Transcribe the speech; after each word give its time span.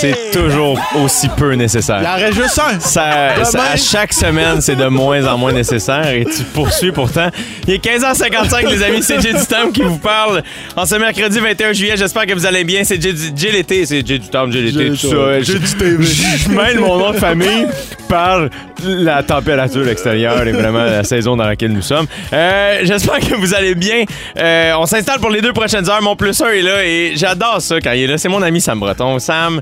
c'est 0.00 0.30
toujours 0.32 0.78
aussi 1.02 1.28
peu 1.28 1.52
nécessaire. 1.54 1.98
Il 2.00 2.06
en 2.06 2.14
reste 2.16 2.34
juste 2.42 2.58
un. 2.58 2.80
Ça, 2.80 3.34
Demain. 3.34 3.44
ça- 3.44 3.62
à 3.72 3.76
chaque 3.76 4.12
semaine, 4.12 4.60
c'est 4.60 4.76
de 4.76 4.86
moins 4.86 5.26
en 5.26 5.36
moins 5.38 5.52
nécessaire 5.52 6.08
et 6.08 6.24
tu 6.24 6.42
poursuis 6.54 6.92
pourtant. 6.92 7.28
Il 7.66 7.74
est 7.74 7.78
15h55, 7.84 8.68
les 8.70 8.82
amis, 8.82 9.02
c'est 9.02 9.20
Jay 9.20 9.32
du 9.32 9.46
Tam 9.46 9.72
qui 9.72 9.82
vous 9.82 9.98
parle 9.98 10.42
en 10.76 10.86
ce 10.86 10.94
mercredi 10.96 11.38
21 11.40 11.72
juillet. 11.72 11.94
J'espère 11.96 12.26
que 12.26 12.32
vous 12.34 12.46
allez 12.46 12.64
bien. 12.64 12.82
C'est 12.84 13.00
Jay 13.00 13.14
Jay 13.36 13.50
l'été, 13.52 13.84
c'est 13.86 14.06
Jay 14.06 14.18
du 14.18 14.28
Tam, 14.28 14.50
Jay 14.52 14.60
l'été, 14.62 14.90
tout 14.90 14.96
ça. 14.96 15.40
Je- 15.40 15.52
du 15.58 15.74
TV. 15.76 16.04
je 16.04 16.48
mêle 16.50 16.78
mon 16.78 16.98
nom 16.98 17.10
de 17.12 17.16
famille 17.18 17.66
par 18.10 18.48
la 18.84 19.22
température 19.22 19.86
extérieure 19.88 20.46
et 20.46 20.52
vraiment 20.52 20.82
la 20.82 21.04
saison 21.04 21.36
dans 21.36 21.44
laquelle 21.44 21.72
nous 21.72 21.80
sommes. 21.82 22.06
Euh, 22.32 22.80
J'espère 22.82 23.20
que 23.20 23.34
vous 23.36 23.54
allez 23.54 23.76
bien. 23.76 24.04
Euh, 24.36 24.72
on 24.78 24.86
s'installe 24.86 25.20
pour 25.20 25.30
les 25.30 25.40
deux 25.40 25.52
prochaines 25.52 25.88
heures. 25.88 26.02
Mon 26.02 26.16
plus 26.16 26.40
un 26.42 26.48
est 26.48 26.62
là 26.62 26.84
et 26.84 27.12
j'adore 27.14 27.60
ça 27.60 27.80
quand 27.80 27.92
il 27.92 28.02
est 28.02 28.06
là. 28.08 28.18
C'est 28.18 28.28
mon 28.28 28.42
ami 28.42 28.60
Sam 28.60 28.80
Breton. 28.80 29.18
Sam, 29.20 29.60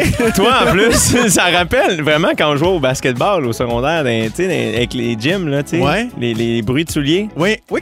toi 0.34 0.64
en 0.66 0.70
plus, 0.72 0.92
ça 1.28 1.44
rappelle 1.50 2.02
vraiment 2.02 2.30
quand 2.36 2.52
on 2.52 2.56
jouait 2.56 2.68
au 2.68 2.80
basketball 2.80 3.44
au 3.46 3.52
secondaire, 3.52 4.04
dans- 4.04 4.10
dans- 4.28 4.44
avec 4.76 4.94
les 4.94 5.16
gyms, 5.18 5.48
là, 5.48 5.62
tu 5.62 5.70
sais, 5.70 5.82
Ouais. 5.82 6.08
les, 6.18 6.34
les 6.34 6.62
bruits 6.62 6.84
de 6.84 6.90
souliers. 6.90 7.28
Oui. 7.36 7.56
Oui. 7.70 7.80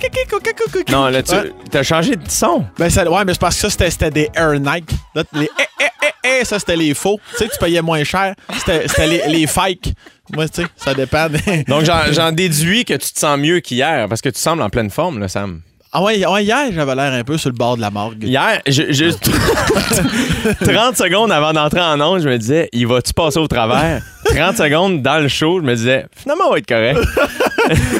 Non, 0.90 1.06
là, 1.08 1.22
tu 1.22 1.34
as 1.76 1.82
changé 1.82 2.16
de 2.16 2.28
son. 2.28 2.64
Ben, 2.78 2.90
ça, 2.90 3.08
ouais, 3.10 3.24
mais 3.24 3.32
c'est 3.32 3.40
parce 3.40 3.60
que 3.60 3.68
ça, 3.70 3.90
c'était, 3.90 4.10
des 4.10 4.28
Air 4.34 4.52
Nike. 4.60 4.90
Là, 5.14 5.22
les 5.34 5.44
eh, 5.58 5.62
eh, 5.80 6.06
eh, 6.24 6.28
eh, 6.40 6.44
ça, 6.44 6.58
c'était 6.58 6.76
les 6.76 6.94
faux. 6.94 7.18
Tu 7.32 7.36
sais, 7.38 7.48
tu 7.48 7.58
payais 7.58 7.82
moins 7.82 8.04
cher. 8.04 8.34
C'était, 8.58 8.88
c'était 8.88 9.06
les, 9.06 9.22
les 9.28 9.46
fakes. 9.46 9.92
Moi, 10.34 10.48
tu 10.48 10.62
sais, 10.62 10.68
ça 10.76 10.94
dépend. 10.94 11.26
Donc, 11.68 11.84
j'en 11.84 12.12
j'en 12.12 12.32
déduis 12.32 12.84
que 12.84 12.94
tu 12.94 13.12
te 13.12 13.18
sens 13.18 13.38
mieux 13.38 13.60
qu'hier 13.60 14.06
parce 14.08 14.20
que 14.20 14.28
tu 14.28 14.38
sembles 14.40 14.62
en 14.62 14.70
pleine 14.70 14.90
forme, 14.90 15.18
là, 15.18 15.28
Sam. 15.28 15.60
Ah 15.92 16.02
ouais, 16.04 16.24
ouais, 16.24 16.44
hier, 16.44 16.66
j'avais 16.72 16.94
l'air 16.94 17.12
un 17.12 17.24
peu 17.24 17.36
sur 17.36 17.48
le 17.50 17.56
bord 17.56 17.76
de 17.76 17.80
la 17.80 17.90
morgue. 17.90 18.22
Hier, 18.22 18.60
je, 18.64 18.92
je- 18.92 19.10
30 20.64 20.96
secondes 20.96 21.32
avant 21.32 21.52
d'entrer 21.52 21.80
en 21.80 22.00
onde, 22.00 22.20
je 22.22 22.28
me 22.28 22.38
disais, 22.38 22.68
il 22.72 22.86
va-tu 22.86 23.12
passer 23.12 23.38
au 23.40 23.48
travers? 23.48 24.00
30 24.26 24.56
secondes 24.56 25.02
dans 25.02 25.18
le 25.18 25.26
show, 25.26 25.58
je 25.60 25.64
me 25.64 25.74
disais, 25.74 26.06
finalement, 26.14 26.44
on 26.48 26.52
va 26.52 26.58
être 26.58 26.66
correct. 26.68 27.00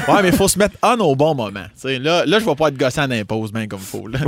Ouais, 0.09 0.23
mais 0.23 0.31
il 0.31 0.35
faut 0.35 0.49
se 0.49 0.59
mettre 0.59 0.75
on 0.83 0.99
au 0.99 1.15
bon 1.15 1.33
moment. 1.35 1.61
Là, 1.85 2.25
là, 2.27 2.39
je 2.41 2.45
vais 2.45 2.55
pas 2.57 2.69
être 2.69 2.77
gossant 2.77 3.07
d'impose, 3.07 3.53
ben 3.53 3.69
comme 3.69 3.79
faut. 3.79 4.09
Là. 4.09 4.19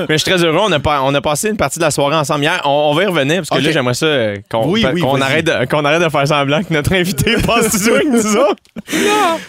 Mais 0.00 0.06
je 0.10 0.16
suis 0.16 0.30
très 0.30 0.44
heureux. 0.44 0.58
On 0.60 0.70
a, 0.72 0.78
pas- 0.80 1.00
on 1.02 1.14
a 1.14 1.20
passé 1.22 1.48
une 1.48 1.56
partie 1.56 1.78
de 1.78 1.84
la 1.84 1.90
soirée 1.90 2.16
ensemble 2.16 2.42
hier. 2.42 2.60
On, 2.66 2.90
on 2.90 2.94
va 2.94 3.04
y 3.04 3.06
revenir 3.06 3.36
parce 3.38 3.48
que 3.48 3.64
là, 3.64 3.72
j'aimerais 3.72 3.94
ça 3.94 4.04
euh, 4.06 4.36
qu'on 4.50 4.68
Oui, 4.68 4.84
oui, 4.92 5.00
qu'on 5.00 5.12
vas-y. 5.14 5.22
arrête, 5.22 5.48
arrête 5.48 6.02
de 6.02 6.08
faire 6.10 6.28
semblant 6.28 6.62
que 6.62 6.70
notre 6.74 6.92
invité 6.92 7.36
passe 7.46 7.70
toujours 7.70 7.94
avec 7.94 8.08
nous 8.10 8.36
autres. 8.36 8.56
Je 8.90 8.96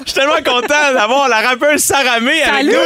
suis 0.05 0.13
tellement 0.13 0.41
content 0.45 0.94
d'avoir 0.94 1.28
la 1.28 1.41
rappeuse 1.41 1.81
Sarah 1.81 2.22
May 2.22 2.32
avec 2.41 2.71
Salut! 2.71 2.71
nous. 2.71 2.83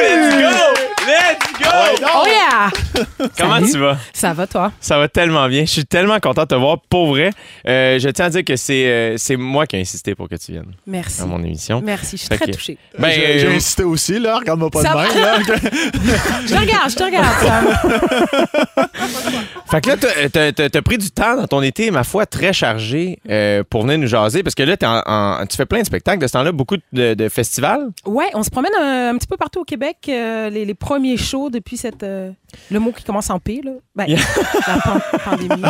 Let's 1.08 1.54
go! 1.60 1.70
Let's 1.70 2.00
go! 2.02 2.08
Oh 2.14 2.26
yeah! 2.28 2.70
Comment 3.38 3.56
Salut. 3.56 3.72
tu 3.72 3.78
vas? 3.80 3.98
Ça 4.14 4.34
va, 4.34 4.48
toi? 4.48 4.72
Ça 4.80 4.98
va 4.98 5.08
tellement 5.08 5.48
bien. 5.48 5.62
Je 5.66 5.72
suis 5.72 5.86
tellement 5.86 6.20
content 6.20 6.44
de 6.44 6.48
te 6.48 6.56
voir. 6.56 6.78
Pour 6.90 7.08
vrai, 7.08 7.32
Euh, 7.68 8.00
je 8.00 8.10
tiens 8.10 8.26
à 8.26 8.30
dire 8.30 8.44
que 8.46 8.56
c'est 8.56 8.86
euh, 8.88 9.16
c'est 9.18 9.36
moi 9.36 9.66
qui 9.68 9.76
ai 9.76 9.82
insisté 9.82 10.16
pour 10.16 10.30
que 10.30 10.36
tu 10.36 10.52
viennes 10.52 10.72
Merci. 10.86 11.22
à 11.22 11.26
mon 11.26 11.44
émission. 11.44 11.82
Merci, 11.84 12.12
je 12.18 12.22
suis 12.22 12.28
Fait 12.30 12.38
très 12.38 12.46
que- 12.48 12.52
touchée. 12.52 12.78
Ben, 12.98 13.10
j'ai, 13.10 13.40
j'ai 13.40 13.48
euh, 13.48 13.56
insisté 13.56 13.84
aussi, 13.84 14.20
là. 14.20 14.38
Regarde-moi 14.40 14.70
pas 14.70 14.82
Ça 14.82 14.92
de 14.94 14.98
même, 14.98 15.22
là. 15.22 15.38
Je 16.48 16.54
te 16.54 16.60
regarde, 16.60 16.90
je 16.90 16.96
te 16.96 17.04
regarde, 17.04 17.28
Sam. 17.42 18.88
Fait 19.70 19.82
que 19.82 19.90
là, 19.90 19.98
t'as- 19.98 20.30
t'as- 20.30 20.52
t'as 20.54 20.70
t'as 20.70 20.82
pris 20.82 20.98
du 20.98 21.12
temps 21.12 21.36
dans 21.36 21.48
ton 21.48 21.62
été, 21.62 21.92
ma 21.92 22.04
foi, 22.04 22.26
très 22.26 22.54
chargé 22.54 23.20
euh, 23.30 23.64
pour 23.70 23.84
venir 23.84 23.98
nous 23.98 24.08
jaser. 24.08 24.44
Parce 24.44 24.56
que 24.56 24.64
là, 24.64 24.78
t'es 24.78 24.86
en- 24.86 25.02
en- 25.06 25.46
tu 25.46 25.58
fais 25.58 25.66
plein 25.66 25.82
de 25.82 25.86
spectacles 25.86 26.22
de 26.22 26.28
ce 26.28 26.34
temps-là, 26.34 26.52
beaucoup 26.52 26.78
de, 26.94 27.14
de 27.14 27.30
festivals. 27.30 27.90
Ouais, 28.06 28.28
on 28.34 28.44
se 28.44 28.50
promène 28.50 28.72
un, 28.80 29.10
un 29.14 29.18
petit 29.18 29.28
peu 29.28 29.38
partout 29.38 29.62
au 29.62 29.66
Québec. 29.66 29.98
euh, 30.10 30.50
les, 30.50 30.64
les 30.66 30.74
premiers 30.74 31.18
shows 31.18 31.50
depuis 31.50 31.76
cette. 31.78 32.04
euh, 32.04 32.32
le 32.72 32.80
mot 32.80 32.92
qui 32.92 33.04
commence 33.04 33.30
en 33.30 33.40
P, 33.40 33.62
là. 33.64 33.72
Ben, 33.96 34.06
Yeah. 34.08 34.20
la 34.68 34.74
pan- 34.82 35.00
pandémie. 35.26 35.62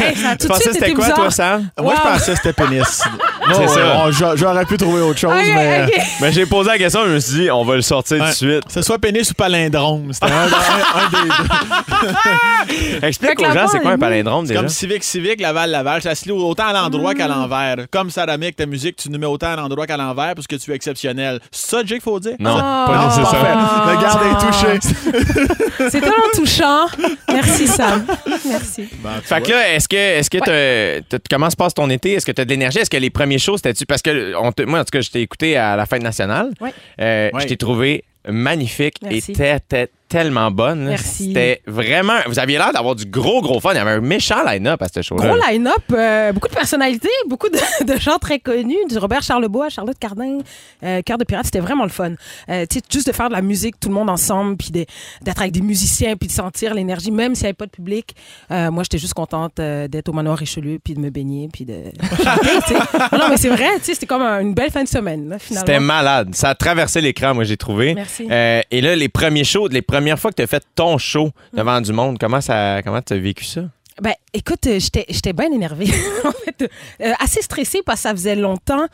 Hey, 0.00 0.16
ça 0.16 0.30
a 0.30 0.36
tout 0.36 0.38
Tu 0.38 0.46
de 0.46 0.48
pensais 0.48 0.62
suite 0.62 0.66
que 0.68 0.72
c'était 0.74 0.86
été 0.86 0.94
quoi, 0.94 1.04
bizarre. 1.04 1.16
toi, 1.16 1.30
Sam? 1.30 1.68
Moi, 1.80 1.94
je 1.96 2.00
pensais 2.00 2.32
que 2.32 2.36
c'était 2.38 2.52
pénis. 2.52 3.02
C'est 3.54 3.68
ça. 3.68 4.34
j'aurais 4.36 4.64
pu 4.64 4.76
trouver 4.78 5.02
autre 5.02 5.18
chose, 5.18 5.32
mais. 5.34 5.86
Ben, 6.20 6.32
j'ai 6.32 6.46
posé 6.46 6.70
la 6.70 6.78
question, 6.78 7.00
je 7.04 7.10
me 7.10 7.18
suis 7.20 7.34
dit, 7.40 7.50
on 7.50 7.62
va 7.64 7.74
le 7.76 7.82
sortir 7.82 8.18
tout 8.18 8.24
de 8.24 8.30
suite. 8.30 8.62
C'est 8.68 8.82
soit 8.82 8.98
pénis 8.98 9.30
ou 9.30 9.34
palindrome. 9.34 10.12
C'était 10.14 10.32
un, 10.32 10.44
un- 10.44 10.44
un 10.46 11.10
des 11.10 11.28
deux. 11.28 13.02
Explique 13.06 13.34
que 13.36 13.46
aux 13.46 13.52
gens, 13.52 13.68
c'est 13.68 13.80
quoi 13.80 13.92
un 13.92 13.98
palindrome, 13.98 14.46
déjà? 14.46 14.60
comme 14.60 14.68
civique, 14.70 15.04
civique, 15.04 15.40
Laval, 15.40 15.70
Laval. 15.70 16.00
Ça 16.02 16.14
se 16.14 16.24
lit 16.24 16.30
autant 16.32 16.68
à 16.68 16.72
l'endroit 16.72 17.14
qu'à 17.14 17.28
l'envers. 17.28 17.76
Comme 17.90 18.10
Saramé 18.10 18.46
avec 18.46 18.56
ta 18.56 18.64
musique, 18.66 18.96
tu 18.96 19.10
nous 19.10 19.18
mets 19.18 19.26
autant 19.26 19.48
à 19.52 19.56
l'endroit 19.56 19.86
qu'à 19.86 19.96
l'envers 19.98 20.34
parce 20.34 20.46
que 20.46 20.56
tu 20.56 20.72
es 20.72 20.74
exceptionnel. 20.74 21.40
C'est 21.50 21.70
ça, 21.76 21.82
Jake, 21.84 22.02
faut 22.02 22.18
dire? 22.18 22.36
Non, 22.40 22.56
Ah. 22.58 22.84
pas 22.86 23.04
nécessairement. 23.06 23.66
Parfait. 23.66 23.94
Le 23.94 24.00
garde 24.00 24.22
est 24.24 24.38
touché. 24.46 25.83
C'est 25.90 26.00
tellement 26.00 26.30
touchant. 26.34 26.86
Merci, 27.32 27.66
Sam. 27.66 28.04
Merci. 28.48 28.88
Fait 29.22 29.40
que 29.42 29.50
là, 29.50 29.74
est-ce 29.74 29.88
que, 29.88 29.96
est-ce 29.96 30.30
que 30.30 30.38
t'as- 30.38 31.02
t'as- 31.08 31.22
comment 31.30 31.50
se 31.50 31.56
passe 31.56 31.74
ton 31.74 31.88
été? 31.90 32.12
Est-ce 32.14 32.26
que 32.26 32.32
tu 32.32 32.40
as 32.40 32.44
de 32.44 32.50
l'énergie? 32.50 32.78
Est-ce 32.78 32.90
que 32.90 32.96
les 32.96 33.10
premiers 33.10 33.38
shows, 33.38 33.56
c'était-tu? 33.56 33.86
Parce 33.86 34.02
que 34.02 34.34
on 34.36 34.52
te- 34.52 34.62
moi, 34.62 34.80
en 34.80 34.84
tout 34.84 34.90
cas, 34.92 35.00
je 35.00 35.10
t'ai 35.10 35.20
écouté 35.22 35.56
à 35.56 35.76
la 35.76 35.86
fête 35.86 36.02
nationale. 36.02 36.50
Ouais. 36.60 36.72
Euh, 37.00 37.30
Ouais. 37.32 37.42
Je 37.42 37.46
t'ai 37.48 37.56
trouvé 37.56 38.04
magnifique 38.28 38.96
Merci. 39.02 39.32
et 39.32 39.34
t'es- 39.34 39.60
t'es 39.68 39.88
tellement 40.14 40.50
bonne. 40.52 40.84
Merci. 40.84 41.26
C'était 41.28 41.60
vraiment. 41.66 42.14
Vous 42.28 42.38
aviez 42.38 42.56
l'air 42.56 42.72
d'avoir 42.72 42.94
du 42.94 43.04
gros, 43.04 43.42
gros 43.42 43.58
fun. 43.58 43.72
Il 43.72 43.76
y 43.76 43.80
avait 43.80 43.90
un 43.90 44.00
méchant 44.00 44.44
line-up 44.46 44.80
à 44.80 44.86
ce 44.86 45.02
show-là. 45.02 45.26
Gros 45.26 45.36
line-up, 45.50 45.82
euh, 45.92 46.32
beaucoup 46.32 46.46
de 46.46 46.54
personnalités, 46.54 47.08
beaucoup 47.28 47.48
de, 47.48 47.58
de 47.84 47.98
gens 47.98 48.18
très 48.18 48.38
connus, 48.38 48.76
du 48.88 48.96
Robert 48.96 49.22
Charlebois, 49.22 49.70
Charlotte 49.70 49.98
Cardin, 49.98 50.38
euh, 50.84 51.02
Cœur 51.02 51.18
de 51.18 51.24
pirate, 51.24 51.46
c'était 51.46 51.58
vraiment 51.58 51.82
le 51.82 51.88
fun. 51.90 52.12
Euh, 52.48 52.64
tu 52.70 52.78
sais, 52.78 52.84
juste 52.92 53.08
de 53.08 53.12
faire 53.12 53.28
de 53.28 53.34
la 53.34 53.42
musique, 53.42 53.80
tout 53.80 53.88
le 53.88 53.94
monde 53.94 54.08
ensemble, 54.08 54.56
puis 54.56 54.70
d'être 54.70 55.40
avec 55.40 55.50
des 55.50 55.62
musiciens, 55.62 56.16
puis 56.16 56.28
de 56.28 56.32
sentir 56.32 56.74
l'énergie, 56.74 57.10
même 57.10 57.34
s'il 57.34 57.42
n'y 57.44 57.48
avait 57.48 57.54
pas 57.54 57.66
de 57.66 57.72
public. 57.72 58.14
Moi, 58.50 58.84
j'étais 58.84 58.98
juste 58.98 59.14
contente 59.14 59.56
d'être 59.56 60.08
au 60.08 60.12
manoir 60.12 60.38
Richelieu, 60.38 60.78
puis 60.82 60.94
de 60.94 61.00
me 61.00 61.10
baigner, 61.10 61.48
puis 61.52 61.64
de. 61.64 61.74
Non, 63.12 63.18
non, 63.18 63.28
mais 63.30 63.36
c'est 63.36 63.48
vrai, 63.48 63.66
tu 63.78 63.84
sais, 63.84 63.94
c'était 63.94 64.06
comme 64.06 64.22
un- 64.22 64.40
une 64.40 64.54
belle 64.54 64.70
fin 64.70 64.82
de 64.84 64.88
semaine, 64.88 65.28
là, 65.28 65.38
finalement. 65.38 65.66
C'était 65.66 65.80
malade. 65.80 66.34
Ça 66.34 66.50
a 66.50 66.54
traversé 66.54 67.00
l'écran, 67.00 67.34
moi, 67.34 67.44
j'ai 67.44 67.56
trouvé. 67.56 67.94
Merci. 67.94 68.28
Et 68.70 68.80
là, 68.80 68.94
les 68.96 69.08
premiers 69.08 69.44
shows, 69.44 69.68
les 69.68 69.82
premières 70.04 70.18
fois 70.18 70.30
que 70.32 70.36
tu 70.36 70.42
as 70.42 70.46
fait 70.46 70.62
ton 70.74 70.98
show 70.98 71.30
devant 71.54 71.80
du 71.80 71.90
monde, 71.94 72.18
comment 72.20 72.42
ça, 72.42 72.82
comment 72.84 73.00
tu 73.00 73.14
as 73.14 73.18
vécu 73.18 73.42
ça? 73.44 73.62
Ben, 74.02 74.14
écoute, 74.32 74.66
euh, 74.66 74.78
j'étais, 74.80 75.32
bien 75.32 75.52
énervée. 75.52 75.86
en 76.24 76.30
fait, 76.32 76.70
Euh, 77.00 77.12
assez 77.18 77.42
stressée 77.42 77.82
parce 77.84 77.98
que 78.00 78.02
ça 78.08 78.10
faisait 78.12 78.36
longtemps. 78.36 78.86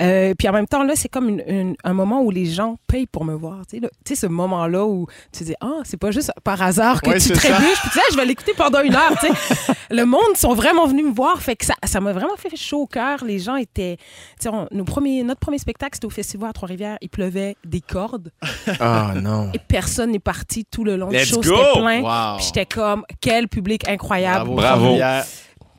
Euh, 0.00 0.34
puis 0.38 0.48
en 0.48 0.52
même 0.52 0.66
temps, 0.68 0.82
là, 0.84 0.94
c'est 0.96 1.08
comme 1.08 1.28
une- 1.28 1.42
une- 1.46 1.76
un 1.82 1.92
moment 1.92 2.22
où 2.22 2.30
les 2.30 2.46
gens 2.46 2.76
payent 2.86 3.06
pour 3.06 3.24
me 3.24 3.34
voir. 3.34 3.66
Tu 3.66 3.80
sais, 4.06 4.14
ce 4.14 4.26
moment-là 4.26 4.84
où 4.86 5.06
tu 5.32 5.42
dis, 5.44 5.54
ah, 5.60 5.80
c'est 5.84 5.96
pas 5.96 6.10
juste 6.12 6.30
par 6.44 6.60
hasard 6.62 7.02
que 7.02 7.10
Ouais, 7.10 7.18
tu 7.18 7.30
trébuches. 7.32 7.80
Puis 7.80 7.90
tu 7.92 7.98
sais, 7.98 8.04
je 8.12 8.16
vais 8.16 8.24
l'écouter 8.24 8.52
pendant 8.56 8.80
une 8.82 8.94
heure. 8.94 9.12
Le 9.90 10.04
monde 10.04 10.36
sont 10.36 10.54
vraiment 10.54 10.86
venus 10.86 11.06
me 11.06 11.12
voir. 11.12 11.40
Fait 11.42 11.56
que 11.56 11.64
ça, 11.66 11.74
ça 11.84 12.00
m'a 12.00 12.12
vraiment 12.12 12.36
fait 12.36 12.54
chaud 12.56 12.82
au 12.82 12.86
cœur. 12.86 13.24
Les 13.24 13.38
gens 13.38 13.56
étaient. 13.56 13.96
Tu 13.98 14.04
sais, 14.44 14.48
on- 14.48 14.68
nos 14.70 14.84
premiers, 14.84 15.22
notre 15.24 15.40
premier 15.40 15.58
spectacle, 15.58 15.92
c'était 15.94 16.06
au 16.06 16.10
festival 16.10 16.50
à 16.50 16.52
Trois-Rivières. 16.52 16.98
Il 17.00 17.08
pleuvait 17.10 17.56
des 17.64 17.80
cordes 17.80 18.30
Ah 18.80 19.12
non. 19.20 19.50
et 19.54 19.58
personne 19.58 20.12
n'est 20.12 20.18
parti 20.18 20.64
tout 20.64 20.84
le 20.84 20.96
long 20.96 21.10
Let's 21.10 21.28
du 21.28 21.34
show. 21.34 21.42
C'était 21.42 21.80
plein. 21.80 22.02
Wow. 22.02 22.38
J'étais 22.40 22.66
comme, 22.66 23.04
quel 23.20 23.48
public 23.48 23.88
incroyable. 23.88 24.44
Bravo. 24.46 24.47
Trois-Rivières. 24.56 25.24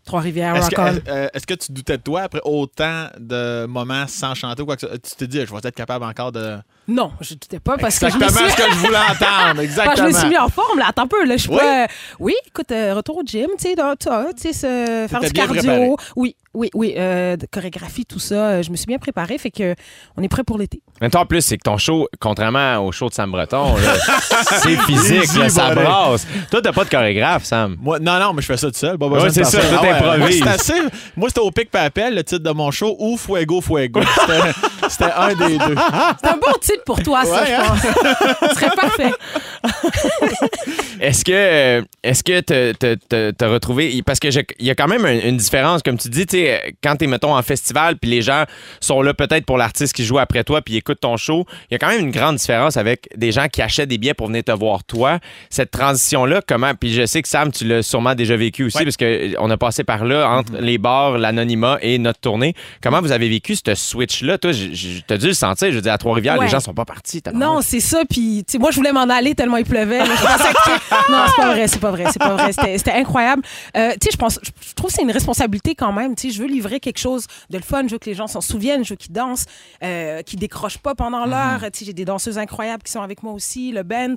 Trois-Rivières, 0.05 0.55
Est-ce 0.55 0.69
que, 0.71 1.09
euh, 1.09 1.27
est-ce 1.33 1.45
que 1.45 1.53
tu 1.53 1.71
doutais 1.71 1.97
de 1.97 2.03
toi 2.03 2.21
après 2.21 2.41
autant 2.43 3.07
de 3.19 3.65
moments 3.67 4.07
sans 4.07 4.33
chanter 4.33 4.63
ou 4.63 4.65
quoi 4.65 4.75
que 4.75 4.81
ce 4.81 4.87
soit? 4.87 4.97
Tu 4.97 5.15
t'es 5.15 5.27
dit, 5.27 5.45
je 5.45 5.51
vais 5.51 5.59
être 5.63 5.75
capable 5.75 6.03
encore 6.05 6.31
de. 6.31 6.57
Non, 6.91 7.11
je 7.21 7.33
ne 7.35 7.39
doutais 7.39 7.59
pas 7.59 7.77
parce 7.77 7.99
que 7.99 8.09
je 8.09 8.15
Exactement 8.15 8.45
me 8.47 8.49
suis... 8.51 8.57
ce 8.61 8.65
que 8.65 8.71
je 8.73 8.77
voulais 8.79 8.97
entendre. 8.97 9.51
Enfin, 9.53 9.61
Exactement. 9.61 9.95
je 9.95 10.03
me 10.03 10.11
suis 10.19 10.27
mis 10.29 10.37
en 10.37 10.49
forme, 10.49 10.79
là. 10.79 10.85
Attends 10.89 11.03
un 11.03 11.07
peu, 11.07 11.23
là. 11.25 11.37
Je 11.37 11.41
suis 11.43 11.51
Oui? 11.51 11.57
pas... 11.59 11.87
Oui, 12.19 12.33
écoute, 12.47 12.71
euh, 12.71 12.95
retour 12.95 13.17
au 13.17 13.21
gym, 13.23 13.47
tu 13.59 13.67
sais, 13.69 14.53
se- 14.53 15.05
faire 15.07 15.19
du 15.19 15.31
cardio. 15.31 15.53
préparé. 15.61 15.89
Oui, 16.15 16.35
oui, 16.55 16.69
oui. 16.73 16.95
euh, 16.97 17.37
de 17.37 17.45
chorégraphie, 17.45 18.05
tout 18.05 18.17
ça. 18.19 18.35
euh, 18.35 18.63
Je 18.63 18.71
me 18.71 18.75
suis 18.75 18.87
bien 18.87 18.97
préparée, 18.97 19.37
fait 19.37 19.51
que 19.51 19.75
on 20.17 20.23
est 20.23 20.27
prêt 20.27 20.43
pour 20.43 20.57
l'été. 20.57 20.81
Mais 20.99 21.09
toi, 21.11 21.21
en 21.21 21.25
plus, 21.27 21.41
c'est 21.41 21.57
que 21.57 21.63
ton 21.63 21.77
show, 21.77 22.07
contrairement 22.19 22.79
au 22.85 22.91
show 22.91 23.07
de 23.07 23.13
Sam 23.13 23.31
Breton, 23.31 23.75
c'est 24.61 24.75
physique, 24.77 25.33
là, 25.37 25.47
ça 25.49 25.73
brasse. 25.75 26.25
Toi, 26.49 26.61
t'as 26.61 26.73
pas 26.73 26.83
de 26.85 26.89
chorégraphe, 26.89 27.43
Sam. 27.45 27.77
Moi, 27.79 27.99
non, 27.99 28.19
non, 28.19 28.33
mais 28.33 28.41
je 28.41 28.47
fais 28.47 28.57
ça 28.57 28.67
tout 28.71 28.77
seul. 28.77 28.97
Besoin 28.97 29.25
de 29.25 29.29
c'est 29.29 29.43
ça, 29.43 29.59
tout 29.61 29.81
ouais. 29.83 29.89
improvise. 29.91 30.19
Moi, 30.19 30.31
c'était 30.31 30.49
assez. 30.49 30.81
Moi, 31.15 31.29
c'était 31.29 31.41
au 31.41 31.51
pic 31.51 31.69
papel, 31.69 32.15
le 32.15 32.23
titre 32.23 32.43
de 32.43 32.51
mon 32.51 32.71
show, 32.71 32.95
ou 32.99 33.15
Fuego 33.17 33.61
Fuego. 33.61 34.01
C'était- 34.01 34.51
C'était 34.89 35.11
un 35.15 35.35
des 35.35 35.57
deux. 35.57 35.75
C'est 36.21 36.29
un 36.29 36.37
bon 36.37 36.53
titre 36.61 36.78
pour 36.85 37.01
toi, 37.03 37.23
ça, 37.25 37.41
Ouais, 37.41 37.47
je 37.47 37.53
hein? 37.53 37.63
pense. 37.67 38.49
Ce 38.49 38.55
serait 38.55 38.75
parfait. 38.75 39.11
Est-ce 41.01 41.23
que 41.23 41.83
est-ce 42.03 42.23
que 42.23 42.41
t'as- 42.41 43.47
retrouvé 43.47 44.01
parce 44.05 44.19
que 44.19 44.27
il 44.59 44.65
y 44.65 44.69
a 44.69 44.75
quand 44.75 44.87
même 44.87 45.05
un- 45.05 45.19
une 45.29 45.37
différence 45.37 45.81
comme 45.81 45.97
tu 45.97 46.09
dis 46.09 46.25
tu 46.25 46.45
quand 46.83 46.95
t'es 46.97 47.07
mettons 47.07 47.35
en 47.35 47.41
festival 47.41 47.95
puis 47.97 48.09
les 48.09 48.21
gens 48.21 48.43
sont 48.81 49.01
là 49.01 49.13
peut-être 49.13 49.45
pour 49.45 49.57
l'artiste 49.57 49.93
qui 49.93 50.03
joue 50.03 50.19
après 50.19 50.43
toi 50.43 50.61
puis 50.61 50.73
ils 50.75 50.77
écoutent 50.77 50.99
ton 50.99 51.15
show 51.17 51.45
il 51.69 51.73
y 51.73 51.75
a 51.75 51.79
quand 51.79 51.87
même 51.87 52.01
une 52.01 52.11
grande 52.11 52.35
différence 52.35 52.75
avec 52.77 53.07
des 53.15 53.31
gens 53.31 53.47
qui 53.47 53.61
achètent 53.61 53.89
des 53.89 53.97
billets 53.97 54.13
pour 54.13 54.27
venir 54.27 54.43
te 54.43 54.51
voir 54.51 54.83
toi 54.83 55.19
cette 55.49 55.71
transition 55.71 56.25
là 56.25 56.41
comment 56.45 56.73
puis 56.75 56.93
je 56.93 57.05
sais 57.05 57.21
que 57.21 57.27
Sam 57.29 57.51
tu 57.51 57.65
l'as 57.65 57.81
sûrement 57.81 58.13
déjà 58.15 58.35
vécu 58.35 58.65
aussi 58.65 58.77
Ouais. 58.77 58.83
parce 58.83 58.97
que 58.97 59.05
euh, 59.05 59.33
on 59.39 59.49
a 59.49 59.57
passé 59.57 59.83
par 59.85 60.03
là 60.05 60.29
entre 60.29 60.53
les 60.59 60.77
bars 60.77 61.17
l'anonymat 61.17 61.77
et 61.81 61.97
notre 61.97 62.19
tournée 62.19 62.53
comment 62.83 63.01
vous 63.01 63.11
avez 63.13 63.29
vécu 63.29 63.55
ce 63.55 63.73
switch 63.75 64.21
là 64.21 64.37
toi 64.37 64.51
t'as 65.07 65.17
dû 65.17 65.27
le 65.27 65.33
sentir 65.33 65.69
je 65.71 65.75
veux 65.75 65.81
dire 65.81 65.93
à 65.93 65.97
Trois-Rivières 65.97 66.35
les 66.35 66.39
Ouais. 66.41 66.47
gens 66.49 66.59
sont 66.59 66.68
pas 66.73 66.85
partis. 66.85 67.21
Non, 67.33 67.61
c'est 67.61 67.79
ça. 67.79 68.03
Puis, 68.09 68.45
moi, 68.59 68.71
je 68.71 68.75
voulais 68.77 68.91
m'en 68.91 69.01
aller 69.09 69.35
tellement 69.35 69.57
il 69.57 69.65
pleuvait. 69.65 69.99
là. 69.99 70.05
Que- 70.05 71.11
non, 71.11 71.23
c'est 71.27 71.41
pas 71.41 71.51
vrai, 71.53 71.67
c'est 71.67 71.79
pas 71.79 71.91
vrai, 71.91 72.05
c'est 72.11 72.19
pas 72.19 72.35
vrai. 72.35 72.51
C'était 72.77 72.91
incroyable. 72.91 73.41
Euh, 73.77 73.91
tu 73.93 73.97
sais, 74.05 74.09
je 74.13 74.17
pense, 74.17 74.39
je 74.43 74.73
trouve 74.73 74.89
que 74.89 74.95
c'est 74.95 75.03
une 75.03 75.11
responsabilité 75.11 75.75
quand 75.75 75.91
même. 75.91 76.15
Tu 76.15 76.29
sais, 76.29 76.33
je 76.35 76.41
veux 76.41 76.47
livrer 76.47 76.79
quelque 76.79 76.99
chose 76.99 77.25
de 77.49 77.57
le 77.57 77.63
fun. 77.63 77.83
Je 77.87 77.91
veux 77.93 77.99
que 77.99 78.09
les 78.09 78.15
gens 78.15 78.27
s'en 78.27 78.41
souviennent. 78.41 78.83
Je 78.83 78.91
veux 78.91 78.97
qu'ils 78.97 79.11
dansent, 79.13 79.45
euh, 79.83 80.21
qu'ils 80.23 80.39
décrochent 80.39 80.77
pas 80.79 80.95
pendant 80.95 81.25
Mhm. 81.25 81.31
l'heure. 81.31 81.59
Tu 81.71 81.79
sais, 81.79 81.85
j'ai 81.85 81.93
des 81.93 82.05
danseuses 82.05 82.37
incroyables 82.37 82.83
qui 82.83 82.91
sont 82.91 83.01
avec 83.01 83.23
moi 83.23 83.33
aussi, 83.33 83.71
le 83.71 83.83
band. 83.83 84.15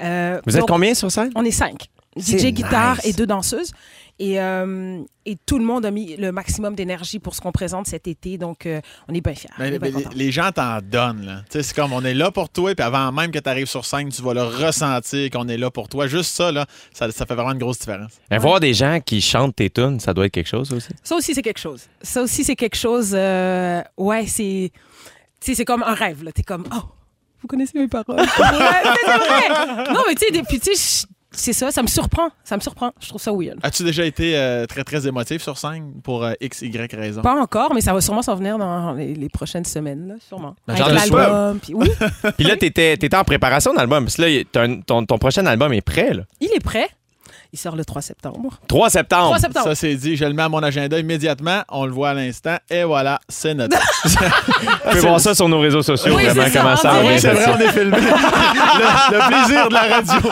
Euh, 0.00 0.40
Vous 0.46 0.56
êtes 0.56 0.64
combien 0.66 0.94
sur 0.94 1.10
scène? 1.10 1.30
On 1.34 1.44
est 1.44 1.50
cinq. 1.50 1.88
DJ 2.16 2.52
guitare 2.52 2.98
et 3.04 3.12
deux 3.12 3.26
danseuses. 3.26 3.72
Et, 4.20 4.40
euh, 4.40 5.00
et 5.26 5.36
tout 5.44 5.58
le 5.58 5.64
monde 5.64 5.84
a 5.84 5.90
mis 5.90 6.16
le 6.16 6.30
maximum 6.30 6.76
d'énergie 6.76 7.18
pour 7.18 7.34
ce 7.34 7.40
qu'on 7.40 7.50
présente 7.50 7.88
cet 7.88 8.06
été. 8.06 8.38
Donc, 8.38 8.64
euh, 8.64 8.80
on 9.08 9.14
est 9.14 9.20
bien 9.20 9.34
fiers. 9.34 9.50
Mais- 9.58 9.70
on 9.70 9.72
est 9.74 9.78
bien 9.80 9.90
mais 9.98 10.04
les, 10.14 10.30
gens 10.30 10.50
t'en 10.52 10.78
donnent. 10.80 11.44
C'est 11.50 11.74
comme 11.74 11.92
on 11.92 12.04
est 12.04 12.14
là 12.14 12.30
pour 12.30 12.48
toi, 12.48 12.74
puis 12.76 12.84
avant 12.84 13.10
même 13.10 13.32
que 13.32 13.40
tu 13.40 13.48
arrives 13.48 13.66
sur 13.66 13.84
scène, 13.84 14.10
tu 14.10 14.22
vas 14.22 14.34
le 14.34 14.44
ressentir 14.44 15.30
qu'on 15.30 15.48
est 15.48 15.56
là 15.58 15.70
pour 15.70 15.88
toi. 15.88 16.06
Juste 16.06 16.32
ça, 16.34 16.52
là, 16.52 16.64
ça, 16.92 17.10
ça 17.10 17.26
fait 17.26 17.34
vraiment 17.34 17.52
une 17.52 17.58
grosse 17.58 17.80
différence. 17.80 18.12
Euh, 18.32 18.38
Voir 18.38 18.60
des 18.60 18.72
gens 18.74 19.00
qui 19.04 19.20
chantent 19.20 19.56
tes 19.56 19.68
tunes, 19.70 19.98
ça 19.98 20.14
doit 20.14 20.26
être 20.26 20.32
quelque 20.32 20.48
chose 20.48 20.72
aussi. 20.72 20.90
Ça 21.02 21.16
aussi, 21.16 21.34
c'est 21.34 21.42
quelque 21.42 21.58
chose. 21.60 21.82
Ça 22.00 22.22
aussi, 22.22 22.44
c'est 22.44 22.56
quelque 22.56 22.76
chose. 22.76 23.12
euh, 23.14 23.82
ouais, 23.96 24.26
c'est. 24.26 24.70
C'est 25.40 25.64
comme 25.64 25.82
un 25.82 25.94
rêve, 25.94 26.22
là. 26.24 26.30
T'es 26.32 26.42
comme, 26.42 26.64
oh, 26.72 26.82
vous 27.42 27.48
connaissez 27.48 27.78
mes 27.78 27.88
paroles. 27.88 28.16
ouais, 28.20 28.24
c'est 29.04 29.18
vrai. 29.18 29.92
Non, 29.92 30.00
mais 30.08 30.14
tu 30.14 30.24
sais, 30.26 30.30
depuis, 30.32 30.58
tu 30.60 30.74
sais, 30.74 31.02
je- 31.06 31.13
c'est 31.34 31.52
ça, 31.52 31.70
ça 31.70 31.82
me 31.82 31.86
surprend. 31.88 32.28
Ça 32.44 32.56
me 32.56 32.60
surprend. 32.60 32.92
Je 33.00 33.08
trouve 33.08 33.20
ça 33.20 33.32
weird. 33.32 33.58
As-tu 33.62 33.82
déjà 33.84 34.04
été 34.04 34.36
euh, 34.36 34.66
très, 34.66 34.84
très 34.84 35.06
émotif 35.06 35.42
sur 35.42 35.58
scène 35.58 35.92
pour 36.02 36.24
euh, 36.24 36.32
X, 36.40 36.62
Y 36.62 36.92
raison? 36.94 37.22
Pas 37.22 37.40
encore, 37.40 37.74
mais 37.74 37.80
ça 37.80 37.92
va 37.92 38.00
sûrement 38.00 38.22
s'en 38.22 38.34
venir 38.36 38.58
dans 38.58 38.92
les, 38.94 39.14
les 39.14 39.28
prochaines 39.28 39.64
semaines, 39.64 40.08
là, 40.08 40.14
sûrement. 40.26 40.54
Ben, 40.66 40.74
Avec 40.74 40.94
l'album. 40.94 41.58
puis 41.60 41.74
Oui, 41.74 41.90
Puis 42.38 42.44
là, 42.46 42.56
t'étais 42.56 42.94
étais 42.94 43.14
en 43.16 43.24
préparation 43.24 43.74
d'album. 43.74 44.06
Puis 44.06 44.22
là, 44.22 44.28
y- 44.28 44.44
t'as 44.50 44.62
un- 44.66 44.80
ton, 44.80 45.04
ton 45.04 45.18
prochain 45.18 45.44
album 45.46 45.72
est 45.72 45.80
prêt, 45.82 46.14
là. 46.14 46.22
il 46.40 46.50
est 46.54 46.62
prêt. 46.64 46.88
Il 47.54 47.56
sort 47.56 47.76
le 47.76 47.84
3 47.84 48.02
septembre. 48.02 48.58
3 48.66 48.90
septembre. 48.90 49.26
3 49.28 49.38
septembre. 49.38 49.66
Ça, 49.68 49.74
c'est 49.76 49.94
dit. 49.94 50.16
Je 50.16 50.24
le 50.24 50.32
mets 50.32 50.42
à 50.42 50.48
mon 50.48 50.60
agenda 50.60 50.98
immédiatement. 50.98 51.62
On 51.68 51.86
le 51.86 51.92
voit 51.92 52.08
à 52.10 52.14
l'instant. 52.14 52.56
Et 52.68 52.82
voilà, 52.82 53.20
c'est 53.28 53.54
notre. 53.54 53.78
Vous 54.04 54.90
pouvez 54.90 55.00
voir 55.02 55.20
ça 55.20 55.36
sur 55.36 55.48
nos 55.48 55.60
réseaux 55.60 55.80
sociaux, 55.82 56.14
Oui, 56.16 56.24
vraiment, 56.24 56.50
comment 56.52 56.70
en 56.72 56.76
ça 56.76 57.00
direct. 57.00 57.20
c'est 57.20 57.30
vrai, 57.30 57.54
on 57.56 57.60
est 57.60 57.68
filmé. 57.70 57.96
le, 58.00 59.16
le 59.18 59.28
plaisir 59.28 59.68
de 59.68 59.72
la 59.72 59.82
radio. 59.82 60.30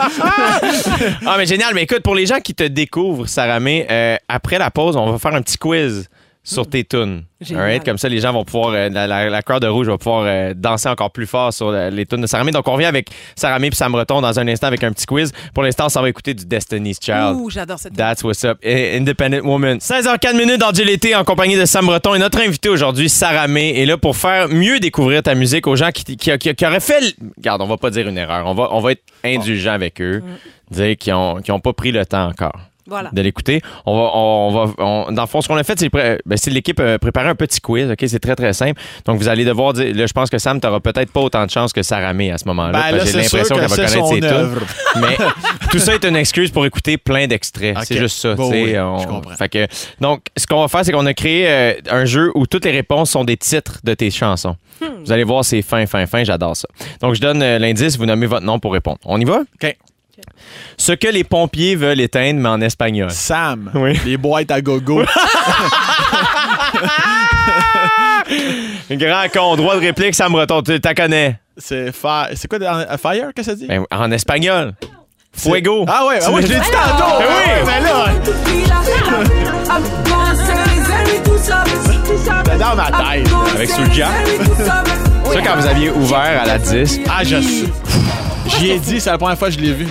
Ah, 1.25 1.35
mais 1.37 1.45
génial. 1.45 1.73
Mais 1.73 1.83
écoute, 1.83 2.01
pour 2.03 2.15
les 2.15 2.25
gens 2.25 2.41
qui 2.41 2.53
te 2.53 2.63
découvrent, 2.63 3.25
Sarah 3.25 3.61
May, 3.61 3.87
euh, 3.89 4.17
après 4.27 4.57
la 4.59 4.69
pause, 4.69 4.97
on 4.97 5.09
va 5.09 5.17
faire 5.17 5.33
un 5.33 5.41
petit 5.41 5.57
quiz 5.57 6.09
sur 6.43 6.69
tes 6.69 6.83
tunes. 6.83 7.23
Comme 7.85 7.97
ça, 7.97 8.09
les 8.09 8.19
gens 8.19 8.33
vont 8.33 8.43
pouvoir, 8.43 8.71
euh, 8.73 8.89
la, 8.89 9.07
la, 9.07 9.29
la 9.29 9.41
crowd 9.41 9.61
de 9.61 9.67
rouge 9.67 9.87
va 9.87 9.97
pouvoir 9.97 10.23
euh, 10.25 10.53
danser 10.55 10.89
encore 10.89 11.11
plus 11.11 11.25
fort 11.25 11.53
sur 11.53 11.67
euh, 11.69 11.89
les 11.89 12.05
tunes 12.05 12.21
de 12.21 12.27
Sarah 12.27 12.43
May. 12.43 12.51
Donc, 12.51 12.67
on 12.67 12.73
revient 12.73 12.85
avec 12.85 13.09
Sarah 13.35 13.59
May 13.59 13.69
puis 13.69 13.77
Sam 13.77 13.91
Breton 13.93 14.19
dans 14.21 14.37
un 14.39 14.47
instant 14.47 14.67
avec 14.67 14.83
un 14.83 14.91
petit 14.91 15.05
quiz. 15.05 15.31
Pour 15.53 15.63
l'instant, 15.63 15.87
ça 15.89 16.01
va 16.01 16.09
écouter 16.09 16.33
du 16.33 16.45
Destiny's 16.45 16.97
Child. 17.01 17.35
Ouh, 17.37 17.49
j'adore 17.49 17.79
cette 17.79 17.95
That's 17.95 18.23
what's 18.23 18.43
up. 18.43 18.57
Independent 18.65 19.41
Woman. 19.43 19.77
16h04 19.77 20.35
minutes 20.37 20.59
dans 20.59 20.71
GLT 20.71 21.15
en 21.15 21.23
compagnie 21.23 21.55
de 21.55 21.65
Sam 21.65 21.85
Breton 21.85 22.13
et 22.15 22.19
notre 22.19 22.39
invité 22.39 22.69
aujourd'hui, 22.69 23.07
Sarah 23.09 23.47
May, 23.47 23.79
est 23.81 23.85
là 23.85 23.97
pour 23.97 24.15
faire 24.17 24.49
mieux 24.49 24.79
découvrir 24.79 25.23
ta 25.23 25.35
musique 25.35 25.65
aux 25.67 25.75
gens 25.75 25.91
qui, 25.91 26.03
qui, 26.17 26.37
qui- 26.37 26.55
qui 26.55 26.65
auraient 26.65 26.79
fait. 26.79 26.99
le- 27.01 27.29
Regarde, 27.37 27.61
on 27.61 27.67
va 27.67 27.77
pas 27.77 27.89
dire 27.89 28.07
une 28.07 28.17
erreur. 28.17 28.45
On 28.47 28.53
va, 28.53 28.67
on 28.73 28.79
va 28.81 28.91
être 28.91 29.03
indulgent 29.23 29.71
avec 29.71 30.01
eux. 30.01 30.21
Dire 30.71 30.97
qu'ils 30.97 31.13
ont, 31.13 31.35
qu'ils 31.41 31.53
ont 31.53 31.59
pas 31.59 31.73
pris 31.73 31.91
le 31.91 32.05
temps 32.05 32.27
encore. 32.27 32.59
Voilà. 32.87 33.09
De 33.13 33.21
l'écouter. 33.21 33.61
On 33.85 33.95
va, 33.95 34.09
on, 34.13 34.51
va, 34.65 34.73
on- 34.77 35.11
dans 35.11 35.21
le 35.23 35.27
fond, 35.27 35.41
ce 35.41 35.47
qu'on 35.47 35.55
a 35.57 35.63
fait, 35.63 35.79
c'est 35.79 35.89
pré- 35.89 36.19
ben, 36.25 36.37
c'est 36.37 36.51
l'équipe 36.51 36.79
a 36.79 36.99
préparé 36.99 37.29
un 37.29 37.35
petit 37.35 37.61
quiz. 37.61 37.89
Ok, 37.89 38.03
c'est 38.07 38.19
très 38.19 38.35
très 38.35 38.53
simple. 38.53 38.79
Donc 39.05 39.19
vous 39.19 39.27
allez 39.27 39.45
devoir 39.45 39.73
dire. 39.73 39.93
Là, 39.95 40.05
je 40.05 40.13
pense 40.13 40.29
que 40.29 40.37
Sam, 40.37 40.59
t'auras 40.59 40.79
peut-être 40.79 41.11
pas 41.11 41.21
autant 41.21 41.45
de 41.45 41.49
chance 41.51 41.71
que 41.73 41.81
Sarah 41.83 42.13
May 42.13 42.31
à 42.31 42.37
ce 42.37 42.45
moment-là. 42.49 42.91
Ben 42.91 43.05
j'ai 43.05 43.11
l'impression 43.13 43.55
que 43.55 43.61
qu'elle 43.61 43.69
va 43.69 43.75
connaître 43.75 44.07
ses 44.07 44.15
tunes. 44.15 44.23
œuvre. 44.25 44.61
Mais 45.01 45.17
tout 45.71 45.79
ça 45.79 45.93
est 45.95 46.05
une 46.05 46.15
excuse 46.15 46.51
pour 46.51 46.65
écouter 46.65 46.97
plein 46.97 47.27
d'extraits. 47.27 47.77
C'est 47.85 47.97
juste 47.97 48.17
ça. 48.19 48.35
Bon, 48.35 48.49
tu 48.51 48.57
sais, 48.57 48.63
oui, 48.63 48.79
on- 48.79 48.99
je 48.99 49.07
comprends. 49.07 49.35
Fait 49.35 49.49
que, 49.49 49.67
donc, 50.01 50.21
ce 50.37 50.45
qu'on 50.45 50.61
va 50.61 50.67
faire, 50.67 50.83
c'est 50.85 50.91
qu'on 50.91 51.05
a 51.05 51.13
créé 51.13 51.47
euh, 51.47 51.73
un 51.89 52.05
jeu 52.05 52.31
où 52.35 52.45
toutes 52.47 52.65
les 52.65 52.71
réponses 52.71 53.11
sont 53.11 53.23
des 53.23 53.37
titres 53.37 53.79
de 53.83 53.93
tes 53.93 54.11
chansons. 54.11 54.55
Vous 55.05 55.11
allez 55.11 55.23
voir, 55.23 55.45
c'est 55.45 55.61
fin, 55.61 55.85
fin, 55.85 56.05
fin. 56.05 56.23
J'adore 56.23 56.55
ça. 56.57 56.67
Donc, 57.01 57.15
je 57.15 57.21
donne 57.21 57.41
euh, 57.41 57.57
l'indice, 57.59 57.97
vous 57.97 58.05
nommez 58.05 58.25
votre 58.25 58.45
nom 58.45 58.59
pour 58.59 58.73
répondre. 58.73 58.97
On 59.05 59.19
y 59.19 59.23
va? 59.25 59.39
OK. 59.61 59.77
Ce 60.77 60.91
que 60.93 61.07
les 61.07 61.23
pompiers 61.23 61.75
veulent 61.75 61.99
éteindre, 62.01 62.39
mais 62.39 62.49
en 62.49 62.61
espagnol. 62.61 63.09
Sam, 63.11 63.69
Oui. 63.75 63.99
les 64.05 64.17
boîtes 64.17 64.51
à 64.51 64.61
gogo. 64.61 65.03
Grand 68.91 69.25
con, 69.33 69.55
droit 69.55 69.75
de 69.75 69.81
réplique, 69.81 70.15
Sam 70.15 70.31
Breton, 70.33 70.61
tu 70.61 70.79
la 70.83 70.93
connais. 70.93 71.39
c'est 71.57 71.91
fa- 71.91 72.29
c'est 72.35 72.47
quoi 72.47 72.59
en- 72.59 72.97
Fire 72.97 73.29
que 73.35 73.43
ça 73.43 73.55
dit? 73.55 73.67
Ben, 73.67 73.83
en 73.91 74.11
espagnol. 74.11 74.73
Fuego. 75.35 75.85
Ah 75.87 76.05
ouais, 76.05 76.19
ah 76.23 76.31
ouais, 76.31 76.41
je 76.43 76.47
l'ai 76.47 76.59
dit 76.59 76.69
tantôt. 76.71 77.19
Ben 77.19 77.25
oui. 77.27 77.51
mais 77.65 77.81
là, 77.81 78.05
c'est 82.45 82.57
dans 82.59 82.75
ma 82.75 82.85
tête. 82.91 83.27
Avec 83.55 83.69
Soulja. 83.69 84.09
Ça, 85.33 85.41
quand 85.41 85.55
vous 85.57 85.65
aviez 85.65 85.89
ouvert 85.89 86.41
à 86.43 86.45
la 86.45 86.57
10. 86.59 86.99
Ah, 87.09 87.23
je 87.23 87.41
sais. 87.41 87.65
J'y 88.59 88.71
ai 88.71 88.79
dit, 88.79 88.99
c'est 88.99 89.09
la 89.09 89.17
première 89.17 89.37
fois 89.37 89.47
que 89.47 89.55
je 89.55 89.59
l'ai 89.59 89.71
vu. 89.73 89.87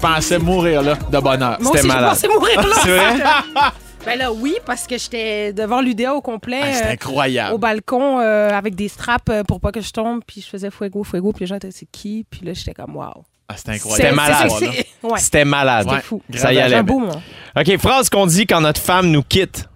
Je 0.00 0.06
pensais 0.06 0.38
mourir 0.38 0.82
là, 0.82 0.94
de 0.94 1.18
bonheur. 1.18 1.58
Moi 1.60 1.72
C'était 1.74 1.78
aussi, 1.78 1.88
je 1.88 1.92
malade. 1.92 2.10
pensais 2.10 2.28
mourir 2.28 2.60
là. 2.62 2.76
C'est 2.82 2.96
vrai? 2.96 3.14
Ben 4.06 4.16
là, 4.16 4.32
oui, 4.32 4.54
parce 4.64 4.86
que 4.86 4.96
j'étais 4.96 5.52
devant 5.52 5.80
l'UDA 5.82 6.14
au 6.14 6.22
complet. 6.22 6.60
Ah, 6.62 6.72
c'est 6.72 6.86
euh, 6.86 6.92
incroyable. 6.92 7.52
au 7.54 7.58
balcon 7.58 8.20
euh, 8.20 8.48
avec 8.50 8.74
des 8.76 8.86
straps 8.88 9.24
euh, 9.28 9.42
pour 9.42 9.60
pas 9.60 9.72
que 9.72 9.80
je 9.80 9.90
tombe, 9.90 10.22
puis 10.24 10.40
je 10.40 10.46
faisais 10.48 10.70
fuego, 10.70 11.02
fuego, 11.02 11.32
puis 11.32 11.42
les 11.42 11.46
gens 11.48 11.56
étaient 11.56 11.72
c'est 11.72 11.88
qui, 11.90 12.24
puis 12.30 12.40
là 12.44 12.54
j'étais 12.54 12.72
comme 12.72 12.96
wow. 12.96 13.24
Ah, 13.48 13.54
c'est 13.56 13.64
C'est- 13.66 13.70
incroyable. 13.72 13.96
C'était 14.02 14.14
malade. 14.14 14.50
c'est- 14.58 14.72
c'est- 14.72 14.86
Ouais, 15.06 15.18
C'était 15.18 15.44
malade. 15.44 15.88
Ouais. 15.90 16.38
Ça 16.38 16.52
y 16.52 16.60
allait. 16.60 16.76
un 16.76 16.82
beau 16.84 17.00
moment. 17.00 17.20
OK, 17.58 17.76
phrase 17.78 18.08
qu'on 18.08 18.26
dit 18.26 18.46
quand 18.46 18.60
notre 18.60 18.80
femme 18.80 19.08
nous 19.10 19.22
quitte. 19.24 19.68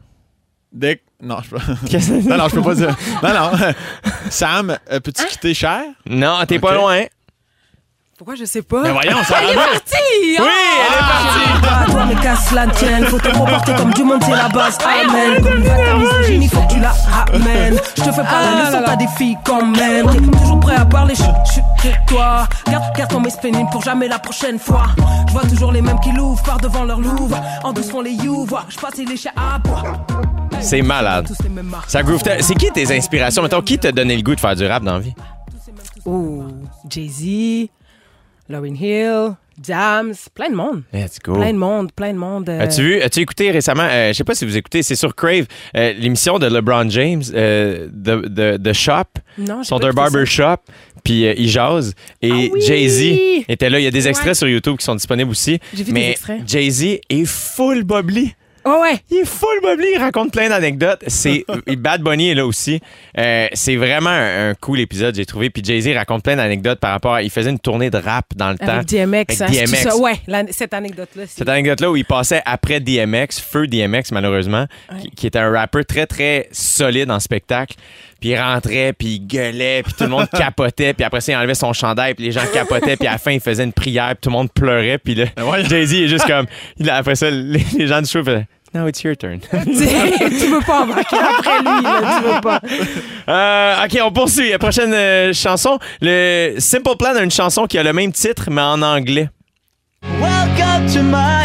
Dès 0.72 0.96
que- 0.96 1.02
Non, 1.20 1.38
je 1.42 1.50
peux... 1.50 2.28
non, 2.28 2.36
non, 2.38 2.48
je 2.48 2.54
peux 2.54 2.62
pas 2.62 2.74
dire. 2.76 2.96
Non, 3.22 3.28
non. 3.34 3.50
Sam, 4.30 4.78
euh, 4.90 5.00
peux-tu 5.00 5.26
quitter 5.26 5.52
cher? 5.52 5.82
Non, 6.06 6.38
t'es 6.46 6.58
pas 6.60 6.74
OK. 6.74 6.80
loin. 6.80 7.02
Pourquoi 8.22 8.36
je 8.36 8.44
sais 8.44 8.62
pas? 8.62 8.82
Mais 8.82 8.92
voyons, 8.92 9.16
ça 9.24 9.34
Elle 9.42 9.50
est 9.50 9.54
va. 9.54 9.62
partie! 9.62 9.94
Oui, 10.28 10.36
elle 10.38 10.94
est 10.94 11.08
partie. 11.08 11.68
Ah, 11.68 11.84
toi, 11.90 12.04
mais 12.06 12.14
casse 12.22 12.52
la 12.52 12.66
tienne. 12.68 13.04
Faut 13.06 13.18
te 13.18 13.36
comporter 13.36 13.74
comme 13.74 13.92
du 13.92 14.04
monde, 14.04 14.22
c'est 14.24 14.30
la 14.30 14.48
base. 14.48 14.78
Amen. 14.84 15.42
Comme 15.42 15.64
ta 15.64 15.94
misogynie, 15.96 16.46
faut 16.48 16.60
que 16.62 16.72
tu 16.74 16.78
la 16.78 16.92
ramènes. 16.92 17.80
Je 17.96 18.02
te 18.04 18.12
fais 18.12 18.22
pas 18.22 18.28
Ah 18.30 18.60
leçon, 18.64 18.78
là. 18.78 18.82
t'as 18.86 18.94
des 18.94 19.08
filles 19.18 19.36
quand 19.44 19.66
même. 19.66 20.06
T'es 20.08 20.38
toujours 20.38 20.60
prêt 20.60 20.76
à 20.76 20.84
parler, 20.84 21.16
chut, 21.16 21.24
chut, 21.52 21.64
tais-toi. 21.82 22.46
Garde, 22.70 22.84
garde 22.96 23.10
ton 23.10 23.18
messe 23.18 23.38
pénible 23.38 23.68
pour 23.72 23.82
jamais 23.82 24.06
la 24.06 24.20
prochaine 24.20 24.60
fois. 24.60 24.84
Je 25.26 25.32
vois 25.32 25.42
toujours 25.42 25.72
les 25.72 25.82
mêmes 25.82 25.98
qui 25.98 26.12
l'ouvrent 26.12 26.44
par 26.44 26.58
devant 26.58 26.84
leur 26.84 27.00
louvre. 27.00 27.36
En 27.64 27.72
douce 27.72 27.90
font 27.90 28.02
les 28.02 28.12
you, 28.12 28.46
vois. 28.46 28.66
Je 28.68 28.76
passe 28.76 28.98
les 28.98 29.16
chats 29.16 29.30
à 29.36 29.58
bois. 29.58 29.82
C'est 30.60 30.82
malade. 30.82 31.28
Ça 31.88 32.04
groove. 32.04 32.22
ta- 32.22 32.40
C'est 32.40 32.54
qui 32.54 32.70
tes 32.70 32.96
inspirations? 32.96 33.42
Mettons, 33.42 33.62
qui 33.62 33.80
t'a 33.80 33.90
donné 33.90 34.14
le 34.16 34.22
goût 34.22 34.36
de 34.36 34.40
faire 34.40 34.54
du 34.54 34.64
rap 34.64 34.84
dans 34.84 34.92
la 34.92 34.98
vie? 35.00 35.14
Oh, 36.04 36.44
Jay-Z, 36.88 37.68
Lauryn 38.52 38.74
Hill, 38.74 39.34
Jams, 39.66 40.14
plein 40.34 40.50
de 40.50 40.54
monde. 40.54 40.82
Let's 40.92 41.18
go. 41.24 41.32
Plein 41.34 41.52
de 41.52 41.58
monde, 41.58 41.90
plein 41.92 42.12
de 42.12 42.18
monde. 42.18 42.48
euh, 42.48 42.60
As-tu 42.60 42.82
vu, 42.82 43.00
as-tu 43.00 43.20
écouté 43.20 43.50
récemment, 43.50 43.86
euh, 43.90 44.08
je 44.08 44.12
sais 44.12 44.24
pas 44.24 44.34
si 44.34 44.44
vous 44.44 44.56
écoutez, 44.56 44.82
c'est 44.82 44.94
sur 44.94 45.14
Crave, 45.14 45.46
euh, 45.76 45.92
l'émission 45.94 46.38
de 46.38 46.46
LeBron 46.46 46.88
James, 46.90 47.22
euh, 47.34 47.88
de, 47.92 48.56
de, 48.58 48.72
Shop. 48.72 49.04
Non, 49.38 49.62
sont 49.62 49.78
d'un 49.78 49.92
barbershop, 49.92 50.56
puis 51.02 51.22
ils 51.24 51.48
jasent. 51.48 51.94
Et 52.20 52.30
Ah 52.30 52.34
oui! 52.52 52.60
Jay-Z 52.60 53.44
était 53.48 53.70
là. 53.70 53.78
Il 53.80 53.84
y 53.84 53.86
a 53.86 53.90
des 53.90 54.06
extraits 54.08 54.28
Ouais. 54.28 54.34
sur 54.34 54.48
YouTube 54.48 54.76
qui 54.76 54.84
sont 54.84 54.94
disponibles 54.94 55.30
aussi. 55.30 55.58
J'ai 55.72 55.84
vu 55.84 55.92
des 55.92 55.92
Mais 55.92 56.10
extraits. 56.12 56.42
Jay-Z 56.46 56.98
est 57.08 57.24
full 57.24 57.84
bubbly. 57.84 58.34
Oh 58.64 58.80
ouais. 58.82 58.98
Il 59.10 59.18
est 59.18 59.24
full 59.24 59.60
bubbly, 59.62 59.86
il 59.94 59.98
raconte 59.98 60.32
plein 60.32 60.48
d'anecdotes. 60.48 61.02
C'est 61.06 61.44
et 61.66 61.76
Bad 61.76 62.02
Bunny 62.02 62.30
est 62.30 62.34
là 62.34 62.46
aussi. 62.46 62.80
Euh, 63.18 63.48
c'est 63.52 63.76
vraiment 63.76 64.10
un, 64.10 64.50
un 64.50 64.54
cool 64.54 64.80
épisode, 64.80 65.14
j'ai 65.14 65.26
trouvé. 65.26 65.50
Puis 65.50 65.62
Jay-Z 65.64 65.88
raconte 65.96 66.22
plein 66.22 66.36
d'anecdotes 66.36 66.78
par 66.78 66.92
rapport 66.92 67.14
à. 67.14 67.22
Il 67.22 67.30
faisait 67.30 67.50
une 67.50 67.58
tournée 67.58 67.90
de 67.90 67.98
rap 67.98 68.26
dans 68.36 68.50
le 68.50 68.58
temps. 68.58 68.66
Avec 68.68 68.86
DMX. 68.86 69.40
Avec 69.40 69.40
hein, 69.40 69.46
DMX. 69.64 69.76
ça. 69.82 69.96
Ouais, 69.96 70.14
la- 70.26 70.44
cette 70.50 70.74
anecdote-là. 70.74 71.24
Cette 71.26 71.48
anecdote-là 71.48 71.90
où 71.90 71.96
il 71.96 72.04
passait 72.04 72.42
après 72.44 72.80
DMX, 72.80 73.40
feu 73.40 73.66
DMX 73.66 74.12
malheureusement, 74.12 74.66
qui, 75.00 75.10
qui 75.10 75.26
était 75.26 75.38
un 75.38 75.50
rappeur 75.50 75.84
très 75.84 76.06
très 76.06 76.48
solide 76.52 77.10
en 77.10 77.20
spectacle. 77.20 77.76
Puis 78.22 78.30
il 78.30 78.38
rentrait, 78.38 78.92
puis 78.92 79.14
il 79.16 79.26
gueulait, 79.26 79.82
puis 79.82 79.94
tout 79.94 80.04
le 80.04 80.10
monde 80.10 80.28
capotait, 80.32 80.94
puis 80.94 81.04
après 81.04 81.20
ça 81.20 81.32
il 81.32 81.34
enlevait 81.34 81.56
son 81.56 81.72
chandail, 81.72 82.14
puis 82.14 82.26
les 82.26 82.30
gens 82.30 82.44
capotaient, 82.54 82.96
puis 82.96 83.08
à 83.08 83.12
la 83.12 83.18
fin 83.18 83.32
il 83.32 83.40
faisait 83.40 83.64
une 83.64 83.72
prière, 83.72 84.10
puis 84.10 84.18
tout 84.22 84.28
le 84.28 84.34
monde 84.34 84.52
pleurait, 84.52 84.98
puis 84.98 85.16
là, 85.16 85.24
ouais. 85.44 85.64
Jay-Z 85.64 85.92
est 85.92 86.06
juste 86.06 86.28
comme, 86.28 86.46
il, 86.78 86.88
après 86.88 87.16
ça 87.16 87.28
les, 87.28 87.64
les 87.76 87.86
gens 87.88 88.00
du 88.00 88.08
show 88.08 88.22
faisaient 88.22 88.46
Now 88.72 88.86
it's 88.86 89.02
your 89.02 89.16
turn. 89.16 89.40
tu 89.50 89.50
veux 89.50 90.64
pas 90.64 90.82
embarquer 90.84 91.16
après 91.16 91.58
lui, 91.58 91.82
là, 91.82 92.20
tu 92.20 92.28
veux 92.28 92.40
pas. 92.40 92.60
Euh, 93.28 93.84
ok, 93.84 93.98
on 94.02 94.10
poursuit. 94.10 94.50
La 94.50 94.58
prochaine 94.58 94.92
euh, 94.92 95.32
chanson. 95.32 95.78
Le 96.00 96.56
Simple 96.58 96.96
Plan 96.98 97.14
a 97.14 97.22
une 97.22 97.30
chanson 97.30 97.66
qui 97.66 97.78
a 97.78 97.84
le 97.84 97.92
même 97.92 98.12
titre, 98.12 98.48
mais 98.50 98.60
en 98.60 98.82
anglais. 98.82 99.28
Welcome 100.20 100.92
to 100.92 101.02
my 101.02 101.41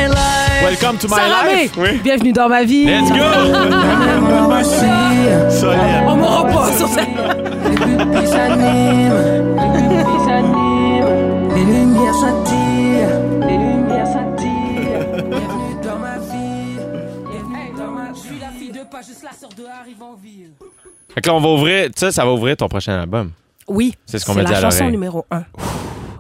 Welcome 0.68 0.98
to 0.98 1.08
my 1.08 1.30
life. 1.30 1.78
May. 1.78 1.98
Bienvenue 2.00 2.34
dans 2.34 2.50
ma 2.50 2.66
vie. 2.66 2.88
Let's 2.88 3.10
go! 3.10 3.16
On 6.06 6.16
m'aura 6.18 6.44
pas 6.44 6.74
sur 6.74 6.90
ça. 6.90 7.04
Les 7.06 7.08
lumières 11.64 12.14
s'attirent. 12.16 13.22
Les 13.48 13.56
lumières 13.56 14.08
s'attirent. 14.08 15.22
Bienvenue 15.30 15.78
dans 15.82 16.00
ma 16.00 16.18
vie. 16.18 16.76
Bienvenue 17.32 17.72
dans 17.78 17.92
ma 17.92 18.12
vie. 18.12 18.14
Je 18.14 18.20
suis 18.20 18.40
la 18.42 18.50
fille 18.50 18.72
de 18.72 18.84
pas, 18.92 19.02
juste 19.02 19.24
la 19.24 19.32
sœur 19.32 19.52
de 19.58 19.64
Harry 19.64 19.96
Vanville. 19.98 20.52
Fait 21.14 21.22
que 21.22 21.30
là, 21.30 21.36
on 21.36 21.40
va 21.40 21.48
ouvrir. 21.48 21.86
Tu 21.86 21.94
sais, 21.96 22.12
ça 22.12 22.26
va 22.26 22.34
ouvrir 22.34 22.58
ton 22.58 22.68
prochain 22.68 23.00
album. 23.00 23.32
Oui. 23.70 23.96
C'est 24.06 24.20
ce 24.20 24.26
qu'on 24.26 24.34
m'a 24.34 24.44
dit 24.44 24.54
à 24.54 24.60
la 24.60 24.70
chanson 24.70 24.90
numéro 24.90 25.26
1. 25.32 25.46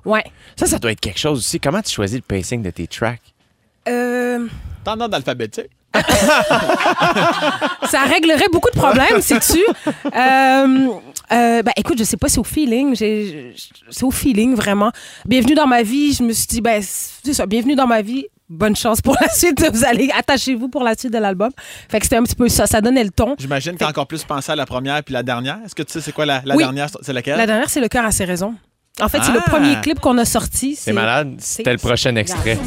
Ouais. 0.05 0.23
Ça, 0.55 0.67
ça 0.67 0.79
doit 0.79 0.93
être 0.93 1.01
quelque 1.01 1.19
chose 1.19 1.39
aussi. 1.39 1.59
Comment 1.59 1.81
tu 1.81 1.93
choisis 1.93 2.15
le 2.15 2.21
pacing 2.21 2.61
de 2.61 2.69
tes 2.69 2.87
tracks? 2.87 3.19
Euh, 3.87 4.47
T'en 4.83 4.99
as 4.99 5.07
d'alphabétique. 5.07 5.69
ça 7.89 8.01
réglerait 8.03 8.49
beaucoup 8.51 8.69
de 8.73 8.77
problèmes, 8.79 9.21
sais-tu? 9.21 9.59
Euh, 10.05 10.87
euh, 11.31 11.61
ben, 11.63 11.71
écoute, 11.75 11.97
je 11.97 12.03
sais 12.03 12.17
pas, 12.17 12.29
c'est 12.29 12.39
au 12.39 12.43
feeling. 12.43 12.95
C'est 12.95 14.03
au 14.03 14.11
feeling, 14.11 14.55
vraiment. 14.55 14.91
Bienvenue 15.25 15.55
dans 15.55 15.67
ma 15.67 15.81
vie. 15.83 16.13
Je 16.13 16.23
me 16.23 16.31
suis 16.33 16.47
dit, 16.47 16.61
ben, 16.61 16.81
c'est 16.83 17.33
ça, 17.33 17.45
bienvenue 17.45 17.75
dans 17.75 17.87
ma 17.87 18.01
vie. 18.01 18.25
Bonne 18.49 18.75
chance 18.75 19.01
pour 19.01 19.17
la 19.19 19.27
suite. 19.29 19.61
Vous 19.73 19.83
allez, 19.85 20.09
attachez-vous 20.17 20.69
pour 20.69 20.83
la 20.83 20.95
suite 20.95 21.11
de 21.11 21.17
l'album. 21.17 21.49
Fait 21.89 21.99
que 21.99 22.05
c'était 22.05 22.15
un 22.17 22.23
petit 22.23 22.35
peu 22.35 22.47
ça. 22.47 22.65
Ça 22.65 22.79
donnait 22.79 23.03
le 23.03 23.09
ton. 23.09 23.35
J'imagine 23.37 23.73
que 23.73 23.79
t'as 23.79 23.89
encore 23.89 24.07
plus 24.07 24.23
pensé 24.23 24.51
à 24.51 24.55
la 24.55 24.65
première 24.65 25.03
puis 25.03 25.13
la 25.13 25.23
dernière. 25.23 25.57
Est-ce 25.65 25.75
que 25.75 25.83
tu 25.83 25.91
sais 25.93 26.01
c'est 26.01 26.13
quoi 26.13 26.25
la, 26.25 26.41
la 26.45 26.55
Oui. 26.55 26.63
dernière? 26.63 26.87
C'est 27.01 27.11
laquelle? 27.11 27.37
La 27.37 27.45
dernière, 27.45 27.69
c'est 27.69 27.81
Le 27.81 27.89
cœur 27.89 28.05
à 28.05 28.11
ses 28.11 28.23
raisons. 28.23 28.55
En 28.99 29.09
fait, 29.09 29.19
c'est 29.23 29.31
le 29.31 29.41
Ah. 29.45 29.49
premier 29.49 29.75
clip 29.81 29.99
qu'on 29.99 30.17
a 30.17 30.25
sorti. 30.25 30.75
C'est 30.75 30.91
malade. 30.91 31.35
C'était 31.39 31.71
le 31.71 31.77
prochain 31.77 32.15
extrait. 32.15 32.57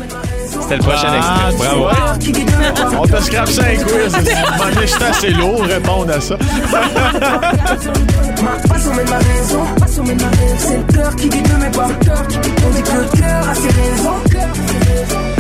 C'était 0.61 0.77
le 0.77 0.83
prochain 0.83 1.09
Ah, 1.11 1.49
extrait. 1.49 1.67
Bravo. 1.77 1.89
On 3.03 3.07
te 3.07 3.21
scrape 3.23 3.49
ça 3.49 3.63
un 3.65 3.75
quiz. 3.77 4.17
Mais 4.79 4.87
j'étais 4.87 5.05
assez 5.05 5.31
lourd 5.31 5.63
répondre 5.65 6.13
à 6.13 6.21
ça. 6.21 6.37
Ma 8.43 8.51
passion 8.69 8.95
mène 8.95 9.11
ma 9.11 9.19
raison. 9.19 9.65
Passion 9.81 10.05
mène 10.05 10.21
ma 10.23 10.29
raison. 10.29 10.57
C'est 10.59 10.77
le 10.77 10.85
cœur 10.93 11.17
qui 11.17 11.29
guide 11.29 11.49
mes 11.59 11.71
pas. 11.71 11.89
On 11.89 12.71
dit 12.71 12.83
que 12.83 12.93
le 12.97 13.21
cœur 13.21 13.49
a 13.49 13.55
ses 13.55 13.69
raisons. 13.69 14.15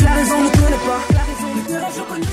La 0.02 0.14
raison 0.14 0.40
ne 0.42 0.48
connaît 0.50 0.82
pas. 0.86 1.00
Le 1.54 1.72
cœur, 1.72 1.88
je 1.96 2.00
connais. 2.02 2.26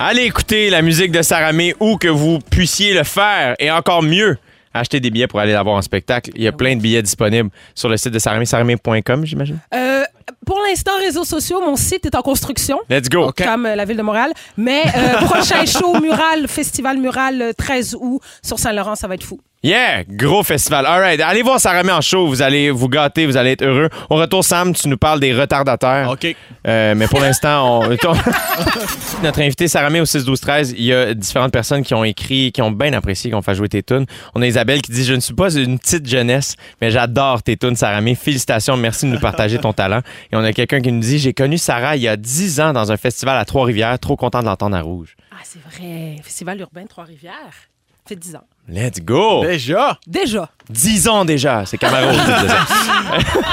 Allez 0.00 0.22
écouter 0.22 0.70
la 0.70 0.82
musique 0.82 1.12
de 1.12 1.22
Saramé 1.22 1.74
où 1.80 1.96
que 1.98 2.08
vous 2.08 2.38
puissiez 2.50 2.94
le 2.94 3.04
faire 3.04 3.54
et 3.60 3.70
encore 3.70 4.02
mieux. 4.02 4.36
Acheter 4.78 5.00
des 5.00 5.10
billets 5.10 5.26
pour 5.26 5.40
aller 5.40 5.52
la 5.52 5.62
voir 5.62 5.76
en 5.76 5.82
spectacle. 5.82 6.30
Il 6.34 6.42
y 6.42 6.48
a 6.48 6.52
plein 6.52 6.76
de 6.76 6.80
billets 6.80 7.02
disponibles 7.02 7.50
sur 7.74 7.88
le 7.88 7.96
site 7.96 8.12
de 8.12 8.18
saramé, 8.18 8.44
saramé.com, 8.44 9.24
j'imagine. 9.24 9.58
Euh, 9.74 10.04
pour 10.46 10.60
l'instant, 10.66 10.92
réseaux 10.98 11.24
sociaux, 11.24 11.60
mon 11.60 11.76
site 11.76 12.06
est 12.06 12.14
en 12.14 12.22
construction. 12.22 12.78
Let's 12.88 13.08
go. 13.08 13.32
Comme 13.36 13.66
euh, 13.66 13.74
la 13.74 13.84
ville 13.84 13.96
de 13.96 14.02
Montréal. 14.02 14.32
Mais 14.56 14.82
euh, 14.96 15.16
prochain 15.26 15.64
show 15.66 16.00
mural, 16.00 16.48
festival 16.48 16.98
mural, 16.98 17.42
euh, 17.42 17.52
13 17.52 17.96
août, 18.00 18.20
sur 18.42 18.58
Saint-Laurent, 18.58 18.94
ça 18.94 19.08
va 19.08 19.14
être 19.14 19.24
fou. 19.24 19.40
Yeah, 19.64 20.04
gros 20.04 20.44
festival. 20.44 20.86
All 20.86 21.00
right, 21.00 21.20
allez 21.20 21.42
voir 21.42 21.58
Saramé 21.58 21.90
en 21.90 22.00
show. 22.00 22.28
Vous 22.28 22.42
allez 22.42 22.70
vous 22.70 22.88
gâter, 22.88 23.26
vous 23.26 23.36
allez 23.36 23.52
être 23.52 23.64
heureux. 23.64 23.88
Au 24.08 24.14
retour, 24.14 24.44
Sam, 24.44 24.72
tu 24.72 24.88
nous 24.88 24.96
parles 24.96 25.18
des 25.18 25.34
retardataires. 25.34 26.08
OK. 26.12 26.36
Euh, 26.64 26.94
mais 26.94 27.08
pour 27.08 27.18
l'instant, 27.18 27.80
on... 27.80 27.88
notre 29.24 29.40
invité 29.40 29.66
Saramé 29.66 30.00
au 30.00 30.04
6 30.04 30.24
12 30.24 30.40
13, 30.40 30.74
il 30.78 30.84
y 30.84 30.92
a 30.92 31.12
différentes 31.12 31.50
personnes 31.50 31.82
qui 31.82 31.92
ont 31.92 32.04
écrit, 32.04 32.52
qui 32.52 32.62
ont 32.62 32.70
bien 32.70 32.92
apprécié 32.92 33.32
qu'on 33.32 33.42
fasse 33.42 33.56
jouer 33.56 33.68
tes 33.68 33.82
tunes. 33.82 34.06
On 34.36 34.42
a 34.42 34.46
Isabelle 34.46 34.80
qui 34.80 34.92
dit 34.92 35.04
je 35.04 35.14
ne 35.14 35.20
suis 35.20 35.34
pas 35.34 35.52
une 35.52 35.80
petite 35.80 36.08
jeunesse, 36.08 36.54
mais 36.80 36.92
j'adore 36.92 37.42
tes 37.42 37.56
tunes 37.56 37.74
Saramé. 37.74 38.14
Félicitations, 38.14 38.76
merci 38.76 39.06
de 39.06 39.10
nous 39.10 39.20
partager 39.20 39.58
ton 39.58 39.72
talent. 39.72 40.02
Et 40.30 40.36
on 40.36 40.44
a 40.44 40.52
quelqu'un 40.52 40.80
qui 40.80 40.92
nous 40.92 41.00
dit 41.00 41.18
j'ai 41.18 41.34
connu 41.34 41.58
Sarah 41.58 41.96
il 41.96 42.02
y 42.02 42.08
a 42.08 42.16
10 42.16 42.60
ans 42.60 42.72
dans 42.72 42.92
un 42.92 42.96
festival 42.96 43.36
à 43.36 43.44
Trois-Rivières, 43.44 43.98
trop 43.98 44.14
content 44.14 44.38
de 44.38 44.46
l'entendre 44.46 44.76
à 44.76 44.82
Rouge. 44.82 45.16
Ah, 45.32 45.42
c'est 45.42 45.60
vrai. 45.62 46.16
Festival 46.22 46.60
urbain 46.60 46.82
de 46.82 46.88
Trois-Rivières. 46.88 47.68
Fait 48.08 48.16
10 48.16 48.36
ans. 48.36 48.44
Let's 48.70 49.00
go. 49.02 49.42
Déjà, 49.44 49.98
Déjà. 50.06 50.50
10 50.68 51.08
ans 51.08 51.24
déjà, 51.24 51.64
c'est 51.66 51.78
Camaro. 51.78 52.10
qui 52.10 52.16
disait 52.18 52.48
ça. 52.48 52.66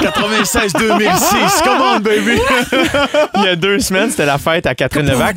96-2006. 0.00 1.62
Come 1.64 1.80
on, 1.80 2.00
baby. 2.00 2.38
il 3.36 3.42
y 3.44 3.48
a 3.48 3.56
deux 3.56 3.78
semaines, 3.80 4.10
c'était 4.10 4.26
la 4.26 4.38
fête 4.38 4.66
à 4.66 4.74
Catherine 4.74 5.06
Levac. 5.06 5.36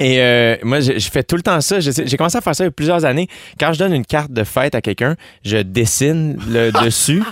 Et 0.00 0.20
euh, 0.20 0.56
moi, 0.62 0.80
je, 0.80 0.98
je 0.98 1.10
fais 1.10 1.22
tout 1.22 1.36
le 1.36 1.42
temps 1.42 1.60
ça. 1.60 1.78
J'ai 1.80 2.16
commencé 2.16 2.38
à 2.38 2.40
faire 2.40 2.54
ça 2.54 2.64
il 2.64 2.66
y 2.66 2.68
a 2.68 2.72
plusieurs 2.72 3.04
années. 3.04 3.28
Quand 3.58 3.72
je 3.72 3.78
donne 3.78 3.92
une 3.92 4.04
carte 4.06 4.32
de 4.32 4.44
fête 4.44 4.74
à 4.74 4.80
quelqu'un, 4.80 5.14
je 5.44 5.58
dessine 5.58 6.38
le 6.48 6.70
dessus. 6.84 7.22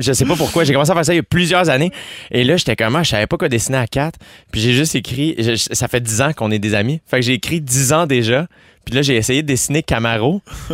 Je 0.00 0.12
sais 0.12 0.24
pas 0.24 0.36
pourquoi. 0.36 0.64
J'ai 0.64 0.72
commencé 0.72 0.90
à 0.90 0.94
faire 0.94 1.04
ça 1.04 1.12
il 1.12 1.16
y 1.16 1.20
a 1.20 1.24
plusieurs 1.24 1.68
années. 1.70 1.90
Et 2.30 2.44
là, 2.44 2.56
j'étais 2.56 2.76
comme, 2.76 2.94
ah, 2.96 3.02
je 3.02 3.10
savais 3.10 3.26
pas 3.26 3.36
quoi 3.36 3.48
dessiner 3.48 3.78
à 3.78 3.86
quatre. 3.86 4.18
Puis 4.52 4.60
j'ai 4.60 4.72
juste 4.72 4.94
écrit, 4.94 5.34
je- 5.38 5.56
ça 5.72 5.88
fait 5.88 6.00
10 6.00 6.22
ans 6.22 6.32
qu'on 6.32 6.50
est 6.52 6.58
des 6.60 6.74
amis. 6.74 7.00
Fait 7.06 7.16
que 7.18 7.22
j'ai 7.22 7.34
écrit 7.34 7.60
10 7.60 7.92
ans 7.92 8.06
déjà. 8.06 8.46
Puis 8.88 8.96
là, 8.96 9.02
j'ai 9.02 9.16
essayé 9.16 9.42
de 9.42 9.46
dessiner 9.48 9.82
Camaro. 9.82 10.40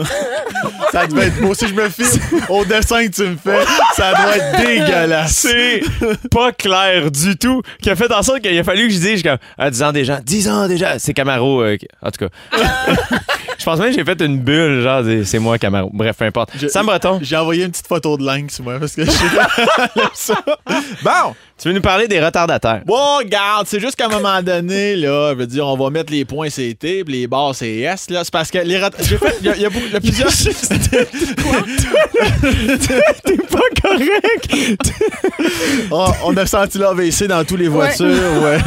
Ça 0.92 1.08
devait 1.08 1.26
être 1.26 1.40
beau. 1.40 1.52
Si 1.54 1.66
je 1.66 1.74
me 1.74 1.88
fie 1.88 2.04
au 2.48 2.64
dessin 2.64 3.04
que 3.06 3.10
tu 3.12 3.22
me 3.24 3.36
fais, 3.36 3.64
ça 3.96 4.12
doit 4.14 4.36
être 4.36 4.64
dégueulasse. 4.64 5.32
C'est 5.32 5.80
pas 6.30 6.52
clair 6.52 7.10
du 7.10 7.36
tout. 7.36 7.62
Qui 7.82 7.90
a 7.90 7.96
fait 7.96 8.12
en 8.12 8.22
sorte 8.22 8.40
qu'il 8.42 8.56
a 8.56 8.62
fallu 8.62 8.86
que 8.86 8.94
je 8.94 9.00
dise, 9.00 9.22
comme, 9.24 9.38
ah, 9.58 9.70
10 9.70 9.82
ans 9.82 9.92
déjà. 9.92 10.20
10 10.20 10.48
ans 10.48 10.68
déjà. 10.68 10.98
C'est 11.00 11.12
Camaro. 11.12 11.62
euh, 11.62 11.76
en 12.00 12.10
tout 12.12 12.26
cas. 12.28 12.30
je 13.58 13.64
pense 13.64 13.78
même 13.80 13.90
que 13.90 13.96
j'ai 13.96 14.04
fait 14.04 14.20
une 14.22 14.38
bulle, 14.38 14.82
genre, 14.82 15.02
c'est 15.24 15.40
moi 15.40 15.58
Camaro. 15.58 15.90
Bref, 15.92 16.16
peu 16.16 16.26
importe. 16.26 16.50
Je- 16.56 16.68
Sam 16.68 16.86
Breton, 16.86 17.18
J'ai 17.22 17.36
envoyé 17.36 17.64
une 17.64 17.70
petite 17.72 17.88
photo 17.88 18.16
de 18.16 18.24
Lynx, 18.24 18.60
moi, 18.60 18.78
parce 18.78 18.94
que 18.94 19.04
je 19.04 19.10
ça. 20.14 20.34
Bon, 21.02 21.34
tu 21.60 21.68
veux 21.68 21.74
nous 21.74 21.80
parler 21.82 22.06
des 22.06 22.24
retardataires? 22.24 22.82
bon, 22.86 23.18
regarde, 23.18 23.66
c'est 23.66 23.80
juste 23.80 23.96
qu'à 23.96 24.06
un 24.06 24.08
moment 24.10 24.40
donné, 24.42 24.94
là, 24.96 25.30
je 25.32 25.38
veux 25.38 25.46
dire, 25.46 25.66
on 25.66 25.76
va 25.76 25.90
mettre 25.90 26.12
les 26.12 26.24
points 26.24 26.48
CT, 26.48 27.02
puis 27.04 27.14
les 27.14 27.26
barres 27.26 27.54
CS, 27.54 28.03
là. 28.10 28.24
C'est 28.24 28.32
parce 28.32 28.50
que 28.50 28.58
les 28.58 28.80
J'ai 29.00 29.18
fait. 29.18 29.36
Il 29.40 29.46
y 29.46 29.50
a, 29.50 29.56
y 29.56 29.64
beaucoup- 29.64 30.00
plusieurs. 30.00 30.30
T'es 33.24 33.36
pas 33.36 33.68
correct! 33.82 34.72
Oh, 35.90 36.06
on 36.24 36.36
a 36.36 36.46
senti 36.46 36.78
l'AVC 36.78 37.26
dans 37.26 37.44
toutes 37.44 37.58
les 37.60 37.68
voitures, 37.68 38.42
ouais. 38.42 38.58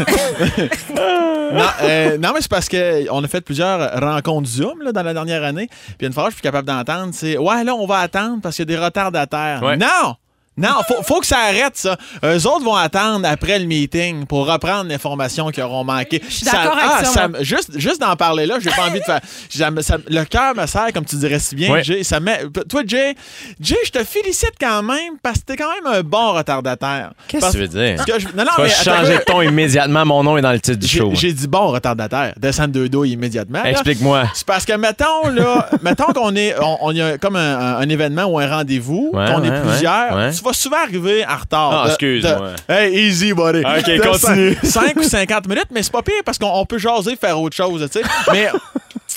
non, 1.54 1.66
euh, 1.84 2.18
non, 2.18 2.32
mais 2.34 2.42
c'est 2.42 2.50
parce 2.50 2.68
qu'on 2.70 3.24
a 3.24 3.28
fait 3.28 3.42
plusieurs 3.42 4.00
rencontres 4.00 4.50
Zoom 4.50 4.82
là, 4.82 4.92
dans 4.92 5.04
la 5.04 5.14
dernière 5.14 5.44
année. 5.44 5.70
Puis 5.98 6.08
une 6.08 6.14
phrase 6.14 6.28
que 6.28 6.32
je 6.32 6.36
suis 6.38 6.42
capable 6.44 6.68
d'entendre, 6.68 7.10
c'est 7.14 7.38
Ouais, 7.38 7.64
là, 7.64 7.76
on 7.76 7.86
va 7.86 8.00
attendre 8.00 8.40
parce 8.42 8.56
qu'il 8.56 8.70
y 8.70 8.74
a 8.74 8.78
des 8.78 8.84
retardataires. 8.84 9.62
Ouais. 9.64 9.78
Non! 9.78 10.16
Non, 10.58 10.70
faut, 10.88 11.04
faut 11.04 11.20
que 11.20 11.26
ça 11.28 11.38
arrête, 11.38 11.76
ça. 11.76 11.98
Eux 12.24 12.48
autres 12.48 12.64
vont 12.66 12.74
attendre 12.76 13.28
après 13.28 13.60
le 13.60 13.66
meeting 13.66 14.26
pour 14.26 14.48
reprendre 14.52 14.90
l'information 14.90 15.50
qu'ils 15.52 15.64
auront 15.64 15.84
manqué. 15.84 16.22
Je 16.28 16.34
suis 16.34 16.46
d'accord 16.46 16.76
avec 16.78 17.06
ça, 17.06 17.28
moi. 17.28 17.44
Juste, 17.44 17.78
juste 17.78 18.02
d'en 18.02 18.16
parler 18.16 18.46
là, 18.48 18.56
j'ai 18.60 18.72
pas 18.72 18.88
envie 18.90 19.00
de 19.00 19.04
faire. 19.06 19.20
ça 19.50 19.70
me- 19.72 19.82
ça- 19.82 19.98
le 20.10 20.24
cœur 20.26 20.56
me 20.56 20.66
serre, 20.66 20.92
comme 20.94 21.06
tu 21.06 21.16
dirais 21.18 21.40
si 21.40 21.56
bien, 21.56 21.72
Ouais. 21.72 21.84
Jay. 21.84 22.04
Ça 22.04 22.20
met, 22.20 22.42
toi, 22.70 22.82
Jay, 22.86 23.16
Jay, 23.62 23.78
je 23.86 23.92
te 23.92 24.04
félicite 24.04 24.54
quand 24.60 24.82
même 24.84 25.14
parce 25.22 25.40
que 25.40 25.46
t'es 25.46 25.56
quand 25.58 25.70
même 25.70 25.94
un 25.94 26.02
bon 26.02 26.34
retardataire. 26.34 27.12
Qu'est-ce 27.28 27.46
que 27.48 27.52
tu 27.52 27.58
veux 27.60 27.68
dire? 27.68 27.96
parce 27.98 28.10
que 28.12 28.20
je- 28.20 28.28
non, 28.36 28.44
non, 28.44 28.52
Tu 28.56 28.62
vas 28.62 28.68
mais 28.68 28.74
attends, 28.74 28.98
changer 28.98 29.18
de 29.20 29.24
ton 29.24 29.42
immédiatement. 29.42 30.06
Mon 30.06 30.24
nom 30.24 30.38
est 30.38 30.42
dans 30.42 30.52
le 30.52 30.60
titre 30.60 30.80
du 30.80 30.88
j'ai 30.88 31.00
show. 31.00 31.12
j'ai 31.14 31.34
dit 31.34 31.48
bon 31.48 31.68
retardataire. 31.68 32.34
Descendre 32.38 32.70
deux 32.70 32.90
dos 32.90 33.04
immédiatement. 33.06 33.64
Explique-moi. 33.64 34.24
C'est 34.34 34.46
parce 34.48 34.66
que, 34.66 34.74
mettons, 34.74 35.28
là, 35.34 35.70
mettons 35.82 36.12
qu'on 36.14 36.36
est, 36.36 36.56
on, 36.60 36.78
on 36.82 36.92
y 36.92 37.02
a 37.02 37.18
comme 37.18 37.36
un, 37.36 37.60
un- 37.60 37.76
un 37.78 37.90
événement 37.90 38.26
ou 38.26 38.40
un 38.40 38.48
rendez-vous, 38.50 39.12
Ouais, 39.14 39.26
qu'on 39.32 39.42
ouais, 39.42 39.48
est 39.48 39.62
plusieurs, 39.62 40.32
tu 40.34 40.42
vas 40.48 40.54
souvent 40.54 40.78
arriver 40.84 41.26
en 41.26 41.38
retard. 41.38 41.72
Ah, 41.74 41.86
excuse-moi. 41.88 42.52
Hey, 42.70 42.94
easy, 43.08 43.34
buddy. 43.34 43.60
Ok, 43.60 43.86
De 43.86 44.02
continue. 44.02 44.58
5 44.64 44.96
ou 44.98 45.04
50 45.04 45.48
minutes, 45.48 45.68
mais 45.72 45.84
c'est 45.84 45.92
pas 45.92 46.02
pire 46.02 46.22
parce 46.26 46.38
qu'on 46.38 46.52
on 46.52 46.66
peut 46.66 46.78
jaser, 46.78 47.16
faire 47.16 47.40
autre 47.40 47.56
chose, 47.56 47.88
tu 47.92 48.00
sais. 48.00 48.06
Mais. 48.32 48.50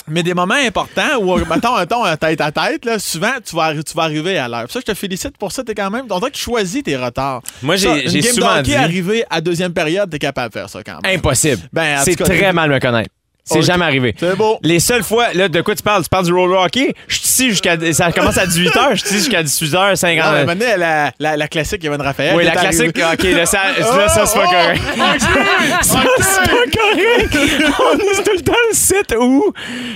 Mais 0.07 0.23
des 0.23 0.33
moments 0.33 0.55
importants 0.55 1.17
où, 1.21 1.35
mettons, 1.37 2.03
un 2.05 2.17
tête 2.17 2.41
à 2.41 2.51
tête, 2.51 2.85
là, 2.85 2.97
souvent, 2.99 3.31
tu 3.45 3.55
vas, 3.55 3.73
tu 3.73 3.93
vas 3.95 4.03
arriver 4.03 4.37
à 4.37 4.47
l'heure. 4.47 4.65
Ça, 4.69 4.79
je 4.79 4.85
te 4.91 4.93
félicite 4.97 5.37
pour 5.37 5.51
ça. 5.51 5.63
T'es 5.63 5.75
quand 5.75 5.89
même. 5.89 6.05
On 6.09 6.17
dirait 6.19 6.31
que 6.31 6.35
tu 6.37 6.43
choisis 6.43 6.81
tes 6.83 6.95
retards. 6.97 7.41
Moi, 7.61 7.75
j'ai- 7.75 8.07
j'ai 8.09 8.19
game 8.21 8.33
souvent 8.33 8.61
dit- 8.61 8.73
arriver 8.75 9.23
à 9.29 9.41
deuxième 9.41 9.73
période, 9.73 10.09
t'es 10.09 10.19
capable 10.19 10.49
de 10.53 10.59
faire 10.59 10.69
ça 10.69 10.81
quand 10.83 10.99
même. 11.01 11.15
Impossible. 11.17 11.61
Ben, 11.71 11.99
en 11.99 12.03
c'est 12.03 12.15
très 12.15 12.51
mal 12.53 12.69
me 12.69 12.79
connaître. 12.79 13.09
C'est 13.43 13.61
jamais 13.63 13.85
arrivé. 13.85 14.15
C'est 14.17 14.35
beau. 14.37 14.59
Les 14.63 14.79
seules 14.79 15.03
fois, 15.03 15.33
là, 15.33 15.49
de 15.49 15.61
quoi 15.61 15.75
tu 15.75 15.83
parles? 15.83 16.03
Tu 16.03 16.09
parles 16.09 16.25
du 16.25 16.33
roller 16.33 16.61
hockey? 16.61 16.93
Je 17.07 17.15
suis 17.15 17.25
ici 17.25 17.49
jusqu'à. 17.49 17.75
Ça 17.93 18.11
commence 18.11 18.37
à 18.37 18.45
18h, 18.45 18.91
je 18.91 18.95
suis 18.97 19.07
ici 19.09 19.17
jusqu'à 19.17 19.43
18h50. 19.43 20.15
Non, 20.23 20.31
mais 20.33 20.45
maintenant, 20.45 20.65
la, 20.77 21.11
la, 21.19 21.37
la 21.37 21.47
classique, 21.47 21.83
Yvonne 21.83 22.01
Raphaël. 22.01 22.35
oui, 22.35 22.45
la 22.45 22.53
est 22.53 22.57
classique. 22.57 22.89
OK, 22.97 23.23
là, 23.23 23.45
ça, 23.45 23.59
là, 23.79 24.07
ça 24.07 24.25
c'est 24.25 24.37
pas 24.37 24.45
Oh, 24.45 24.49
correct. 24.51 24.81
ça, 25.81 25.99
c'est 26.19 26.49
pas 26.49 26.79
correct. 26.79 27.37
On 27.79 27.97
est 27.97 28.23
tout 28.23 28.35
le 28.35 28.41
temps 28.41 28.53
le 28.69 28.75
site 28.75 29.15
où 29.19 29.53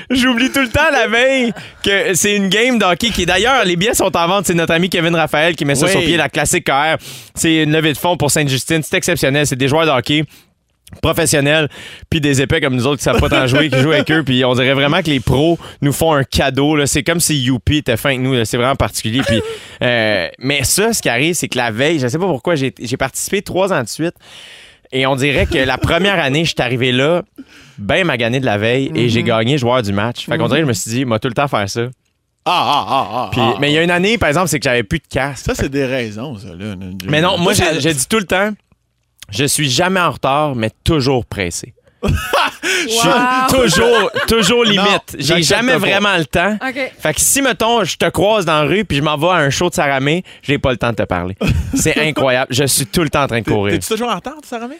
j'oublie 0.09 0.51
tout 0.51 0.61
le 0.61 0.69
temps 0.69 0.89
la 0.91 1.07
veille 1.07 1.53
que 1.83 2.13
c'est 2.13 2.35
une 2.35 2.49
game 2.49 2.77
de 2.79 2.85
hockey 2.85 3.09
qui, 3.09 3.25
d'ailleurs, 3.25 3.63
les 3.63 3.75
billets 3.75 3.93
sont 3.93 4.15
en 4.17 4.27
vente. 4.27 4.47
C'est 4.47 4.53
notre 4.53 4.73
ami 4.73 4.89
Kevin 4.89 5.15
Raphaël 5.15 5.55
qui 5.55 5.65
met 5.65 5.75
ça 5.75 5.85
Oui. 5.85 5.91
sur 5.91 6.01
pied, 6.01 6.17
la 6.17 6.29
classique 6.29 6.65
KR. 6.65 6.95
C'est 7.35 7.63
une 7.63 7.71
levée 7.71 7.93
de 7.93 7.97
fonds 7.97 8.17
pour 8.17 8.31
Sainte-Justine. 8.31 8.81
C'est 8.83 8.97
exceptionnel. 8.97 9.45
C'est 9.47 9.55
des 9.55 9.67
joueurs 9.67 9.85
de 9.85 9.91
hockey 9.91 10.23
professionnels, 11.01 11.69
puis 12.09 12.21
des 12.21 12.41
épais 12.41 12.61
comme 12.61 12.75
nous 12.75 12.87
autres 12.87 12.97
qui 12.97 13.03
savent 13.03 13.19
pas 13.19 13.29
tant 13.29 13.47
jouer, 13.47 13.69
qui 13.69 13.79
jouent 13.79 13.91
avec 13.91 14.09
eux, 14.11 14.23
puis 14.23 14.45
on 14.45 14.53
dirait 14.53 14.73
vraiment 14.73 15.01
que 15.01 15.09
les 15.09 15.19
pros 15.19 15.57
nous 15.81 15.91
font 15.91 16.13
un 16.13 16.23
cadeau. 16.23 16.75
là. 16.75 16.87
C'est 16.87 17.03
comme 17.03 17.19
si 17.19 17.37
Youpi 17.37 17.77
était 17.77 17.97
fin 17.97 18.09
avec 18.09 18.21
nous. 18.21 18.33
là. 18.33 18.45
C'est 18.45 18.57
vraiment 18.57 18.75
particulier. 18.75 19.21
Puis, 19.25 19.41
euh, 19.81 20.27
mais 20.39 20.63
ça, 20.63 20.93
ce 20.93 21.01
qui 21.01 21.09
arrive, 21.09 21.33
c'est 21.33 21.47
que 21.47 21.57
la 21.57 21.71
veille, 21.71 21.99
je 21.99 22.07
sais 22.07 22.19
pas 22.19 22.27
pourquoi, 22.27 22.55
j'ai 22.55 22.73
j'ai 22.79 22.97
participé 22.97 23.41
trois 23.41 23.73
ans 23.73 23.81
de 23.83 23.87
suite. 23.89 24.15
Et 24.91 25.05
on 25.07 25.15
dirait 25.15 25.47
que 25.47 25.57
la 25.57 25.77
première 25.77 26.19
année, 26.19 26.45
je 26.45 26.51
suis 26.51 26.61
arrivé 26.61 26.91
là, 26.91 27.23
ben 27.77 28.05
magané 28.05 28.39
de 28.39 28.45
la 28.45 28.57
veille, 28.57 28.91
et 28.95 29.09
j'ai 29.09 29.23
gagné 29.23 29.57
joueur 29.57 29.81
du 29.81 29.91
match. 29.91 30.25
Fait 30.25 30.37
qu'on 30.37 30.47
dirait 30.47 30.59
que 30.59 30.65
je 30.65 30.69
me 30.69 30.73
suis 30.73 30.91
dit, 30.91 31.05
moi, 31.05 31.19
tout 31.19 31.27
le 31.27 31.33
temps 31.33 31.47
faire 31.47 31.69
ça. 31.69 31.87
Ah, 32.45 32.51
ah, 32.53 32.85
ah, 32.87 33.07
ah. 33.11 33.29
Puis, 33.31 33.41
ah. 33.41 33.55
mais 33.59 33.71
il 33.71 33.73
y 33.73 33.77
a 33.79 33.83
une 33.83 33.91
année, 33.91 34.19
par 34.19 34.29
exemple, 34.29 34.49
c'est 34.49 34.59
que 34.59 34.63
j'avais 34.63 34.83
plus 34.83 34.99
de 34.99 35.07
casque. 35.09 35.45
Ça, 35.45 35.55
c'est 35.55 35.69
des 35.69 35.85
raisons, 35.85 36.37
ça. 36.37 36.49
Là. 36.49 36.75
Mais 37.09 37.19
non, 37.19 37.39
moi, 37.39 37.53
j'ai 37.53 37.93
dit 37.93 38.07
tout 38.07 38.19
le 38.19 38.25
temps, 38.25 38.51
je 39.29 39.45
suis 39.45 39.69
jamais 39.69 39.99
en 39.99 40.11
retard, 40.11 40.55
mais 40.55 40.71
toujours 40.83 41.25
pressé. 41.25 41.73
Je 42.63 42.87
suis 42.89 43.07
Wow. 43.07 43.47
toujours, 43.63 44.11
toujours 44.27 44.63
limite. 44.63 45.15
J'ai 45.17 45.23
j'accepte 45.23 45.43
jamais 45.43 45.71
pas. 45.73 45.77
vraiment 45.79 46.17
le 46.17 46.25
temps. 46.25 46.57
OK. 46.61 46.91
Fait 46.99 47.13
que 47.13 47.21
si, 47.21 47.41
mettons, 47.41 47.83
je 47.83 47.95
te 47.97 48.07
croise 48.09 48.45
dans 48.45 48.61
la 48.63 48.67
rue 48.67 48.85
puis 48.85 48.97
je 48.97 49.01
m'en 49.03 49.17
vais 49.17 49.27
à 49.27 49.33
un 49.35 49.49
show 49.49 49.69
de 49.69 49.75
Saramé, 49.75 50.23
j'ai 50.41 50.57
pas 50.59 50.71
le 50.71 50.77
temps 50.77 50.89
de 50.91 50.95
te 50.95 51.03
parler. 51.03 51.35
C'est 51.75 51.97
incroyable. 52.07 52.47
Je 52.53 52.65
suis 52.65 52.85
tout 52.85 53.01
le 53.01 53.09
temps 53.09 53.23
en 53.23 53.27
train 53.27 53.41
de 53.41 53.45
courir. 53.45 53.73
T'es-tu 53.73 53.87
toujours 53.87 54.09
en 54.09 54.15
retard, 54.15 54.35
Sarah 54.43 54.67
May? 54.67 54.79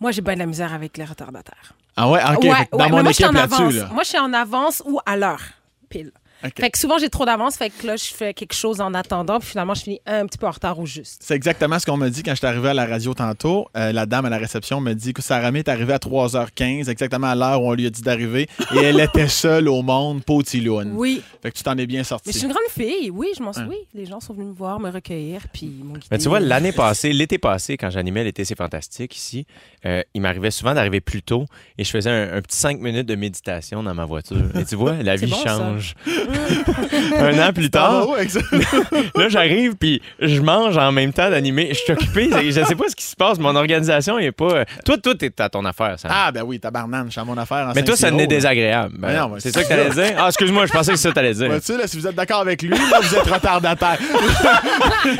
Moi, 0.00 0.10
j'ai 0.12 0.22
bien 0.22 0.34
de 0.34 0.38
la 0.40 0.46
misère 0.46 0.72
avec 0.72 0.96
les 0.96 1.04
retardataires. 1.04 1.72
Ah 1.96 2.08
ouais, 2.08 2.20
OK. 2.36 2.44
Ouais, 2.44 2.50
fait 2.54 2.64
que 2.66 2.76
dans 2.76 2.84
mais 2.84 2.90
mon 2.90 3.02
moi, 3.02 3.10
je 3.10 3.14
suis 3.16 3.24
équipe 3.24 3.36
en 3.36 3.38
avance. 3.40 3.60
là-dessus, 3.60 3.78
là. 3.78 3.88
Moi, 3.92 4.02
je 4.02 4.08
suis 4.08 4.18
en 4.18 4.32
avance 4.32 4.82
ou 4.86 5.00
à 5.06 5.16
l'heure, 5.16 5.42
pile. 5.88 6.12
Fait 6.42 6.70
que 6.70 6.78
souvent, 6.78 6.98
j'ai 6.98 7.10
trop 7.10 7.24
d'avance. 7.24 7.56
Fait 7.56 7.70
que 7.70 7.86
là, 7.86 7.96
je 7.96 8.04
fais 8.04 8.34
quelque 8.34 8.54
chose 8.54 8.80
en 8.80 8.94
attendant. 8.94 9.38
Puis 9.38 9.50
finalement, 9.50 9.74
je 9.74 9.82
finis 9.82 10.00
un 10.06 10.26
petit 10.26 10.38
peu 10.38 10.46
en 10.46 10.50
retard 10.50 10.78
au 10.78 10.86
juste. 10.86 11.22
C'est 11.24 11.34
exactement 11.34 11.78
ce 11.78 11.86
qu'on 11.86 11.96
m'a 11.96 12.10
dit 12.10 12.22
quand 12.22 12.32
je 12.32 12.36
suis 12.36 12.46
arrivé 12.46 12.68
à 12.70 12.74
la 12.74 12.86
radio 12.86 13.14
tantôt. 13.14 13.68
Euh, 13.76 13.92
la 13.92 14.06
dame 14.06 14.24
à 14.26 14.30
la 14.30 14.38
réception 14.38 14.80
me 14.80 14.94
dit 14.94 15.12
que 15.12 15.22
Sarah 15.22 15.50
May 15.50 15.60
est 15.60 15.68
arrivée 15.68 15.92
à 15.92 15.98
3h15, 15.98 16.88
exactement 16.90 17.28
à 17.28 17.34
l'heure 17.34 17.62
où 17.62 17.68
on 17.68 17.74
lui 17.74 17.86
a 17.86 17.90
dit 17.90 18.02
d'arriver, 18.02 18.48
et 18.74 18.78
elle 18.78 19.00
était 19.00 19.28
seule 19.28 19.68
au 19.68 19.82
monde, 19.82 20.24
potiloune. 20.24 20.92
Oui. 20.94 21.22
Fait 21.42 21.50
que 21.50 21.56
tu 21.56 21.62
t'en 21.62 21.76
es 21.76 21.86
bien 21.86 22.04
sorti. 22.04 22.28
Mais 22.28 22.32
je 22.32 22.38
suis 22.38 22.46
une 22.46 22.52
grande 22.52 22.70
fille. 22.70 23.10
Oui, 23.10 23.28
je 23.36 23.42
m'en 23.42 23.52
suis. 23.52 23.64
Oui, 23.64 23.76
les 23.94 24.06
gens 24.06 24.20
sont 24.20 24.34
venus 24.34 24.48
me 24.48 24.54
voir, 24.54 24.80
me 24.80 24.90
recueillir. 24.90 25.42
Puis 25.52 25.66
ils 25.78 25.84
m'ont 25.84 25.94
guidée. 25.94 26.06
Mais 26.10 26.18
tu 26.18 26.28
vois, 26.28 26.40
l'année 26.40 26.72
passée, 26.72 27.12
l'été 27.12 27.38
passé, 27.38 27.76
quand 27.76 27.90
j'animais 27.90 28.24
l'été, 28.24 28.44
c'est 28.44 28.56
fantastique 28.56 29.16
ici, 29.16 29.46
euh, 29.86 30.02
il 30.14 30.20
m'arrivait 30.22 30.50
souvent 30.50 30.74
d'arriver 30.74 31.00
plus 31.00 31.22
tôt 31.22 31.46
et 31.78 31.84
je 31.84 31.90
faisais 31.90 32.10
un, 32.10 32.36
un 32.36 32.42
petit 32.42 32.56
cinq 32.56 32.80
minutes 32.80 33.06
de 33.06 33.14
méditation 33.14 33.82
dans 33.82 33.94
ma 33.94 34.04
voiture. 34.04 34.56
Et 34.56 34.64
tu 34.64 34.76
vois, 34.76 35.02
la 35.02 35.16
vie 35.16 35.30
bon, 35.30 35.36
ça. 35.36 35.56
change. 35.56 35.94
un 37.18 37.48
an 37.48 37.52
plus 37.52 37.66
Ah, 37.66 37.70
tard, 37.70 38.06
là, 39.16 39.28
j'arrive 39.28 39.74
puis 39.76 40.00
je 40.20 40.40
mange 40.40 40.76
en 40.76 40.92
même 40.92 41.12
temps 41.12 41.30
d'animer. 41.30 41.68
Je 41.70 41.78
suis 41.78 41.92
occupé. 41.92 42.30
Je 42.44 42.50
sais 42.64 42.74
pas 42.74 42.88
ce 42.88 42.96
qui 42.96 43.04
se 43.04 43.16
passe. 43.16 43.38
Mon 43.38 43.54
organisation 43.56 44.18
est 44.18 44.32
pas. 44.32 44.64
Toi, 44.84 44.98
toi, 44.98 45.14
t'es 45.14 45.32
à 45.40 45.48
ton 45.48 45.64
affaire, 45.64 45.98
ça. 45.98 46.08
Ah, 46.10 46.32
ben 46.32 46.42
oui, 46.42 46.58
tabarnane, 46.60 47.06
je 47.06 47.12
suis 47.12 47.20
à 47.20 47.24
mon 47.24 47.36
affaire 47.38 47.68
en 47.68 47.72
Mais 47.74 47.82
toi, 47.84 47.96
ça 47.96 48.10
n'est 48.10 48.26
désagréable. 48.26 48.94
Ben, 48.98 49.28
c'est 49.38 49.52
ça 49.52 49.62
que 49.62 49.68
t'allais 49.68 49.90
dire? 49.90 50.16
Ah, 50.18 50.26
excuse-moi, 50.28 50.66
je 50.66 50.72
pensais 50.72 50.92
que 50.92 50.96
c'est 50.96 51.02
ça 51.04 51.08
que 51.10 51.14
t'allais 51.14 51.34
dire. 51.34 51.48
Là, 51.48 51.58
si 51.86 51.96
vous 51.98 52.06
êtes 52.06 52.14
d'accord 52.14 52.40
avec 52.40 52.62
lui, 52.62 52.70
là, 52.70 53.00
vous 53.00 53.14
êtes 53.14 53.26
retardataire. 53.26 53.98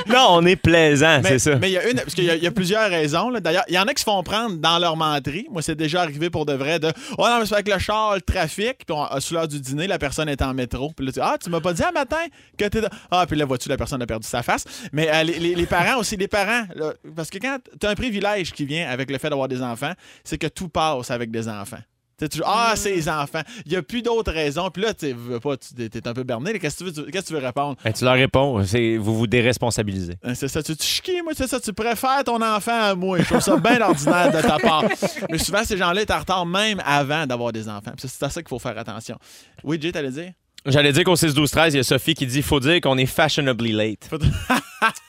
Non, 0.09 0.27
on 0.31 0.47
est 0.47 0.57
plaisant, 0.57 1.21
c'est 1.25 1.39
ça. 1.39 1.57
Mais 1.57 1.71
il 1.71 1.73
y 1.73 1.79
a 1.79 1.89
une, 1.89 1.97
parce 1.97 2.15
qu'il 2.15 2.25
y, 2.25 2.31
a- 2.31 2.37
il 2.37 2.43
y 2.43 2.47
a 2.47 2.51
plusieurs 2.51 2.89
raisons. 2.91 3.31
D'ailleurs, 3.41 3.65
il 3.69 3.75
y 3.75 3.79
en 3.79 3.85
a 3.85 3.95
qui 3.95 4.01
se 4.01 4.05
font 4.05 4.23
prendre 4.23 4.57
dans 4.57 4.79
leur 4.79 4.97
menterie. 4.97 5.47
Moi, 5.51 5.63
c'est 5.63 5.75
déjà 5.75 6.03
arrivé 6.03 6.31
pour 6.31 6.47
de 6.47 6.53
vrai 6.53 6.79
de 6.79 6.93
Oh 7.19 7.27
non, 7.27 7.39
mais 7.41 7.47
c'est 7.47 7.55
avec 7.55 7.69
le 7.73 7.79
char, 7.79 8.15
le 8.15 8.21
trafic. 8.21 8.79
Puis, 8.87 8.95
on, 8.95 9.03
à- 9.05 9.21
sous 9.21 9.35
l'heure 9.35 9.49
du 9.49 9.61
dîner, 9.61 9.87
la 9.87 9.99
personne 9.99 10.29
est 10.29 10.43
en 10.43 10.55
métro. 10.55 10.93
Puis 11.01 11.07
là, 11.07 11.13
tu 11.13 11.21
Ah, 11.23 11.37
tu 11.43 11.49
m'as 11.51 11.61
pas 11.61 11.73
dit 11.73 11.83
un 11.83 11.93
matin 11.93 12.25
que 12.59 12.65
t'es. 12.67 12.81
Ah, 13.11 13.25
puis 13.27 13.37
là, 13.39 13.45
vois-tu, 13.47 13.69
la 13.69 13.77
personne 13.77 14.03
a 14.03 14.07
perdu 14.07 14.27
sa 14.29 14.43
face. 14.43 14.65
Mais 14.93 15.09
euh, 15.11 15.23
les, 15.23 15.39
les- 15.39 15.55
les 15.55 15.67
parents 15.67 15.99
aussi, 15.99 16.17
les 16.17 16.29
parents, 16.29 16.65
là, 16.75 16.93
parce 17.17 17.31
que 17.31 17.39
quand 17.39 17.59
tu 17.81 17.87
as 17.87 17.91
un 17.91 17.95
privilège 17.95 18.53
qui 18.53 18.65
vient 18.67 18.89
avec 18.89 19.11
le 19.11 19.19
fait 19.19 19.31
d'avoir 19.31 19.49
des 19.49 19.63
enfants, 19.63 19.93
c'est 20.25 20.39
que 20.39 20.47
tout 20.47 20.69
passe 20.69 21.11
avec 21.11 21.31
des 21.31 21.49
enfants. 21.49 21.79
Tu 22.19 22.27
sais, 22.27 22.29
toujours, 22.29 22.49
ah, 22.51 22.75
c'est 22.77 22.91
les 22.95 23.09
enfants. 23.09 23.41
Il 23.65 23.73
n'y 23.73 23.79
a 23.79 23.83
plus 23.83 24.03
d'autres 24.03 24.31
raisons. 24.31 24.69
Puis 24.69 24.83
là, 24.83 24.93
tu 24.93 25.11
veux 25.11 25.41
pas, 25.41 25.57
tu 25.57 25.83
es 25.83 26.07
un 26.07 26.13
peu 26.13 26.23
berné. 26.23 26.59
Qu'est-ce 26.59 26.85
que 26.85 26.91
tu 26.91 26.91
veux, 27.01 27.05
tu- 27.07 27.11
qu'est-ce 27.11 27.23
que 27.23 27.29
tu 27.29 27.33
veux 27.41 27.47
répondre? 27.47 27.77
Ben, 27.83 27.95
tu 27.95 28.05
leur 28.05 28.13
réponds, 28.13 28.63
c'est- 28.67 28.99
vous 28.99 29.17
vous 29.17 29.27
déresponsabilisez. 29.27 30.17
Hein, 30.23 30.35
C'est 30.35 30.49
ça, 30.49 30.63
tu 30.63 30.77
te 30.77 30.83
chiquis, 30.83 31.23
moi, 31.23 31.33
c'est 31.35 31.47
ça, 31.47 31.59
tu 31.59 31.73
préfères 31.73 32.23
ton 32.25 32.43
enfant 32.43 32.79
à 32.91 32.95
moi. 32.95 33.19
Je 33.21 33.25
trouve 33.25 33.41
ça 33.41 33.57
bien 33.57 33.81
ordinaire 33.81 34.31
de 34.33 34.43
ta 34.43 34.59
part. 34.59 34.85
Mais 35.31 35.39
souvent, 35.39 35.65
ces 35.65 35.79
gens-là 35.79 36.03
étaient 36.03 36.13
en 36.13 36.19
retard 36.19 36.45
même 36.45 36.83
avant 36.85 37.27
d'avoir 37.27 37.53
des 37.53 37.67
enfants. 37.71 37.93
C'est 37.97 38.23
à 38.23 38.29
ça 38.29 38.43
qu'il 38.43 38.49
faut 38.51 38.59
faire 38.59 38.77
attention. 38.77 39.17
Oui, 39.65 39.79
Jay, 39.81 39.91
t'allais 39.91 40.11
dire? 40.11 40.33
J'allais 40.67 40.93
dire 40.93 41.05
qu'au 41.05 41.15
6-12-13, 41.15 41.69
il 41.71 41.77
y 41.77 41.79
a 41.79 41.83
Sophie 41.83 42.15
qui 42.15 42.27
dit 42.27 42.43
faut 42.43 42.61
dire 42.61 42.81
qu'on 42.81 42.99
est 42.99 43.07
fashionably 43.07 43.73
late. 43.73 44.09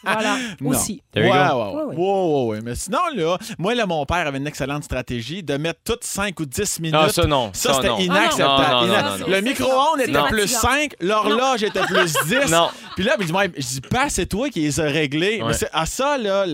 Voilà. 0.04 0.36
Non. 0.60 0.72
Aussi. 0.72 1.02
There 1.14 1.24
ouais, 1.30 1.30
you 1.30 1.42
ouais, 1.42 1.50
go. 1.50 1.56
ouais, 1.56 1.72
Ouais, 1.72 1.84
ouais. 1.84 1.96
Ouais, 1.96 2.44
ouais, 2.44 2.56
ouais. 2.58 2.60
Mais 2.62 2.76
sinon, 2.76 3.00
là, 3.16 3.38
moi, 3.58 3.74
là, 3.74 3.86
mon 3.86 4.06
père 4.06 4.28
avait 4.28 4.38
une 4.38 4.48
excellente 4.48 4.84
stratégie 4.84 5.44
de 5.44 5.56
mettre 5.56 5.80
toutes 5.86 6.04
5 6.04 6.38
ou 6.42 6.46
10 6.46 6.80
minutes. 6.82 7.00
Ah, 7.02 7.08
ça 7.08 7.26
non. 7.26 7.52
Ça, 7.54 7.76
c'était 7.76 7.88
non. 7.88 8.00
inacceptable. 8.00 8.62
Non, 8.62 8.82
non, 8.82 8.88
non, 8.88 8.94
Ina- 8.94 9.02
non, 9.04 9.18
non. 9.20 9.28
Le 9.30 9.42
micro-ondes 9.42 10.02
était 10.02 10.12
Non. 10.12 10.28
plus 10.28 10.48
5, 10.48 10.96
l'horloge 11.00 11.64
était 11.64 11.84
plus 11.84 12.14
10. 12.26 12.52
Non. 12.52 12.68
Puis 12.96 13.06
là, 13.06 13.16
je 13.18 13.26
dis, 13.26 13.32
je 13.56 13.66
dis, 13.68 13.82
pas, 13.82 14.10
c'est 14.10 14.26
toi 14.26 14.50
qui 14.50 14.60
les 14.60 14.78
as 14.82 14.84
réglés. 14.90 15.40
Ouais. 15.42 15.48
Mais 15.48 15.54
c'est 15.54 15.70
à 15.72 15.86
ça, 15.86 16.18
là, 16.18 16.46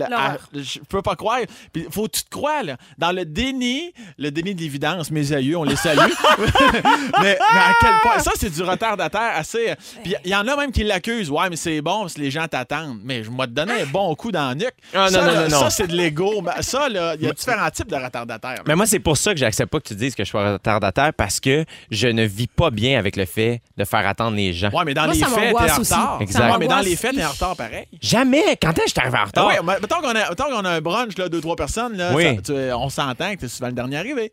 je 0.54 0.78
peux 0.88 1.02
pas 1.02 1.16
croire. 1.16 1.40
Puis 1.72 1.86
faut 1.90 2.04
que 2.04 2.12
tu 2.18 2.22
te 2.22 2.30
crois, 2.30 2.62
là. 2.62 2.76
Dans 2.98 3.10
le 3.10 3.24
déni, 3.24 3.92
le 4.16 4.30
déni 4.30 4.54
de 4.54 4.60
l'évidence, 4.60 5.10
mes 5.10 5.32
aïeux, 5.32 5.56
on 5.56 5.64
les 5.64 5.74
salue. 5.76 5.98
mais, 6.38 7.02
mais 7.20 7.38
à 7.60 7.72
quel 7.80 7.90
point. 8.02 8.18
Ça, 8.20 8.30
c'est 8.36 8.50
du 8.54 8.62
retardataire 8.92 9.36
assez. 9.36 9.74
Puis 10.02 10.14
il 10.24 10.30
y 10.30 10.34
en 10.34 10.46
a 10.46 10.56
même 10.56 10.72
qui 10.72 10.84
l'accusent. 10.84 11.30
Ouais, 11.30 11.48
mais 11.50 11.56
c'est 11.56 11.80
bon 11.80 12.02
parce 12.02 12.14
que 12.14 12.20
les 12.20 12.30
gens 12.30 12.46
t'attendent. 12.48 12.98
Mais 13.04 13.22
je 13.24 13.30
m'ai 13.30 13.46
donné 13.46 13.82
un 13.82 13.86
bon 13.86 14.14
coup 14.14 14.32
dans 14.32 14.48
la 14.48 14.54
nuque. 14.54 14.74
Ah, 14.94 15.06
non, 15.06 15.08
ça, 15.10 15.20
non, 15.20 15.26
là, 15.26 15.34
non, 15.42 15.48
non. 15.50 15.60
ça, 15.60 15.70
c'est 15.70 15.86
de 15.86 15.94
l'ego. 15.96 16.42
Mais 16.42 16.62
Ça, 16.62 16.88
là, 16.88 17.14
il 17.18 17.26
y 17.26 17.28
a 17.28 17.32
différents 17.32 17.70
types 17.70 17.88
de 17.90 17.96
retardataires. 17.96 18.62
Mais 18.66 18.74
moi, 18.74 18.86
c'est 18.86 18.98
pour 18.98 19.16
ça 19.16 19.32
que 19.32 19.38
j'accepte 19.38 19.70
pas 19.70 19.80
que 19.80 19.88
tu 19.88 19.94
dises 19.94 20.14
que 20.14 20.24
je 20.24 20.28
suis 20.28 20.38
retardataire 20.38 21.12
parce 21.14 21.40
que 21.40 21.64
je 21.90 22.08
ne 22.08 22.24
vis 22.24 22.46
pas 22.46 22.70
bien 22.70 22.98
avec 22.98 23.16
le 23.16 23.24
fait 23.24 23.60
de 23.76 23.84
faire 23.84 24.06
attendre 24.06 24.36
les 24.36 24.52
gens. 24.52 24.70
Ouais, 24.70 24.84
mais 24.84 24.94
dans 24.94 25.04
Moi, 25.04 25.14
les 25.14 25.20
faits, 25.20 25.34
t'es 25.34 25.70
en 25.72 25.76
retard. 25.76 26.18
Exact. 26.20 26.50
Ouais, 26.52 26.58
mais 26.58 26.68
dans 26.68 26.80
les 26.80 26.96
faits, 26.96 27.14
t'es 27.14 27.24
en 27.24 27.30
retard 27.30 27.56
pareil. 27.56 27.86
Jamais! 28.00 28.56
Quand 28.60 28.70
est-ce 28.70 28.76
que 28.76 28.82
je 28.86 28.90
suis 28.92 29.00
arrivé 29.00 29.18
en 29.18 29.24
retard? 29.24 29.46
ouais, 29.46 29.58
mais 29.64 29.80
mettons 29.80 30.00
qu'on 30.00 30.08
a, 30.14 30.34
qu'on 30.34 30.64
a 30.64 30.70
un 30.70 30.80
brunch, 30.80 31.16
là, 31.18 31.28
deux, 31.28 31.40
trois 31.40 31.56
personnes, 31.56 31.96
là, 31.96 32.12
Oui. 32.14 32.36
ça- 32.36 32.42
tu- 32.42 32.72
on 32.72 32.88
s'entend 32.88 33.34
que 33.34 33.40
t'es 33.40 33.48
souvent 33.48 33.68
le 33.68 33.72
dernier 33.74 33.96
arrivé. 33.98 34.32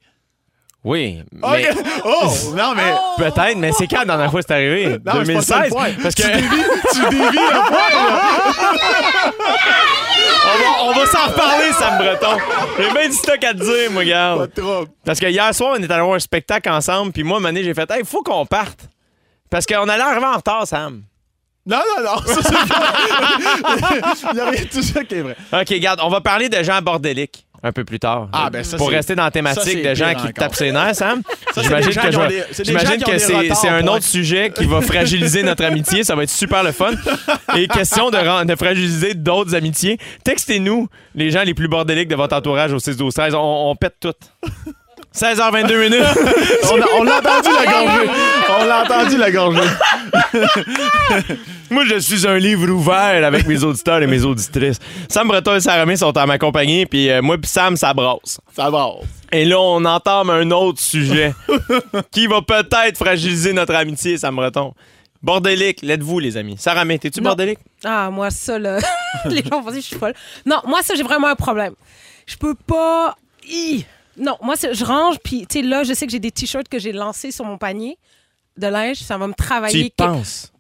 Oui, 0.86 1.24
mais. 1.32 1.70
Oh! 2.06 2.28
Non, 2.56 2.74
mais. 2.76 2.94
peut-être, 3.18 3.58
mais 3.58 3.72
c'est 3.72 3.88
quand 3.88 4.00
la 4.00 4.06
dernière 4.06 4.30
fois 4.32 4.42
que 4.42 4.46
c'est 4.48 4.54
arrivé? 4.54 4.98
Non, 5.04 5.14
mais 5.26 5.26
c'est 5.26 5.34
pas 5.34 5.42
ça 5.42 5.64
le 5.64 5.70
2016? 5.70 5.70
point. 5.72 5.90
Parce 6.04 6.16
que 6.16 6.22
Tu 6.22 6.28
dévis, 6.32 6.64
tu 6.94 7.00
dévis 7.02 7.38
le 7.38 7.68
point, 7.68 7.90
là. 7.90 8.22
on 10.46 10.58
va, 10.60 10.84
on 10.84 10.94
va 11.00 11.06
s'en 11.08 11.26
reparler, 11.28 11.72
Sam 11.74 11.98
Breton. 11.98 12.38
J'ai 12.78 12.92
bien 12.94 13.10
du 13.10 13.16
stock 13.16 13.44
à 13.44 13.54
te 13.54 13.58
dire, 13.58 13.92
moi, 13.92 14.02
Pas 14.04 14.06
regarde. 14.06 14.42
de 14.56 14.62
trouble. 14.62 14.92
Parce 15.04 15.20
que 15.20 15.26
hier 15.26 15.54
soir, 15.56 15.76
on 15.78 15.82
est 15.82 15.92
allé 15.92 16.02
voir 16.04 16.16
un 16.16 16.20
spectacle 16.20 16.70
ensemble, 16.70 17.12
puis 17.12 17.24
moi, 17.24 17.40
Mané, 17.40 17.64
j'ai 17.64 17.74
fait, 17.74 17.90
hey, 17.92 18.02
il 18.02 18.06
faut 18.06 18.22
qu'on 18.22 18.46
parte. 18.46 18.80
Parce 19.50 19.66
qu'on 19.66 19.88
allait 19.90 20.04
arriver 20.04 20.26
en 20.26 20.36
retard, 20.38 20.68
Sam. 20.68 21.02
Non, 21.66 21.78
non, 21.98 22.04
non. 22.04 22.18
Ça, 22.28 22.42
c'est 22.44 22.68
pas- 22.68 22.94
Il 24.34 24.38
y 24.38 24.40
a 24.40 24.50
rien 24.52 24.62
de 24.62 24.68
tout 24.68 24.84
ça 24.84 25.04
qui 25.04 25.16
est 25.16 25.22
vrai. 25.22 25.36
OK, 25.52 25.68
regarde, 25.70 26.00
on 26.04 26.10
va 26.10 26.22
parler 26.22 26.48
de 26.48 26.62
gens 26.62 26.80
bordéliques 26.82 27.46
un 27.66 27.72
peu 27.72 27.84
plus 27.84 28.00
tard. 28.00 28.30
Ah, 28.32 28.50
ben 28.52 28.64
ça, 28.64 28.78
Pour 28.78 28.90
rester 28.90 29.16
dans 29.16 29.24
la 29.24 29.32
thématique 29.32 29.64
c'est 29.66 29.82
de 29.90 29.94
gens 29.96 30.14
qui 30.14 30.28
te 30.32 30.40
tapent 30.40 30.54
ses 30.56 30.72
nerfs, 30.72 30.96
Sam. 30.96 31.22
J'imagine 31.58 31.90
des 31.90 31.96
que, 31.96 32.28
des- 32.28 32.44
c'est 32.52 32.64
des 32.64 32.74
que 32.74 33.42
des 33.42 33.68
un 33.70 33.88
autre 33.88 34.04
sujet 34.04 34.52
qui 34.56 34.66
va 34.66 34.82
fragiliser 34.82 35.42
notre 35.42 35.64
amitié. 35.66 36.04
Ça 36.04 36.16
va 36.16 36.24
être 36.24 36.30
super 36.30 36.64
le 36.64 36.72
fun. 36.72 36.92
Et 37.56 37.68
question 37.68 38.12
de 38.12 38.56
fragiliser 38.56 39.16
d'autres 39.16 39.56
amitiés. 39.56 39.98
Textez-nous 40.24 40.88
les 41.16 41.32
gens 41.32 41.44
les 41.44 41.54
plus 41.56 41.68
bordéliques 41.68 42.08
de 42.10 42.16
votre 42.16 42.36
entourage 42.36 42.72
au 42.72 42.80
6 42.80 42.98
12 42.98 43.14
13 43.14 43.34
On, 43.36 43.72
on 43.72 43.76
pète 43.76 43.96
tout. 44.00 44.14
16h22 45.16 45.78
minutes. 45.80 46.04
On 46.72 46.82
a- 46.82 46.86
on 47.00 47.04
l'a 47.04 47.18
entendu 47.20 47.50
la 47.56 47.66
gorgée. 47.72 48.10
On 48.60 48.66
l'a 48.66 48.84
entendu 48.84 49.18
la 49.18 49.32
gorgée. 49.32 49.70
Moi, 51.72 51.84
je 51.86 51.98
suis 52.00 52.28
un 52.28 52.38
livre 52.38 52.70
ouvert 52.70 53.26
avec 53.26 53.48
mes 53.48 53.64
auditeurs 53.64 54.02
et 54.02 54.08
mes 54.08 54.24
auditrices. 54.24 54.78
Sam 55.10 55.28
Breton 55.28 55.56
et 55.56 55.60
Sarah 55.62 55.86
May 55.86 55.96
sont 55.98 56.16
en 56.18 56.28
ma 56.28 56.38
compagnie, 56.38 56.86
puis 56.86 57.10
euh, 57.10 57.22
moi 57.22 57.38
puis 57.38 57.50
Sam, 57.50 57.76
ça 57.76 57.94
brasse. 57.94 58.40
Ça 58.56 58.70
va. 58.70 58.88
Et 59.32 59.46
là, 59.46 59.60
on 59.60 59.84
entame 59.86 60.30
un 60.30 60.52
autre 60.52 60.80
sujet 60.80 61.34
qui 62.12 62.28
va 62.28 62.42
peut-être 62.42 62.98
fragiliser 62.98 63.52
notre 63.54 63.74
amitié, 63.76 64.18
Sam 64.18 64.36
Breton. 64.36 64.74
Bordélique, 65.24 65.80
l'êtes-vous, 65.82 66.20
les 66.20 66.38
amis? 66.38 66.56
Sarah 66.60 66.86
May, 66.86 67.00
t'es-tu 67.00 67.20
Non. 67.22 67.30
bordélique? 67.32 67.60
Ah, 67.84 68.10
moi, 68.12 68.30
ça, 68.30 68.60
là. 68.60 68.78
les 69.26 69.38
gens 69.38 69.60
vont 69.60 69.64
penser 69.64 69.78
que 69.78 69.82
je 69.82 69.88
suis 69.88 69.96
folle. 69.98 70.14
Non, 70.46 70.58
moi, 70.68 70.82
ça, 70.84 70.94
j'ai 70.96 71.04
vraiment 71.04 71.28
un 71.30 71.36
problème. 71.36 71.74
Je 72.28 72.36
peux 72.36 72.54
pas. 72.54 73.16
Hi! 73.48 73.86
Non, 74.18 74.38
moi, 74.42 74.56
je 74.56 74.84
range, 74.86 75.18
puis, 75.24 75.46
tu 75.48 75.60
sais, 75.60 75.66
là, 75.66 75.84
je 75.84 75.94
sais 75.94 76.06
que 76.06 76.12
j'ai 76.12 76.20
des 76.20 76.32
t-shirts 76.32 76.68
que 76.70 76.80
j'ai 76.80 76.92
lancés 76.94 77.32
sur 77.32 77.46
mon 77.46 77.58
panier 77.58 77.98
de 78.58 78.68
linge. 78.68 78.98
Ça 78.98 79.18
va 79.18 79.28
me 79.28 79.34
Tu 79.34 79.44
travailler. 79.44 79.86
y 79.86 79.90
penses? 79.90 80.52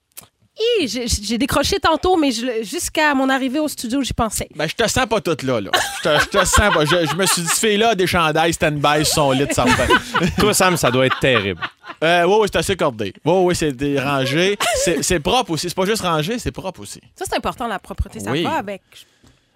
J'ai 0.85 1.05
j'ai 1.07 1.37
décroché 1.37 1.79
tantôt, 1.81 2.15
mais 2.15 2.31
jusqu'à 2.31 3.13
mon 3.13 3.27
arrivée 3.29 3.59
au 3.59 3.67
studio, 3.67 4.01
j'y 4.01 4.13
pensais. 4.13 4.47
Ben, 4.55 4.69
je 4.69 4.73
te 4.75 4.87
sens 4.89 5.05
pas 5.05 5.19
toute 5.19 5.43
là, 5.43 5.59
là. 5.59 5.69
Je 5.97 6.09
te, 6.09 6.19
je 6.21 6.25
te 6.29 6.45
sens 6.45 6.73
pas. 6.73 6.85
Je, 6.85 7.05
je 7.05 7.13
me 7.15 7.25
suis 7.25 7.41
dit, 7.41 7.47
fille-là 7.49 7.89
a 7.89 7.95
des 7.95 8.07
chandails 8.07 8.53
stand-by 8.53 9.03
sur 9.03 9.15
son 9.15 9.31
lit, 9.31 9.47
ça 9.51 9.65
me 9.65 9.71
fait. 9.71 10.31
Toi, 10.39 10.53
Sam, 10.53 10.77
ça 10.77 10.89
doit 10.91 11.07
être 11.07 11.19
terrible. 11.19 11.61
Euh, 12.01 12.23
oui, 12.23 12.35
oui, 12.39 12.47
c'est 12.49 12.57
assez 12.59 12.77
cordé. 12.77 13.13
Oui, 13.25 13.33
oui, 13.33 13.55
c'est 13.55 13.99
rangé. 13.99 14.57
C'est 14.77 15.03
c'est 15.03 15.19
propre 15.19 15.51
aussi. 15.51 15.67
C'est 15.69 15.75
pas 15.75 15.85
juste 15.85 16.01
rangé, 16.03 16.39
c'est 16.39 16.51
propre 16.53 16.79
aussi. 16.81 17.01
Ça, 17.15 17.25
c'est 17.27 17.35
important, 17.35 17.67
la 17.67 17.79
propreté. 17.79 18.21
Ça 18.21 18.31
Oui. 18.31 18.43
va 18.43 18.53
avec. 18.53 18.81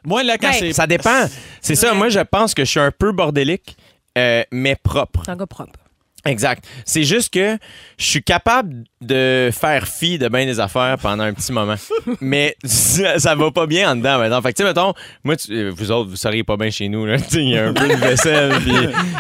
Moi, 0.06 0.24
là, 0.24 0.38
quand 0.38 0.50
Ben, 0.50 0.56
c'est. 0.60 0.74
Ça 0.74 0.88
dépend. 0.88 1.26
C'est 1.62 1.76
ça, 1.76 1.94
moi, 1.94 2.10
je 2.10 2.20
pense 2.20 2.54
que 2.54 2.64
je 2.64 2.70
suis 2.70 2.80
un 2.80 2.92
peu 2.92 3.12
bordélique, 3.12 3.78
euh, 4.18 4.44
mais 4.52 4.76
propre. 4.76 5.30
Un 5.30 5.36
gars 5.36 5.46
propre. 5.48 5.80
Exact. 6.26 6.66
C'est 6.86 7.04
juste 7.04 7.34
que 7.34 7.58
je 7.98 8.06
suis 8.06 8.22
capable 8.24 8.84
de 9.02 9.50
faire 9.54 9.88
fi 9.88 10.18
de 10.18 10.28
bien 10.28 10.46
des 10.46 10.60
affaires 10.60 10.98
pendant 11.02 11.24
un 11.24 11.34
petit 11.34 11.52
moment. 11.54 11.76
Mais 12.22 12.56
ça, 12.66 13.20
ça 13.20 13.36
va 13.36 13.52
pas 13.52 13.66
bien 13.68 13.92
en 13.92 13.96
dedans 13.96 14.18
maintenant. 14.20 14.42
Fait 14.42 14.52
que, 14.52 14.58
tu 14.58 14.64
sais, 14.64 14.68
mettons, 14.68 14.94
moi, 15.24 15.38
tu- 15.38 15.54
euh, 15.54 15.72
vous 15.74 15.92
autres, 15.92 16.10
vous 16.10 16.16
seriez 16.18 16.44
pas 16.44 16.58
bien 16.58 16.70
chez 16.70 16.90
nous. 16.90 17.08
Il 17.34 17.50
y 17.50 17.58
a 17.58 17.68
un 17.68 17.74
peu 17.74 17.88
de 17.88 17.94
vaisselle, 17.96 18.52
puis 18.62 18.74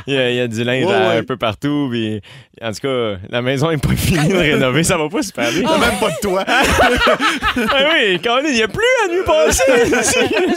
il 0.08 0.14
y, 0.14 0.18
a- 0.18 0.30
il 0.32 0.36
y 0.36 0.40
a 0.42 0.48
du 0.48 0.64
linge 0.64 0.86
Ouais, 0.86 0.94
à- 0.94 1.10
ouais. 1.10 1.18
un 1.20 1.24
peu 1.24 1.38
partout. 1.38 1.88
Puis, 1.90 2.22
en 2.62 2.72
tout 2.74 2.80
cas, 2.82 3.18
la 3.30 3.42
maison 3.42 3.72
est 3.72 3.78
pas 3.78 3.90
finie 3.96 4.28
de 4.28 4.36
rénover. 4.36 4.84
Ça 4.84 4.98
va 4.98 5.08
pas 5.08 5.22
super 5.22 5.50
bien. 5.52 5.62
Même 5.62 6.00
pas 6.00 6.10
de 6.12 6.20
toi. 6.22 6.44
Ah 6.48 7.90
oui, 7.94 8.20
quand 8.24 8.40
il 8.46 8.54
n'y 8.56 8.62
a 8.64 8.68
plus 8.68 8.84
la 9.08 9.14
nuit 9.14 9.24
passée. 9.26 9.64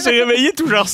J'ai 0.05 0.25
réveillé 0.25 0.53
tout 0.53 0.69
genre 0.69 0.89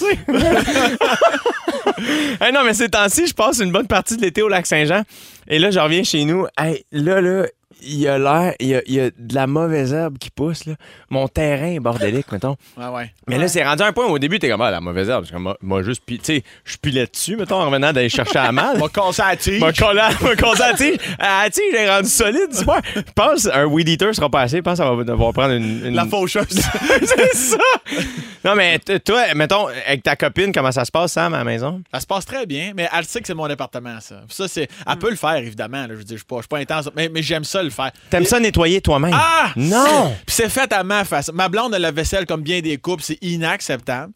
Hey, 2.41 2.53
non, 2.53 2.61
mais 2.65 2.75
ces 2.75 2.89
temps-ci, 2.89 3.27
je 3.27 3.35
passe 3.35 3.61
une 3.61 3.73
bonne 3.73 3.87
partie 3.87 4.17
de 4.17 4.23
l'été 4.23 4.43
au 4.43 4.49
lac 4.49 4.67
Saint-Jean. 4.67 5.03
Et 5.49 5.59
là, 5.59 5.71
je 5.71 5.81
reviens 5.81 6.03
chez 6.03 6.25
nous. 6.25 6.47
Hey, 6.59 6.85
là, 6.93 7.21
là, 7.21 7.47
il 7.83 7.97
y 7.99 8.09
a 8.09 8.19
l'air, 8.19 8.55
il 8.61 8.69
y 8.69 8.75
a, 8.77 8.83
il 8.87 8.95
y 8.95 9.01
a 9.01 9.11
de 9.11 9.35
la 9.35 9.47
mauvaise 9.47 9.93
herbe 9.93 10.19
qui 10.19 10.31
pousse. 10.31 10.67
Là. 10.67 10.75
Mon 11.11 11.29
terrain 11.29 11.67
est 11.73 11.81
bordélique, 11.81 12.31
mettons. 12.33 12.57
Ouais, 12.77 12.87
ouais. 12.88 13.12
Mais 13.27 13.38
là, 13.38 13.49
c'est 13.49 13.64
rendu 13.64 13.83
un 13.83 13.93
point 13.93 14.07
où 14.07 14.11
au 14.11 14.19
début, 14.19 14.38
t'es 14.38 14.49
comme, 14.49 14.61
ah, 14.62 14.71
la 14.71 14.81
mauvaise 14.81 15.09
herbe. 15.09 15.25
Suis 15.25 15.33
comme, 15.35 15.43
moi, 15.45 15.57
moi, 15.62 15.83
juste, 15.83 16.03
tu 16.07 16.19
sais, 16.23 16.43
je 16.64 16.77
pilais 16.77 17.07
dessus, 17.07 17.37
mettons, 17.37 17.57
en 17.61 17.67
revenant 17.67 17.93
d'aller 17.93 18.09
chercher 18.09 18.38
à 18.38 18.53
mal. 18.53 18.79
La 19.19 19.37
tige. 19.37 19.61
M'a 19.61 19.73
collé 19.73 20.01
à- 20.01 20.11
m'a 20.23 20.35
cassé 20.37 20.59
la 20.62 20.75
tige. 20.75 20.97
Ah, 21.19 21.45
tu 21.47 21.53
sais, 21.55 21.62
j'ai 21.73 21.88
rendu 21.88 22.09
solide, 22.09 22.53
super. 22.55 22.81
Je 22.95 23.01
pense 23.14 23.47
un 23.47 23.64
weed 23.67 23.88
eater 23.88 24.14
sera 24.14 24.29
pas 24.31 24.43
assez. 24.43 24.57
Je 24.59 24.62
pense 24.62 24.79
que 24.79 24.85
ça 24.85 24.93
va 24.95 25.05
devoir 25.05 25.33
prendre 25.33 25.55
une. 25.55 25.87
une- 25.87 25.95
La 25.95 26.07
faucheuse. 26.07 26.47
c'est 27.05 27.35
ça. 27.35 27.57
Non, 28.45 28.55
mais 28.55 28.79
toi, 29.05 29.35
mettons, 29.35 29.67
avec 29.87 30.03
ta 30.03 30.17
copine, 30.17 30.53
comment 30.53 30.73
ça 30.73 30.85
se 30.85 30.91
passe, 30.91 31.12
Sam, 31.12 31.35
à 31.35 31.38
la 31.38 31.45
maison? 31.45 31.83
Ça 31.93 32.01
se 32.01 32.07
passe 32.07 32.25
très 32.25 32.47
bien, 32.47 32.73
mais 32.75 32.88
elle 32.97 33.05
sait 33.05 33.21
que 33.21 33.27
c'est 33.27 33.35
mon 33.35 33.49
département, 33.49 33.99
ça. 34.01 34.23
Ça, 34.29 34.49
c'est. 34.49 34.69
Elle 34.87 34.97
peut 34.99 35.11
le 35.11 35.17
faire, 35.17 35.37
évidemment. 35.37 35.83
là. 35.83 35.88
Je 35.91 35.95
veux 35.95 36.05
dire, 36.05 36.17
je 36.17 36.23
suis 36.23 36.27
pas, 36.27 36.37
je 36.37 36.43
suis 36.43 36.49
pas 36.49 36.59
intense, 36.59 36.91
mais, 36.97 37.09
mais 37.09 37.23
j'aime 37.23 37.45
ça 37.45 37.62
le 37.69 37.75
faire. 37.75 37.93
T'aimes 38.11 38.25
ça 38.25 38.41
nettoyer 38.41 38.81
toi-même? 38.81 39.15
Ah! 39.15 39.53
Non! 39.57 40.15
Puis 40.27 40.37
c'est 40.37 40.49
fait 40.49 40.73
à 40.73 40.83
ma 40.83 41.05
façon. 41.05 41.33
Ma 41.35 41.49
blonde 41.49 41.75
a 41.75 41.79
la 41.79 41.91
vaisselle 41.91 42.27
comme 42.27 42.43
bien 42.43 42.61
des 42.61 42.77
couples, 42.79 43.03
c'est 43.03 43.19
inacceptable. 43.23 44.13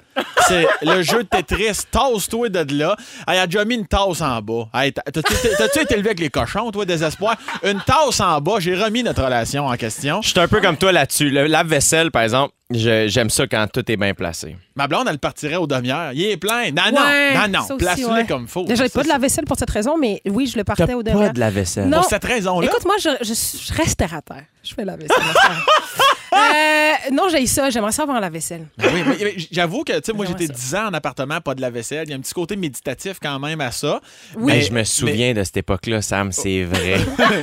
C'est 0.48 0.66
le 0.82 1.02
jeu 1.02 1.22
de 1.24 1.28
Tetris. 1.28 1.84
Tasse-toi 1.90 2.48
de 2.48 2.74
là. 2.78 2.96
Elle 3.26 3.38
a 3.38 3.46
déjà 3.46 3.64
mis 3.64 3.76
une 3.76 3.86
tasse 3.86 4.20
en 4.20 4.40
bas. 4.42 4.68
Hey, 4.74 4.92
T'as-tu 4.92 5.80
été 5.80 5.94
élevé 5.94 6.08
avec 6.10 6.20
les 6.20 6.30
cochons, 6.30 6.70
toi, 6.70 6.84
désespoir? 6.84 7.36
Une 7.62 7.80
tasse 7.80 8.20
en 8.20 8.40
bas, 8.40 8.56
j'ai 8.58 8.74
remis 8.74 9.02
notre 9.02 9.22
relation 9.24 9.66
en 9.66 9.76
question. 9.76 10.20
Je 10.22 10.28
suis 10.30 10.40
un 10.40 10.48
peu 10.48 10.60
comme 10.60 10.76
toi 10.76 10.92
là-dessus. 10.92 11.30
Le 11.30 11.46
lave-vaisselle, 11.46 12.10
par 12.10 12.22
exemple, 12.22 12.52
j'aime 12.74 13.30
ça 13.30 13.46
quand 13.46 13.66
tout 13.72 13.90
est 13.90 13.96
bien 13.96 14.14
placé. 14.14 14.56
Ma 14.74 14.86
blonde, 14.88 15.06
elle 15.08 15.18
partirait 15.18 15.56
aux 15.56 15.66
demi-heures. 15.66 16.12
Il 16.12 16.22
est 16.24 16.36
plein. 16.36 16.70
Non, 16.70 16.82
Ouais, 16.84 17.34
non, 17.34 17.48
non, 17.48 17.64
non. 17.68 17.76
Place-le 17.76 18.06
ouais. 18.06 18.26
comme 18.26 18.48
faut. 18.48 18.66
Ça, 18.74 18.88
pas 18.88 19.02
de 19.02 19.08
la 19.08 19.18
vaisselle 19.18 19.44
pour 19.44 19.56
cette 19.58 19.70
raison, 19.70 19.96
mais 19.98 20.20
oui, 20.26 20.46
je 20.46 20.56
le 20.56 20.64
partais 20.64 20.94
au 20.94 21.02
pas 21.02 21.10
demi 21.12 21.30
de 21.32 21.40
lave-vaisselle. 21.40 21.88
Non. 21.88 21.98
Pour 21.98 22.06
cette 22.08 22.24
raison-là? 22.24 22.66
Écoute, 22.66 22.84
moi, 22.84 22.94
je, 23.00 23.08
je, 23.22 23.34
je 23.34 23.72
reste 23.74 23.98
terre 23.98 24.14
à 24.14 24.22
terre. 24.22 24.44
Je 24.62 24.74
fais 24.74 24.84
la 24.84 24.96
vaisselle. 24.96 25.16
Euh, 26.34 26.92
non, 27.12 27.28
j'ai 27.30 27.46
ça. 27.46 27.68
J'aimerais 27.70 27.92
ça 27.92 28.02
avoir 28.02 28.20
la 28.20 28.30
vaisselle. 28.30 28.66
Ben 28.78 28.88
oui, 28.94 29.02
mais- 29.06 29.16
mais 29.20 29.34
j'avoue 29.50 29.84
que, 29.84 29.92
tu 29.94 30.00
sais, 30.04 30.12
moi, 30.12 30.24
j'étais 30.26 30.46
ça. 30.46 30.52
10 30.52 30.74
ans 30.76 30.86
en 30.88 30.94
appartement, 30.94 31.40
pas 31.40 31.54
de 31.54 31.60
la 31.60 31.70
vaisselle. 31.70 32.04
Il 32.06 32.10
y 32.10 32.14
a 32.14 32.16
un 32.16 32.20
petit 32.20 32.32
côté 32.34 32.56
méditatif 32.56 33.18
quand 33.22 33.38
même 33.38 33.60
à 33.60 33.70
ça. 33.70 34.00
Oui. 34.36 34.52
Hey, 34.52 34.62
je 34.62 34.72
me 34.72 34.84
souviens 34.84 35.34
de 35.34 35.44
cette 35.44 35.58
époque-là, 35.58 36.00
Sam, 36.02 36.32
c'est 36.32 36.64
vrai. 36.64 36.96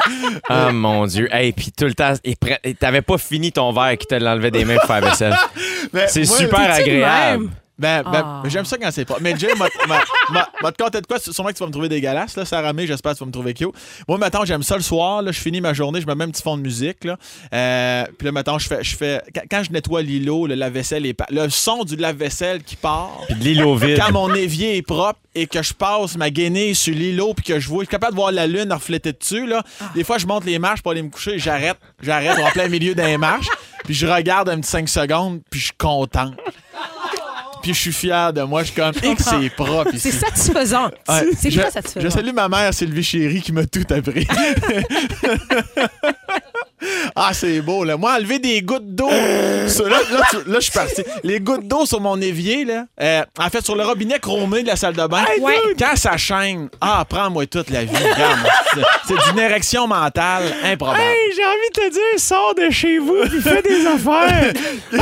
oh 0.50 0.72
mon 0.72 1.06
Dieu. 1.06 1.28
Hey, 1.32 1.52
puis 1.52 1.72
tout 1.72 1.86
le 1.86 1.94
temps, 1.94 2.14
t'avais 2.80 3.02
pas 3.02 3.18
fini 3.18 3.52
ton 3.52 3.72
verre 3.72 3.98
qui 3.98 4.08
te 4.08 4.16
l'enlevait 4.16 4.52
des 4.52 4.66
mains 4.66 4.76
pour 4.78 4.86
faire 4.86 5.02
la 5.02 5.10
vaisselle. 5.10 5.36
Mais 5.94 6.08
C'est 6.08 6.26
super 6.26 6.72
agréable. 6.74 7.50
Ben, 7.80 8.04
ben, 8.04 8.12
Ah. 8.26 8.42
mais 8.44 8.50
j'aime 8.50 8.66
ça 8.66 8.78
quand 8.78 8.92
c'est 8.92 9.06
pas. 9.06 9.16
Mais 9.22 9.34
Jay, 9.38 9.48
m'a- 9.58 9.66
m'a- 9.88 10.04
m'a 10.32 10.48
m'a 10.62 10.72
te 10.72 10.84
conter 10.84 11.00
de 11.02 11.08
quoi? 11.08 11.18
Sûrement 11.18 11.50
que 11.50 11.54
tu 11.56 11.60
vas 11.62 11.68
me 11.68 11.72
trouver 11.72 11.88
dégueulasse, 11.90 12.36
là, 12.36 12.44
Sarah 12.46 12.74
May, 12.74 12.86
j'espère 12.86 13.14
que 13.14 13.18
tu 13.18 13.24
vas 13.24 13.28
me 13.28 13.32
trouver 13.32 13.54
cute. 13.54 13.70
Moi, 14.08 14.18
maintenant, 14.18 14.44
j'aime 14.46 14.64
ça 14.64 14.76
le 14.76 14.82
soir, 14.84 15.22
là, 15.22 15.32
je 15.32 15.40
finis 15.40 15.62
ma 15.62 15.74
journée, 15.74 16.02
je 16.02 16.06
me 16.08 16.14
mets 16.14 16.26
un 16.26 16.30
petit 16.30 16.42
fond 16.44 16.58
de 16.58 16.62
musique, 16.62 17.06
là. 17.06 17.18
Euh, 17.54 18.04
puis 18.18 18.26
là, 18.26 18.32
maintenant, 18.34 18.60
je 18.60 18.68
fais, 18.68 18.84
je 18.84 18.96
fais. 18.98 19.22
quand- 19.34 19.42
Quand 19.50 19.64
je 19.64 19.72
nettoie 19.72 20.02
l'îlot, 20.02 20.46
le 20.48 20.56
lave-vaisselle 20.56 21.06
est. 21.06 21.18
Le 21.32 21.50
son 21.50 21.84
du 21.86 21.96
lave-vaisselle 21.96 22.64
qui 22.64 22.76
part. 22.76 23.22
Puis 23.40 23.56
de 23.58 23.64
au 23.64 23.76
vide. 23.76 23.98
Quand 24.00 24.12
mon 24.12 24.34
évier 24.34 24.78
est 24.78 24.82
propre 24.82 25.20
et 25.34 25.48
que 25.48 25.62
je 25.64 25.74
passe 25.74 26.18
ma 26.18 26.30
guenille 26.30 26.76
sur 26.76 26.94
l'îlot 26.94 27.34
puis 27.34 27.46
que 27.46 27.60
je 27.60 27.68
vois, 27.70 27.84
je 27.84 27.86
suis 27.88 27.92
capable 27.92 28.12
de 28.14 28.18
voir 28.18 28.32
la 28.32 28.46
lune 28.46 28.72
refléter 28.74 29.14
dessus, 29.14 29.48
là. 29.48 29.64
Des 29.96 30.04
fois, 30.04 30.18
je 30.18 30.28
monte 30.28 30.44
les 30.46 30.60
marches 30.60 30.82
pour 30.82 30.92
aller 30.92 31.02
me 31.02 31.10
coucher, 31.10 31.40
j'arrête, 31.40 31.78
j'arrête 32.02 32.38
en 32.40 32.50
plein 32.52 32.68
milieu 32.68 32.94
des 32.94 33.18
marches, 33.18 33.48
puis 33.86 33.94
je 33.94 34.06
regarde 34.06 34.50
un 34.50 34.60
petit 34.60 34.70
5 34.70 34.90
secondes, 34.90 35.40
puis 35.50 35.60
je 35.60 35.66
suis 35.68 35.76
content. 35.78 36.32
Puis 37.62 37.74
je 37.74 37.80
suis 37.80 37.94
fier 37.94 38.34
de 38.34 38.42
moi, 38.44 38.64
je 38.64 38.72
suis 38.72 38.76
comme, 38.76 38.94
et 39.04 39.16
que 39.16 39.24
c'est 39.24 39.50
propre 39.56 39.94
ici. 39.94 40.12
C'est 40.12 40.20
satisfaisant. 40.20 40.86
Ouais. 41.08 41.30
C'est 41.38 41.52
très 41.52 41.72
satisfaisant. 41.72 42.06
Je 42.06 42.10
salue 42.10 42.34
ma 42.34 42.48
mère, 42.48 42.74
Sylvie 42.74 43.04
Chéry, 43.04 43.42
qui 43.42 43.52
m'a 43.52 43.66
tout 43.66 43.86
appris. 43.90 44.28
ah, 47.16 47.32
c'est 47.34 47.62
beau, 47.62 47.84
là. 47.84 47.98
Moi, 47.98 48.16
enlever 48.18 48.40
des 48.40 48.62
gouttes 48.62 48.96
d'eau. 48.96 49.10
là, 49.10 49.66
là, 49.66 50.22
tu- 50.30 50.50
là, 50.50 50.56
je 50.56 50.60
suis 50.60 50.72
parti. 50.72 51.04
Les 51.24 51.40
gouttes 51.40 51.68
d'eau 51.68 51.86
sur 51.86 52.00
mon 52.02 52.20
évier, 52.22 52.66
là. 52.66 52.86
euh, 53.02 53.24
en 53.40 53.50
fait, 53.50 53.64
sur 53.64 53.76
le 53.76 53.84
robinet 53.84 54.20
chromé 54.20 54.64
de 54.64 54.68
la 54.68 54.76
salle 54.76 54.94
de 54.96 55.06
bain. 55.08 55.24
Ouais. 55.42 55.56
Quand 55.78 55.96
ça 55.96 56.18
chaîne, 56.18 56.70
ah, 56.82 57.06
prends-moi 57.08 57.46
toute 57.48 57.70
la 57.70 57.84
vie. 57.84 57.92
C'est- 59.06 59.30
d'une 59.30 59.40
érection 59.40 59.88
mentale 59.88 60.44
improbable. 60.64 61.00
Hey, 61.02 61.34
j'ai 61.36 61.44
envie 61.44 61.70
de 61.76 61.90
te 61.90 61.94
dire, 61.94 62.20
sors 62.20 62.54
de 62.56 62.70
chez 62.70 63.00
vous 63.00 63.18
puis 63.30 63.42
fais 63.42 63.62
des 63.62 63.86
affaires. 63.86 64.54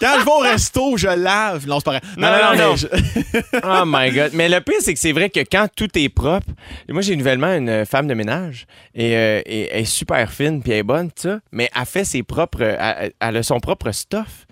Quand 0.00 0.16
je 0.18 0.24
vais 0.24 0.30
au 0.30 0.38
resto, 0.38 0.96
je 0.96 1.06
lave. 1.08 1.66
Non, 1.66 1.78
c'est 1.78 1.84
pas 1.84 1.90
vrai. 1.92 2.00
Non, 2.16 2.28
non, 2.28 2.36
non, 2.36 2.50
mais 2.52 2.56
non. 2.58 2.76
je- 2.76 2.86
Oh 3.64 3.82
my 3.86 4.10
God. 4.10 4.30
Mais 4.34 4.48
le 4.48 4.60
pire, 4.60 4.76
c'est 4.80 4.94
que 4.94 5.00
c'est 5.00 5.12
vrai 5.12 5.28
que 5.30 5.40
quand 5.40 5.66
tout 5.74 5.88
est 5.98 6.08
propre, 6.08 6.46
moi, 6.88 7.02
j'ai 7.02 7.16
nouvellement 7.16 7.52
une 7.54 7.84
femme 7.86 8.06
de 8.06 8.14
ménage 8.14 8.66
et, 8.94 9.16
euh, 9.16 9.42
et 9.46 9.68
elle 9.72 9.82
est 9.82 9.84
super 9.84 10.30
fine 10.32 10.62
puis 10.62 10.72
elle 10.72 10.79
est 10.80 10.82
bonne, 10.82 11.10
ça, 11.14 11.38
mais 11.52 11.70
elle 11.74 11.86
fait 11.86 12.04
ses 12.04 12.22
propres. 12.22 12.62
Elle, 12.62 13.12
elle 13.20 13.36
a 13.36 13.42
son 13.42 13.60
propre 13.60 13.90
stuff. 13.92 14.46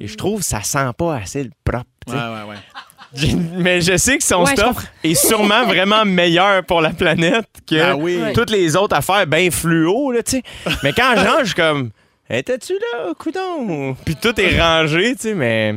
Et 0.00 0.06
je 0.08 0.16
trouve 0.16 0.40
que 0.40 0.46
ça 0.46 0.62
sent 0.62 0.90
pas 0.98 1.16
assez 1.16 1.44
le 1.44 1.50
propre. 1.64 1.86
Ouais, 2.08 2.14
ouais, 2.14 2.50
ouais. 2.50 2.56
Mais 3.56 3.80
je 3.80 3.96
sais 3.96 4.18
que 4.18 4.24
son 4.24 4.42
Ouais, 4.44 4.56
stuff 4.56 4.76
est 5.04 5.14
sûrement 5.14 5.64
vraiment 5.66 6.04
meilleur 6.04 6.64
pour 6.64 6.80
la 6.80 6.90
planète 6.90 7.46
que 7.64 7.80
Ah 7.80 7.96
oui. 7.96 8.20
Toutes 8.34 8.50
les 8.50 8.74
autres 8.74 8.96
affaires 8.96 9.24
bien 9.26 9.50
fluo, 9.52 10.10
là, 10.10 10.20
tu 10.24 10.38
sais. 10.38 10.42
Mais 10.82 10.92
quand 10.92 11.14
je 11.16 11.20
range, 11.24 11.40
je 11.40 11.44
suis 11.46 11.54
comme. 11.54 11.90
Étais-tu 12.28 12.72
là, 12.72 13.12
coudon? 13.16 13.94
Puis 14.04 14.16
tout 14.16 14.38
est 14.40 14.60
rangé, 14.60 15.14
tu 15.14 15.28
sais, 15.28 15.34
mais. 15.34 15.76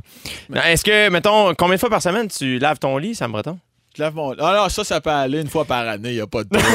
Est-ce 0.65 0.83
que, 0.83 1.09
mettons, 1.09 1.53
combien 1.53 1.75
de 1.75 1.79
fois 1.79 1.89
par 1.91 2.01
semaine 2.01 2.27
tu 2.27 2.57
laves 2.57 2.79
ton 2.79 2.97
lit, 2.97 3.13
Sam 3.13 3.31
Breton? 3.31 3.59
Je 3.95 4.01
lave 4.01 4.15
mon. 4.15 4.33
Ah 4.39 4.55
non, 4.63 4.69
ça, 4.69 4.83
ça 4.83 4.99
peut 4.99 5.09
aller 5.11 5.41
une 5.41 5.49
fois 5.49 5.65
par 5.65 5.87
année, 5.87 6.09
il 6.09 6.15
n'y 6.15 6.21
a 6.21 6.27
pas 6.27 6.43
de 6.43 6.49
trouble, 6.57 6.67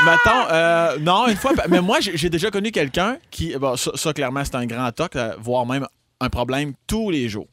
Euh, 0.00 0.10
mettons, 0.10 0.52
euh, 0.52 0.98
non, 1.00 1.28
une 1.28 1.36
fois. 1.36 1.52
Mais 1.68 1.80
moi, 1.80 1.98
j'ai 2.00 2.30
déjà 2.30 2.50
connu 2.50 2.70
quelqu'un 2.70 3.16
qui. 3.30 3.54
Bon, 3.56 3.76
ça, 3.76 3.90
ça, 3.94 4.12
clairement, 4.12 4.44
c'est 4.44 4.54
un 4.54 4.66
grand 4.66 4.90
toc, 4.92 5.16
euh, 5.16 5.34
voire 5.40 5.66
même 5.66 5.86
un 6.20 6.28
problème 6.28 6.72
tous 6.86 7.10
les 7.10 7.28
jours. 7.28 7.46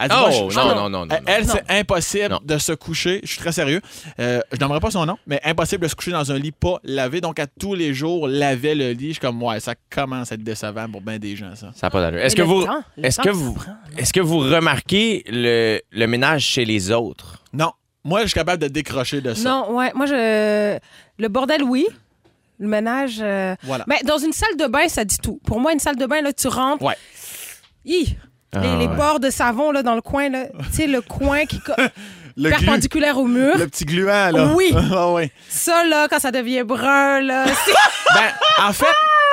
Elle 0.00 0.10
dit, 0.10 0.14
Oh, 0.16 0.20
moi, 0.20 0.30
je- 0.30 0.54
je- 0.54 0.56
non, 0.60 0.74
non, 0.76 0.88
non, 0.90 1.06
non, 1.06 1.16
Elle, 1.26 1.44
c'est 1.44 1.64
impossible 1.68 2.28
Non. 2.30 2.40
de 2.44 2.56
se 2.58 2.70
coucher. 2.70 3.18
Je 3.24 3.30
suis 3.30 3.38
très 3.40 3.50
sérieux. 3.50 3.80
Euh, 4.20 4.40
je 4.52 4.56
n'aimerais 4.58 4.78
pas 4.78 4.92
son 4.92 5.04
nom, 5.04 5.18
mais 5.26 5.40
impossible 5.44 5.82
de 5.82 5.88
se 5.88 5.96
coucher 5.96 6.12
dans 6.12 6.30
un 6.30 6.38
lit 6.38 6.52
pas 6.52 6.78
lavé. 6.84 7.20
Donc, 7.20 7.40
à 7.40 7.48
tous 7.48 7.74
les 7.74 7.92
jours, 7.94 8.28
laver 8.28 8.76
le 8.76 8.92
lit. 8.92 9.08
Je 9.08 9.12
suis 9.14 9.20
comme, 9.20 9.42
ouais, 9.42 9.58
ça 9.58 9.74
commence 9.90 10.30
à 10.30 10.36
être 10.36 10.44
décevant 10.44 10.88
pour 10.88 11.00
bien 11.00 11.18
des 11.18 11.34
gens, 11.34 11.50
ça. 11.56 11.72
Ça 11.74 11.88
n'a 11.88 11.90
pas 11.90 12.00
d'allure. 12.00 12.20
Est-ce 12.20 12.36
que 12.36 12.42
vous. 12.42 12.64
Est-ce 13.02 13.20
que 13.20 13.30
vous. 13.30 13.58
Est-ce 13.96 14.12
que 14.12 14.20
vous 14.20 14.38
remarquez 14.38 15.24
le, 15.26 15.80
le 15.90 16.06
ménage 16.06 16.44
chez 16.44 16.64
les 16.64 16.92
autres? 16.92 17.42
Non. 17.52 17.72
Moi, 18.04 18.22
je 18.22 18.26
suis 18.28 18.34
capable 18.34 18.62
de 18.62 18.68
décrocher 18.68 19.20
de 19.20 19.34
ça. 19.34 19.48
Non, 19.50 19.74
ouais. 19.74 19.90
Moi, 19.96 20.06
je. 20.06 20.78
Le 21.18 21.28
bordel, 21.28 21.62
oui. 21.62 21.86
Le 22.60 22.68
ménage. 22.68 23.18
euh, 23.20 23.54
Voilà. 23.64 23.84
Mais 23.86 23.98
dans 24.04 24.18
une 24.18 24.32
salle 24.32 24.56
de 24.56 24.66
bain, 24.66 24.88
ça 24.88 25.04
dit 25.04 25.18
tout. 25.18 25.40
Pour 25.46 25.60
moi, 25.60 25.72
une 25.72 25.78
salle 25.78 25.96
de 25.96 26.06
bain, 26.06 26.20
là, 26.22 26.32
tu 26.32 26.48
rentres. 26.48 26.82
Ouais. 26.84 26.96
Hi! 27.84 28.16
Ah, 28.54 28.60
les, 28.60 28.76
les 28.78 28.86
ouais. 28.86 28.96
bords 28.96 29.20
de 29.20 29.28
savon 29.30 29.72
là, 29.72 29.82
dans 29.82 29.94
le 29.94 30.00
coin, 30.00 30.28
là. 30.30 30.46
tu 30.70 30.76
sais, 30.76 30.86
le 30.86 31.00
coin 31.02 31.44
qui 31.44 31.60
co- 31.60 31.72
Le, 32.36 32.50
glu- 32.50 32.56
perpendiculaire 32.64 33.18
au 33.18 33.24
mur. 33.26 33.58
le 33.58 33.66
petit 33.66 33.84
gluant, 33.84 34.30
là. 34.30 34.52
Oui. 34.54 34.72
Ah 34.94 35.12
oui. 35.12 35.30
Ça, 35.48 35.84
là, 35.84 36.06
quand 36.08 36.18
ça 36.20 36.30
devient 36.30 36.62
brun, 36.62 37.20
là, 37.20 37.44
c'est... 37.46 37.72
Ben, 38.14 38.66
en 38.68 38.72
fait, 38.72 38.86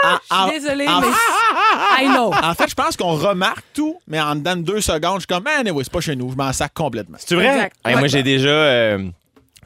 en, 0.04 0.36
en- 0.36 0.48
Je 0.48 0.52
suis 0.52 0.60
désolée, 0.62 0.88
en- 0.88 1.02
mais... 1.02 1.08
I 2.02 2.08
know. 2.08 2.32
en 2.34 2.54
fait, 2.56 2.68
je 2.70 2.74
pense 2.76 2.98
qu'on 2.98 3.14
remarque 3.16 3.64
tout, 3.74 4.00
mais 4.08 4.20
en 4.20 4.36
dedans 4.36 4.56
de 4.58 4.64
deux 4.64 4.82
secondes, 4.82 5.16
je 5.16 5.20
suis 5.20 5.28
comme, 5.28 5.46
anyway, 5.48 5.84
c'est 5.84 5.94
pas 5.94 6.02
chez 6.02 6.16
nous, 6.16 6.32
je 6.32 6.36
m'en 6.36 6.52
sac 6.52 6.74
complètement. 6.74 7.18
C'est 7.20 7.36
vrai? 7.36 7.48
Exact. 7.54 7.76
Hey. 7.86 7.96
Moi, 7.96 8.08
j'ai 8.08 8.24
déjà. 8.24 8.50
euh, 8.50 9.08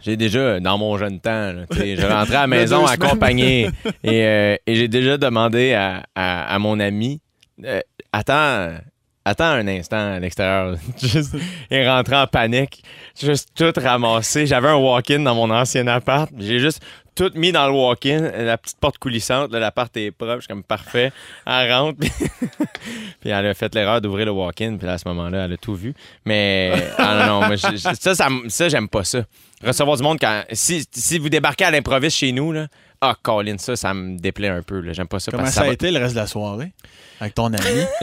j'ai 0.01 0.17
déjà, 0.17 0.59
dans 0.59 0.77
mon 0.77 0.97
jeune 0.97 1.19
temps, 1.19 1.51
là, 1.53 1.65
je 1.71 2.05
rentrais 2.07 2.35
à 2.35 2.41
la 2.41 2.47
maison 2.47 2.85
accompagné 2.85 3.69
et, 4.03 4.23
euh, 4.25 4.55
et 4.65 4.75
j'ai 4.75 4.87
déjà 4.87 5.17
demandé 5.17 5.73
à, 5.73 6.03
à- 6.15 6.53
à 6.53 6.59
mon 6.59 6.79
ami 6.79 7.21
euh, 7.65 7.81
Attends, 8.11 8.75
attends 9.23 9.43
un 9.45 9.67
instant 9.67 10.13
à 10.13 10.19
l'extérieur. 10.19 10.75
Juste, 11.01 11.35
il 11.69 11.87
rentrait 11.87 12.15
en 12.15 12.25
panique, 12.25 12.81
juste 13.19 13.49
tout 13.55 13.71
ramassé. 13.79 14.47
J'avais 14.47 14.69
un 14.69 14.77
walk-in 14.77 15.19
dans 15.19 15.35
mon 15.35 15.51
ancien 15.51 15.85
appart. 15.87 16.31
J'ai 16.39 16.57
juste 16.57 16.81
tout 17.19 17.31
mis 17.35 17.51
dans 17.51 17.67
le 17.67 17.73
walk-in, 17.73 18.31
la 18.37 18.57
petite 18.57 18.77
porte 18.79 18.97
coulissante. 18.97 19.51
L'appart 19.51 19.95
est 19.97 20.11
propre, 20.11 20.35
je 20.35 20.39
suis 20.41 20.47
comme 20.47 20.63
parfait. 20.63 21.11
Elle 21.45 21.71
rentre. 21.73 21.99
Puis, 21.99 22.11
puis 23.19 23.29
elle 23.29 23.45
a 23.45 23.53
fait 23.53 23.73
l'erreur 23.75 23.99
d'ouvrir 23.99 24.25
le 24.27 24.31
walk-in. 24.31 24.77
Puis 24.77 24.87
là, 24.87 24.93
à 24.93 24.97
ce 24.97 25.07
moment-là, 25.09 25.45
elle 25.45 25.53
a 25.53 25.57
tout 25.57 25.75
vu. 25.75 25.93
Mais 26.25 26.71
ah 26.97 27.25
non, 27.27 27.41
non, 27.41 27.47
moi, 27.47 27.55
je- 27.57 27.75
je- 27.75 27.95
ça, 27.99 28.13
ça, 28.15 28.69
j'aime 28.69 28.87
pas 28.87 29.03
ça. 29.03 29.19
Recevoir 29.65 29.97
du 29.97 30.03
monde 30.03 30.17
quand. 30.21 30.43
Si, 30.53 30.85
si 30.91 31.19
vous 31.19 31.27
débarquez 31.27 31.65
à 31.65 31.71
l'improviste 31.71 32.15
chez 32.17 32.31
nous, 32.31 32.53
là, 32.53 32.67
ah, 33.01 33.15
Colin, 33.21 33.57
ça, 33.57 33.75
ça 33.75 33.93
me 33.93 34.17
déplaît 34.17 34.47
un 34.49 34.61
peu. 34.61 34.79
là. 34.79 34.93
J'aime 34.93 35.07
pas 35.07 35.19
ça. 35.19 35.31
Comment 35.31 35.43
parce 35.43 35.55
ça, 35.55 35.61
ça 35.61 35.65
a 35.65 35.67
va- 35.67 35.73
été 35.73 35.91
le 35.91 35.99
reste 35.99 36.15
de 36.15 36.19
la 36.19 36.27
soirée? 36.27 36.71
Avec 37.19 37.33
ton 37.35 37.47
ami? 37.47 37.57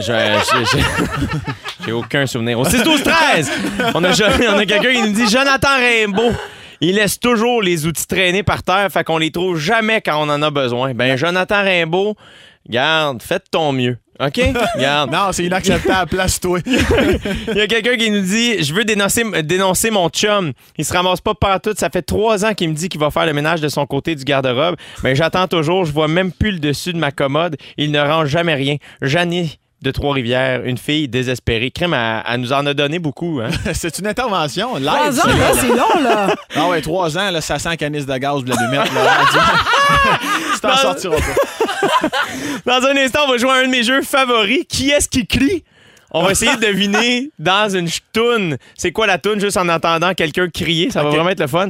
J'ai 1.85 1.91
aucun 1.91 2.25
souvenir. 2.27 2.59
Au 2.59 2.65
6 2.65 2.83
12 2.83 3.03
13 3.03 3.51
on 3.95 4.03
a, 4.03 4.09
a 4.09 4.65
quelqu'un 4.65 4.93
qui 4.93 5.01
nous 5.01 5.13
dit 5.13 5.27
Jonathan 5.27 5.75
Rimbaud. 5.77 6.33
Il 6.81 6.95
laisse 6.95 7.19
toujours 7.19 7.61
les 7.61 7.85
outils 7.85 8.07
traîner 8.07 8.43
par 8.43 8.63
terre, 8.63 8.91
fait 8.91 9.03
qu'on 9.03 9.17
les 9.17 9.31
trouve 9.31 9.57
jamais 9.57 10.01
quand 10.01 10.21
on 10.21 10.29
en 10.29 10.41
a 10.41 10.51
besoin. 10.51 10.93
Ben, 10.93 11.17
Jonathan 11.17 11.63
Rimbaud, 11.63 12.15
garde, 12.69 13.21
faites 13.21 13.45
ton 13.51 13.71
mieux. 13.71 13.97
OK? 14.19 14.39
Regarde. 14.75 15.11
Non, 15.11 15.31
c'est 15.31 15.45
inacceptable. 15.45 16.09
Place-toi. 16.09 16.59
Il 16.65 17.57
y 17.57 17.61
a 17.61 17.67
quelqu'un 17.67 17.97
qui 17.97 18.09
nous 18.09 18.21
dit 18.21 18.63
Je 18.63 18.73
veux 18.73 18.83
dénoncer, 18.83 19.23
dénoncer 19.43 19.91
mon 19.91 20.09
chum. 20.09 20.53
Il 20.77 20.85
se 20.85 20.93
ramasse 20.93 21.21
pas 21.21 21.35
partout. 21.35 21.73
Ça 21.77 21.89
fait 21.89 22.01
trois 22.01 22.45
ans 22.45 22.53
qu'il 22.53 22.69
me 22.69 22.73
dit 22.73 22.89
qu'il 22.89 22.99
va 22.99 23.11
faire 23.11 23.25
le 23.25 23.33
ménage 23.33 23.61
de 23.61 23.69
son 23.69 23.85
côté 23.85 24.15
du 24.15 24.23
garde-robe. 24.23 24.75
Mais 25.03 25.15
j'attends 25.15 25.47
toujours. 25.47 25.85
Je 25.85 25.91
vois 25.91 26.07
même 26.07 26.31
plus 26.31 26.51
le 26.51 26.59
dessus 26.59 26.93
de 26.93 26.97
ma 26.97 27.11
commode. 27.11 27.57
Il 27.77 27.91
ne 27.91 27.99
range 27.99 28.29
jamais 28.29 28.55
rien. 28.55 28.77
Janie 29.01 29.59
de 29.81 29.91
Trois-Rivières, 29.91 30.63
une 30.65 30.77
fille 30.77 31.07
désespérée. 31.07 31.69
Crème, 31.71 31.93
elle, 31.93 32.23
elle 32.27 32.41
nous 32.41 32.51
en 32.53 32.65
a 32.65 32.73
donné 32.73 32.99
beaucoup. 32.99 33.39
Hein? 33.41 33.49
c'est 33.73 33.99
une 33.99 34.07
intervention 34.07 34.75
live. 34.75 34.85
Trois 34.87 35.19
ans, 35.19 35.23
ça. 35.23 35.27
là, 35.27 35.51
c'est 35.53 35.67
long, 35.67 36.01
là. 36.03 36.35
Ah 36.55 36.67
ouais, 36.67 36.81
trois 36.81 37.17
ans, 37.17 37.29
là, 37.31 37.41
ça 37.41 37.59
sent 37.59 37.77
canis 37.77 38.05
de 38.05 38.17
gaz 38.17 38.43
de 38.43 38.49
la 38.49 38.67
mettre. 38.69 38.93
Là. 38.93 39.17
tu 40.53 40.59
t'en 40.59 40.69
Dans- 40.69 40.77
sortiras 40.77 41.17
pas. 41.17 42.09
Dans 42.79 42.87
un 42.87 42.97
instant, 42.97 43.19
on 43.27 43.31
va 43.31 43.37
jouer 43.37 43.51
à 43.51 43.55
un 43.55 43.63
de 43.65 43.69
mes 43.71 43.83
jeux 43.83 44.01
favoris. 44.01 44.65
Qui 44.67 44.89
est-ce 44.89 45.07
qui 45.07 45.25
crie? 45.27 45.63
On 46.11 46.23
va 46.23 46.31
essayer 46.31 46.55
de 46.55 46.61
deviner 46.61 47.29
dans 47.37 47.69
une 47.69 47.89
toune. 48.13 48.57
C'est 48.75 48.93
quoi 48.93 49.07
la 49.07 49.17
toune 49.17 49.39
juste 49.41 49.57
en 49.57 49.67
entendant 49.67 50.13
quelqu'un 50.13 50.47
crier? 50.49 50.89
Ça 50.89 51.03
va 51.03 51.09
vraiment 51.09 51.29
être 51.29 51.41
le 51.41 51.47
fun. 51.47 51.67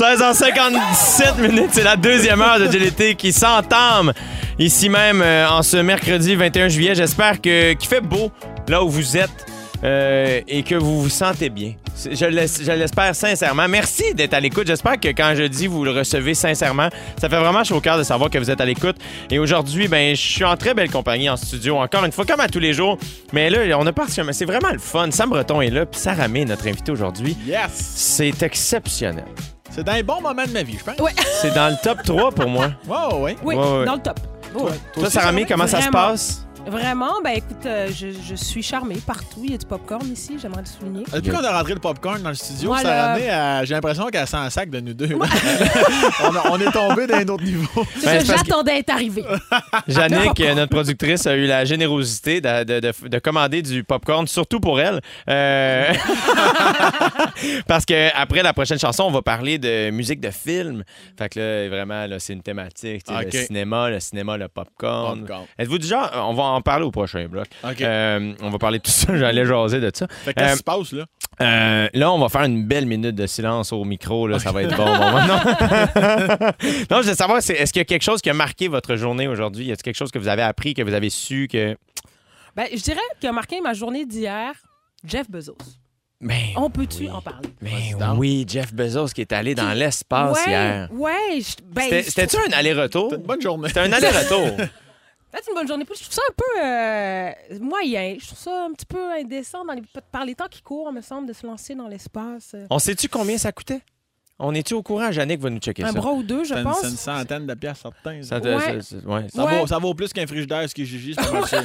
16h57 0.00 1.40
minutes, 1.42 1.68
c'est 1.72 1.82
la 1.84 1.94
deuxième 1.94 2.40
heure 2.40 2.58
de 2.58 2.66
GLT 2.66 3.16
qui 3.16 3.34
s'entame 3.34 4.14
ici 4.58 4.88
même 4.88 5.20
euh, 5.20 5.46
en 5.46 5.62
ce 5.62 5.76
mercredi 5.76 6.34
21 6.36 6.68
juillet. 6.68 6.94
J'espère 6.94 7.38
que 7.38 7.74
qu'il 7.74 7.86
fait 7.86 8.00
beau 8.00 8.30
là 8.66 8.82
où 8.82 8.88
vous 8.88 9.18
êtes 9.18 9.28
euh, 9.84 10.40
et 10.48 10.62
que 10.62 10.74
vous 10.74 11.02
vous 11.02 11.10
sentez 11.10 11.50
bien. 11.50 11.74
Je 12.10 12.24
l'es- 12.24 12.62
je 12.64 12.72
l'espère 12.72 13.14
sincèrement. 13.14 13.68
Merci 13.68 14.14
d'être 14.14 14.32
à 14.32 14.40
l'écoute. 14.40 14.66
J'espère 14.68 14.98
que 14.98 15.08
quand 15.08 15.34
je 15.36 15.42
dis 15.42 15.66
vous 15.66 15.84
le 15.84 15.90
recevez 15.90 16.32
sincèrement, 16.32 16.88
ça 17.20 17.28
fait 17.28 17.38
vraiment 17.38 17.62
chaud 17.62 17.76
au 17.76 17.80
cœur 17.82 17.98
de 17.98 18.02
savoir 18.02 18.30
que 18.30 18.38
vous 18.38 18.50
êtes 18.50 18.62
à 18.62 18.64
l'écoute. 18.64 18.96
Et 19.30 19.38
aujourd'hui, 19.38 19.86
ben, 19.86 20.16
je 20.16 20.20
suis 20.22 20.44
en 20.44 20.56
très 20.56 20.72
belle 20.72 20.88
compagnie 20.90 21.28
en 21.28 21.36
studio, 21.36 21.76
encore 21.76 22.06
une 22.06 22.12
fois, 22.12 22.24
comme 22.24 22.40
à 22.40 22.48
tous 22.48 22.58
les 22.58 22.72
jours. 22.72 22.96
Mais 23.34 23.50
là, 23.50 23.78
on 23.78 23.86
a 23.86 23.92
mais 24.24 24.32
c'est 24.32 24.46
vraiment 24.46 24.70
le 24.72 24.78
fun. 24.78 25.10
Sam 25.10 25.28
Breton 25.28 25.60
est 25.60 25.68
là, 25.68 25.84
puis 25.84 26.00
Sarah 26.00 26.26
May, 26.28 26.46
notre 26.46 26.66
invité 26.68 26.90
aujourd'hui. 26.90 27.36
Yes. 27.46 27.58
C'est 27.74 28.42
exceptionnel. 28.42 29.24
C'est 29.70 29.84
dans 29.84 29.92
un 29.92 30.02
bon 30.02 30.20
moment 30.20 30.44
de 30.44 30.50
ma 30.50 30.62
vie, 30.62 30.76
je 30.78 30.84
pense. 30.84 30.98
Ouais. 30.98 31.12
C'est 31.40 31.54
dans 31.54 31.68
le 31.70 31.76
top 31.82 32.02
3 32.02 32.32
pour 32.32 32.48
moi. 32.48 32.70
Wow, 32.88 33.22
ouais. 33.22 33.36
Oui, 33.42 33.54
Ouais, 33.54 33.78
ouais. 33.78 33.84
dans 33.84 33.94
le 33.94 34.00
top. 34.02 34.18
Oui. 34.54 34.70
Toi, 34.92 35.02
aussi, 35.04 35.12
Sarah 35.12 35.30
May, 35.32 35.46
comment 35.46 35.66
ça 35.66 35.80
se 35.80 35.88
Vraiment. 35.88 36.08
passe? 36.08 36.44
Vraiment, 36.66 37.20
ben 37.24 37.30
écoute, 37.36 37.64
euh, 37.66 37.88
je, 37.92 38.08
je 38.12 38.34
suis 38.36 38.62
charmée 38.62 38.96
partout. 39.04 39.40
Il 39.44 39.50
y 39.52 39.54
a 39.54 39.58
du 39.58 39.66
popcorn 39.66 40.06
ici, 40.12 40.36
j'aimerais 40.40 40.60
le 40.60 40.66
souligner. 40.66 41.04
Depuis 41.12 41.30
qu'on 41.30 41.42
a 41.42 41.56
rentré 41.58 41.74
le 41.74 41.80
popcorn 41.80 42.22
dans 42.22 42.28
le 42.28 42.34
studio, 42.36 42.68
Voilà. 42.68 42.88
Sarah 42.88 43.18
May, 43.18 43.30
euh, 43.30 43.64
j'ai 43.64 43.74
l'impression 43.74 44.06
qu'elle 44.08 44.26
sent 44.26 44.36
un 44.36 44.50
sac 44.50 44.70
de 44.70 44.78
nous 44.78 44.94
deux. 44.94 45.08
on, 45.14 46.36
a- 46.36 46.50
on 46.50 46.60
est 46.60 46.70
tombé 46.70 47.06
d'un 47.08 47.26
autre 47.28 47.42
niveau. 47.42 47.66
C'est 47.98 48.06
Ben, 48.06 48.18
que 48.18 48.24
c'est 48.24 48.32
parce 48.32 48.42
que- 48.42 48.48
j'attendais 48.50 48.78
être 48.78 48.90
arrivé. 48.90 49.24
Jannick, 49.88 50.40
euh, 50.40 50.54
notre 50.54 50.70
productrice, 50.70 51.26
a 51.26 51.34
eu 51.34 51.46
la 51.46 51.64
générosité 51.64 52.40
de, 52.40 52.62
de- 52.64 52.80
de- 52.80 53.08
de 53.08 53.18
commander 53.18 53.62
du 53.62 53.82
popcorn, 53.82 54.26
surtout 54.28 54.60
pour 54.60 54.80
elle. 54.80 55.00
Euh, 55.28 55.92
Parce 57.66 57.84
que 57.86 58.14
après 58.14 58.42
la 58.42 58.52
prochaine 58.52 58.78
chanson, 58.78 59.04
on 59.04 59.10
va 59.10 59.22
parler 59.22 59.58
de 59.58 59.90
musique 59.90 60.20
de 60.20 60.30
film. 60.30 60.84
Fait 61.18 61.28
que 61.30 61.38
là, 61.40 61.68
vraiment, 61.68 62.06
là, 62.06 62.18
c'est 62.18 62.34
une 62.34 62.42
thématique. 62.42 63.04
tu 63.04 63.12
sais, 63.14 63.18
Ok. 63.26 63.32
Le 63.32 63.40
cinéma, 63.46 63.90
le 63.90 63.98
cinéma, 64.00 64.36
le 64.36 64.48
popcorn. 64.48 65.20
Popcorn. 65.20 65.44
Êtes-vous 65.58 65.78
du 65.78 65.86
genre, 65.86 66.10
on 66.16 66.34
va 66.34 66.42
en 66.44 66.49
parler 66.60 66.84
au 66.84 66.90
prochain 66.90 67.26
bloc. 67.28 67.46
Euh, 67.80 68.32
on 68.42 68.50
va 68.50 68.58
parler 68.58 68.78
de 68.78 68.82
tout 68.82 68.90
ça, 68.90 69.16
j'allais 69.16 69.46
jaser 69.46 69.80
de 69.80 69.90
ça. 69.94 70.06
Fait 70.08 70.34
que 70.34 70.40
qu'est-ce 70.40 70.48
euh, 70.48 70.52
qui 70.52 70.58
se 70.58 70.62
passe, 70.64 70.92
là? 70.92 71.04
Euh, 71.40 71.88
là, 71.94 72.12
on 72.12 72.18
va 72.18 72.28
faire 72.28 72.42
une 72.42 72.66
belle 72.66 72.86
minute 72.86 73.14
de 73.14 73.26
silence 73.26 73.72
au 73.72 73.84
micro. 73.84 74.26
Là, 74.26 74.38
ça 74.38 74.52
va 74.52 74.62
être 74.62 74.76
bon. 74.76 74.84
bon, 74.84 74.98
bon, 74.98 75.26
non. 75.26 75.36
non, 76.90 77.02
je 77.02 77.08
veux 77.08 77.14
savoir, 77.14 77.38
est-ce 77.38 77.72
qu'il 77.72 77.80
y 77.80 77.82
a 77.82 77.84
quelque 77.84 78.02
chose 78.02 78.20
qui 78.20 78.28
a 78.30 78.34
marqué 78.34 78.68
votre 78.68 78.96
journée 78.96 79.28
aujourd'hui? 79.28 79.66
Y 79.66 79.72
a 79.72 79.76
quelque 79.76 79.96
chose 79.96 80.10
que 80.10 80.18
vous 80.18 80.28
avez 80.28 80.42
appris, 80.42 80.74
que 80.74 80.82
vous 80.82 80.92
avez 80.94 81.08
su, 81.10 81.48
que... 81.50 81.76
Ben, 82.56 82.66
je 82.72 82.82
dirais 82.82 82.98
qu'a 83.20 83.32
marqué 83.32 83.60
ma 83.60 83.72
journée 83.72 84.04
d'hier, 84.04 84.52
Jeff 85.04 85.30
Bezos. 85.30 85.56
Ben, 86.20 86.36
On 86.56 86.68
peut-tu 86.68 87.04
oui. 87.04 87.10
en 87.10 87.22
parler? 87.22 87.48
ben 87.62 87.70
Vas-y 87.70 87.94
donc. 87.98 88.18
oui, 88.18 88.44
Jeff 88.46 88.74
Bezos 88.74 89.06
qui 89.06 89.22
est 89.22 89.32
allé 89.32 89.54
dans 89.54 89.72
l'espace 89.72 90.36
ouais, 90.44 90.50
hier. 90.52 90.88
Ouais, 90.92 91.38
je- 91.38 91.62
ben, 91.72 92.02
C'était-tu 92.02 92.36
un 92.36 92.52
aller-retour? 92.52 93.08
C'était 93.08 93.22
une 93.22 93.26
bonne 93.26 93.40
journée. 93.40 93.68
C'était 93.68 93.80
un 93.80 93.92
aller-retour. 93.92 94.56
C'est 95.32 95.48
une 95.50 95.54
bonne 95.54 95.68
journée. 95.68 95.84
Je 95.88 96.00
trouve 96.02 96.12
ça 96.14 96.22
un 96.28 96.34
peu 96.36 96.62
euh, 96.64 97.58
moyen. 97.60 98.16
Je 98.20 98.26
trouve 98.26 98.38
ça 98.38 98.64
un 98.64 98.72
petit 98.72 98.86
peu 98.86 99.12
indécent 99.12 99.64
dans 99.64 99.72
les, 99.74 99.82
par 100.10 100.24
les 100.24 100.34
temps 100.34 100.48
qui 100.50 100.60
courent, 100.62 100.92
me 100.92 101.00
semble, 101.00 101.28
de 101.28 101.32
se 101.32 101.46
lancer 101.46 101.74
dans 101.74 101.88
l'espace. 101.88 102.52
Euh, 102.54 102.66
on 102.70 102.78
sait-tu 102.78 103.08
combien 103.08 103.38
ça 103.38 103.52
coûtait? 103.52 103.80
On 104.42 104.54
est-tu 104.54 104.72
au 104.74 104.82
courant? 104.82 105.12
Jannick 105.12 105.38
va 105.40 105.50
nous 105.50 105.58
checker 105.58 105.84
Un 105.84 105.88
ça. 105.92 105.98
bras 106.00 106.12
ou 106.12 106.22
deux, 106.22 106.44
je 106.44 106.54
pense. 106.54 106.80
c'est 106.80 106.88
une 106.88 106.96
centaine 106.96 107.46
de 107.46 107.54
piastres, 107.54 107.82
certains. 108.02 108.22
Ça, 108.22 108.38
Ouais. 108.38 108.80
ça- 108.82 108.98
ça- 109.00 109.06
ouais. 109.06 109.26
ça 109.28 109.44
Ouais. 109.44 109.60
vaut, 109.60 109.66
ça 109.66 109.78
vaut 109.78 109.92
plus 109.94 110.12
qu'un 110.12 110.26
frigidaire, 110.26 110.68
ce 110.68 110.74
qui 110.74 110.82
est 110.82 110.86
Gigi, 110.86 111.14
c'est 111.14 111.22
pas 111.24 111.32
mal 111.32 111.46
sûr. 111.46 111.62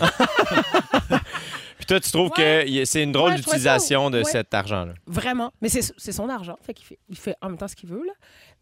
Puis 1.77 1.85
toi, 1.87 1.99
tu 1.99 2.11
trouves 2.11 2.31
Ouais. 2.37 2.65
que 2.67 2.85
c'est 2.85 3.03
une 3.03 3.11
drôle 3.11 3.35
d'utilisation 3.35 4.09
de 4.09 4.19
ouais. 4.19 4.23
cet 4.25 4.53
argent-là? 4.53 4.93
Vraiment. 5.07 5.51
Mais 5.61 5.69
c'est 5.69 5.81
c'est 5.97 6.11
son 6.11 6.29
argent. 6.29 6.57
Fait 6.61 6.73
qu'il 6.73 6.85
fait, 6.85 6.99
il 7.09 7.17
fait 7.17 7.35
en 7.41 7.49
même 7.49 7.57
temps 7.57 7.67
ce 7.67 7.75
qu'il 7.75 7.89
veut. 7.89 8.03
Là. 8.05 8.13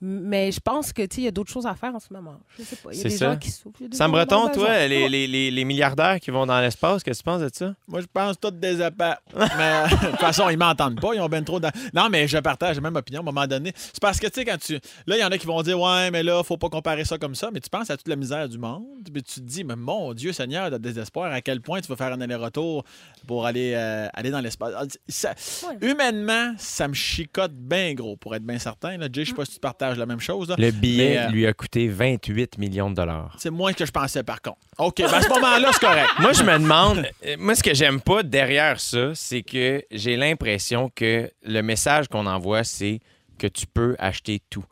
Mais 0.05 0.51
je 0.51 0.59
pense 0.59 0.91
que 0.91 1.01
tu 1.03 1.15
sais, 1.15 1.21
il 1.21 1.23
y 1.23 1.27
a 1.29 1.31
d'autres 1.31 1.49
choses 1.51 1.65
à 1.65 1.75
faire 1.75 1.95
en 1.95 1.99
ce 2.01 2.11
moment. 2.11 2.37
Je 2.59 2.63
sais 2.63 2.75
pas. 2.75 2.89
Il 2.91 2.97
y 2.97 2.99
a 2.99 3.03
C'est 3.03 3.09
des 3.09 3.15
ça. 3.17 3.31
gens 3.31 3.37
qui 3.39 3.49
souffrent. 3.51 3.79
Sam 3.93 4.11
Breton, 4.11 4.49
toi, 4.53 4.85
les, 4.85 5.07
les- 5.07 5.27
les- 5.27 5.49
les 5.49 5.63
milliardaires 5.63 6.19
qui 6.19 6.29
vont 6.29 6.45
dans 6.45 6.59
l'espace, 6.59 7.03
qu'est-ce 7.03 7.19
que 7.19 7.23
tu 7.23 7.31
penses 7.31 7.41
de 7.41 7.49
ça? 7.53 7.73
Moi, 7.87 8.01
je 8.01 8.07
pense 8.11 8.37
tous 8.37 8.51
des 8.51 8.81
appâts. 8.81 9.17
Mais 9.33 9.39
euh, 9.47 9.87
de 9.87 10.07
toute 10.11 10.19
façon, 10.19 10.49
ils 10.49 10.57
m'entendent 10.57 10.99
pas. 10.99 11.13
Ils 11.15 11.21
ont 11.21 11.29
bien 11.29 11.41
trop. 11.41 11.61
Non, 11.93 12.09
mais 12.11 12.27
je 12.27 12.37
partage 12.39 12.75
la 12.75 12.81
même 12.81 12.97
opinion 12.97 13.21
à 13.21 13.23
un 13.23 13.25
moment 13.25 13.47
donné. 13.47 13.71
C'est 13.75 14.01
parce 14.01 14.19
que, 14.19 14.27
tu 14.27 14.33
sais, 14.41 14.45
quand 14.45 14.57
tu. 14.59 14.73
Là, 15.07 15.15
il 15.17 15.21
y 15.21 15.23
en 15.23 15.29
a 15.31 15.37
qui 15.37 15.47
vont 15.47 15.61
dire, 15.61 15.79
ouais, 15.79 16.11
mais 16.11 16.21
là, 16.21 16.43
faut 16.43 16.57
pas 16.57 16.67
comparer 16.69 17.05
ça 17.05 17.17
comme 17.17 17.35
ça. 17.35 17.49
Mais 17.53 17.61
tu 17.61 17.69
penses 17.69 17.89
à 17.89 17.95
toute 17.95 18.09
la 18.09 18.17
misère 18.17 18.49
du 18.49 18.57
monde. 18.57 18.83
Puis 19.13 19.23
tu 19.23 19.35
te 19.35 19.45
dis, 19.45 19.63
mais 19.63 19.77
mon 19.77 20.13
Dieu 20.13 20.33
Seigneur, 20.33 20.69
de 20.69 20.77
désespoir, 20.77 21.31
à 21.31 21.39
quel 21.41 21.61
point 21.61 21.79
tu 21.79 21.87
vas 21.87 21.95
faire 21.95 22.11
un 22.11 22.19
aller-retour 22.19 22.83
pour 23.25 23.45
aller, 23.45 23.71
euh, 23.75 24.07
aller 24.13 24.31
dans 24.31 24.41
l'espace. 24.41 24.73
Ah, 24.77 24.83
ça- 25.07 25.33
Ouais. 25.69 25.77
Humainement, 25.89 26.53
ça 26.57 26.87
me 26.89 26.93
chicote 26.93 27.53
bien 27.53 27.93
gros, 27.93 28.17
pour 28.17 28.35
être 28.35 28.43
bien 28.43 28.59
certain. 28.59 28.97
Là. 28.97 29.07
Jay, 29.11 29.23
je 29.23 29.29
sais 29.29 29.35
pas 29.35 29.45
si 29.45 29.53
tu 29.53 29.59
partages 29.59 29.92
la 29.99 30.05
même 30.05 30.19
chose. 30.19 30.49
là. 30.49 30.55
Le 30.57 30.71
billet 30.71 31.09
Mais, 31.15 31.17
euh, 31.19 31.27
lui 31.29 31.47
a 31.47 31.53
coûté 31.53 31.87
28 31.87 32.57
millions 32.57 32.89
de 32.89 32.95
dollars. 32.95 33.35
C'est 33.37 33.49
moins 33.49 33.73
que 33.73 33.85
je 33.85 33.91
pensais, 33.91 34.23
par 34.23 34.41
contre. 34.41 34.57
OK, 34.77 34.97
ben 34.97 35.13
à 35.13 35.21
ce 35.21 35.29
moment-là, 35.29 35.69
c'est 35.73 35.79
correct. 35.85 36.09
Moi, 36.19 36.33
je 36.33 36.43
me 36.43 36.57
demande, 36.59 37.05
euh, 37.25 37.35
moi, 37.37 37.55
ce 37.55 37.63
que 37.63 37.73
j'aime 37.73 38.01
pas 38.01 38.23
derrière 38.23 38.79
ça, 38.79 39.13
c'est 39.15 39.41
que 39.43 39.83
j'ai 39.91 40.15
l'impression 40.15 40.89
que 40.95 41.29
le 41.43 41.61
message 41.61 42.07
qu'on 42.07 42.25
envoie, 42.25 42.63
c'est 42.63 42.99
que 43.37 43.47
tu 43.47 43.65
peux 43.67 43.95
acheter 43.99 44.41
tout. 44.49 44.63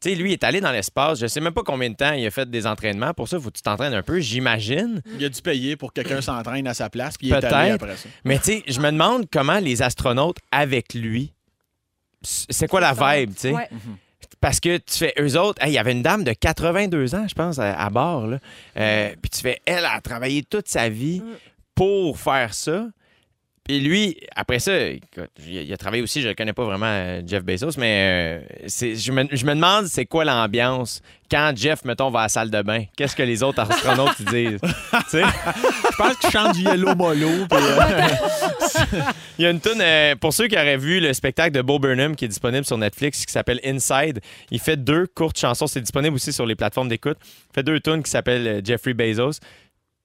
Tu 0.00 0.10
sais, 0.10 0.14
lui, 0.14 0.30
il 0.30 0.32
est 0.34 0.44
allé 0.44 0.60
dans 0.60 0.70
l'espace. 0.70 1.18
Je 1.20 1.26
sais 1.26 1.40
même 1.40 1.52
pas 1.52 1.62
combien 1.62 1.90
de 1.90 1.94
temps 1.96 2.12
il 2.12 2.24
a 2.26 2.30
fait 2.30 2.48
des 2.48 2.66
entraînements. 2.66 3.12
Pour 3.12 3.28
ça, 3.28 3.36
il 3.38 3.42
faut 3.42 3.50
que 3.50 3.56
tu 3.56 3.62
t'entraînes 3.62 3.92
un 3.94 4.02
peu, 4.02 4.20
j'imagine. 4.20 5.02
Il 5.18 5.24
a 5.24 5.28
dû 5.28 5.42
payer 5.42 5.76
pour 5.76 5.92
que 5.92 6.00
quelqu'un 6.00 6.20
s'entraîne 6.20 6.66
à 6.66 6.74
sa 6.74 6.88
place, 6.90 7.16
puis 7.18 7.28
il 7.28 7.32
est 7.32 7.36
allé 7.36 7.48
Peut-être. 7.70 7.82
après 7.82 7.96
ça. 7.96 8.08
Mais 8.24 8.38
tu 8.38 8.44
sais, 8.44 8.62
je 8.66 8.78
me 8.80 8.90
demande 8.92 9.26
comment 9.30 9.58
les 9.58 9.82
astronautes 9.82 10.36
avec 10.52 10.94
lui, 10.94 11.32
c'est 12.22 12.68
quoi 12.68 12.80
la 12.80 12.92
vibe, 12.92 13.34
tu 13.34 13.40
sais? 13.40 13.52
Ouais. 13.52 13.68
Parce 14.40 14.60
que 14.60 14.76
tu 14.78 14.98
fais, 14.98 15.14
eux 15.18 15.38
autres, 15.38 15.62
hey, 15.62 15.70
il 15.72 15.74
y 15.74 15.78
avait 15.78 15.92
une 15.92 16.02
dame 16.02 16.24
de 16.24 16.32
82 16.32 17.14
ans, 17.14 17.26
je 17.28 17.34
pense, 17.34 17.58
à, 17.58 17.74
à 17.78 17.90
bord. 17.90 18.26
là. 18.26 18.38
Euh, 18.76 19.10
Puis 19.20 19.30
tu 19.30 19.40
fais, 19.40 19.60
elle 19.66 19.84
a 19.84 20.00
travaillé 20.00 20.42
toute 20.42 20.68
sa 20.68 20.88
vie 20.88 21.20
Mm. 21.20 21.34
pour 21.74 22.18
faire 22.18 22.54
ça. 22.54 22.86
Puis 23.70 23.78
lui, 23.78 24.16
après 24.34 24.58
ça, 24.58 24.76
écoute, 24.88 25.30
il 25.46 25.58
a, 25.58 25.62
il 25.62 25.72
a 25.72 25.76
travaillé 25.76 26.02
aussi, 26.02 26.22
je 26.22 26.26
ne 26.26 26.32
connais 26.32 26.52
pas 26.52 26.64
vraiment 26.64 26.86
euh, 26.88 27.22
Jeff 27.24 27.44
Bezos, 27.44 27.78
mais 27.78 28.40
euh, 28.42 28.66
je, 28.66 29.12
me, 29.12 29.28
je 29.30 29.46
me 29.46 29.54
demande 29.54 29.86
c'est 29.86 30.06
quoi 30.06 30.24
l'ambiance 30.24 31.00
quand 31.30 31.52
Jeff, 31.54 31.84
mettons, 31.84 32.10
va 32.10 32.18
à 32.18 32.22
la 32.22 32.28
salle 32.28 32.50
de 32.50 32.62
bain. 32.62 32.82
Qu'est-ce 32.96 33.14
que 33.14 33.22
les 33.22 33.44
autres 33.44 33.60
astronautes 33.60 34.20
disent? 34.22 34.58
Je 35.12 35.96
pense 35.96 36.16
qu'il 36.16 36.30
chante 36.30 36.56
du 36.56 36.64
Yellow 36.64 36.96
Molo. 36.96 37.28
euh, 37.28 38.08
Il 39.38 39.44
y 39.44 39.46
a 39.46 39.50
une 39.50 39.60
tune 39.60 39.80
pour 40.18 40.32
ceux 40.32 40.48
qui 40.48 40.56
auraient 40.56 40.76
vu 40.76 40.98
le 40.98 41.12
spectacle 41.12 41.52
de 41.54 41.62
Bo 41.62 41.78
Burnham 41.78 42.16
qui 42.16 42.24
est 42.24 42.28
disponible 42.28 42.64
sur 42.64 42.76
Netflix 42.76 43.24
qui 43.24 43.32
s'appelle 43.32 43.60
Inside. 43.64 44.18
Il 44.50 44.58
fait 44.58 44.82
deux 44.82 45.06
courtes 45.06 45.38
chansons, 45.38 45.68
c'est 45.68 45.80
disponible 45.80 46.16
aussi 46.16 46.32
sur 46.32 46.44
les 46.44 46.56
plateformes 46.56 46.88
d'écoute. 46.88 47.18
Il 47.22 47.54
fait 47.54 47.62
deux 47.62 47.78
tunes 47.78 48.02
qui 48.02 48.10
s'appellent 48.10 48.62
Jeffrey 48.64 48.94
Bezos. 48.94 49.38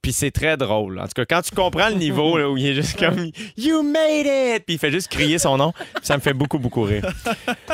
Puis 0.05 0.13
c'est 0.13 0.29
très 0.29 0.55
drôle. 0.55 0.99
En 0.99 1.07
tout 1.07 1.13
cas, 1.15 1.25
quand 1.25 1.41
tu 1.41 1.55
comprends 1.55 1.89
le 1.89 1.95
niveau 1.95 2.37
là, 2.37 2.47
où 2.47 2.57
il 2.57 2.67
est 2.67 2.73
juste 2.75 2.99
comme 2.99 3.31
You 3.57 3.81
made 3.81 4.27
it! 4.27 4.63
Puis 4.63 4.75
il 4.75 4.77
fait 4.77 4.91
juste 4.91 5.07
crier 5.07 5.39
son 5.39 5.57
nom. 5.57 5.73
Ça 6.03 6.15
me 6.15 6.21
fait 6.21 6.35
beaucoup, 6.35 6.59
beaucoup 6.59 6.83
rire. 6.83 7.11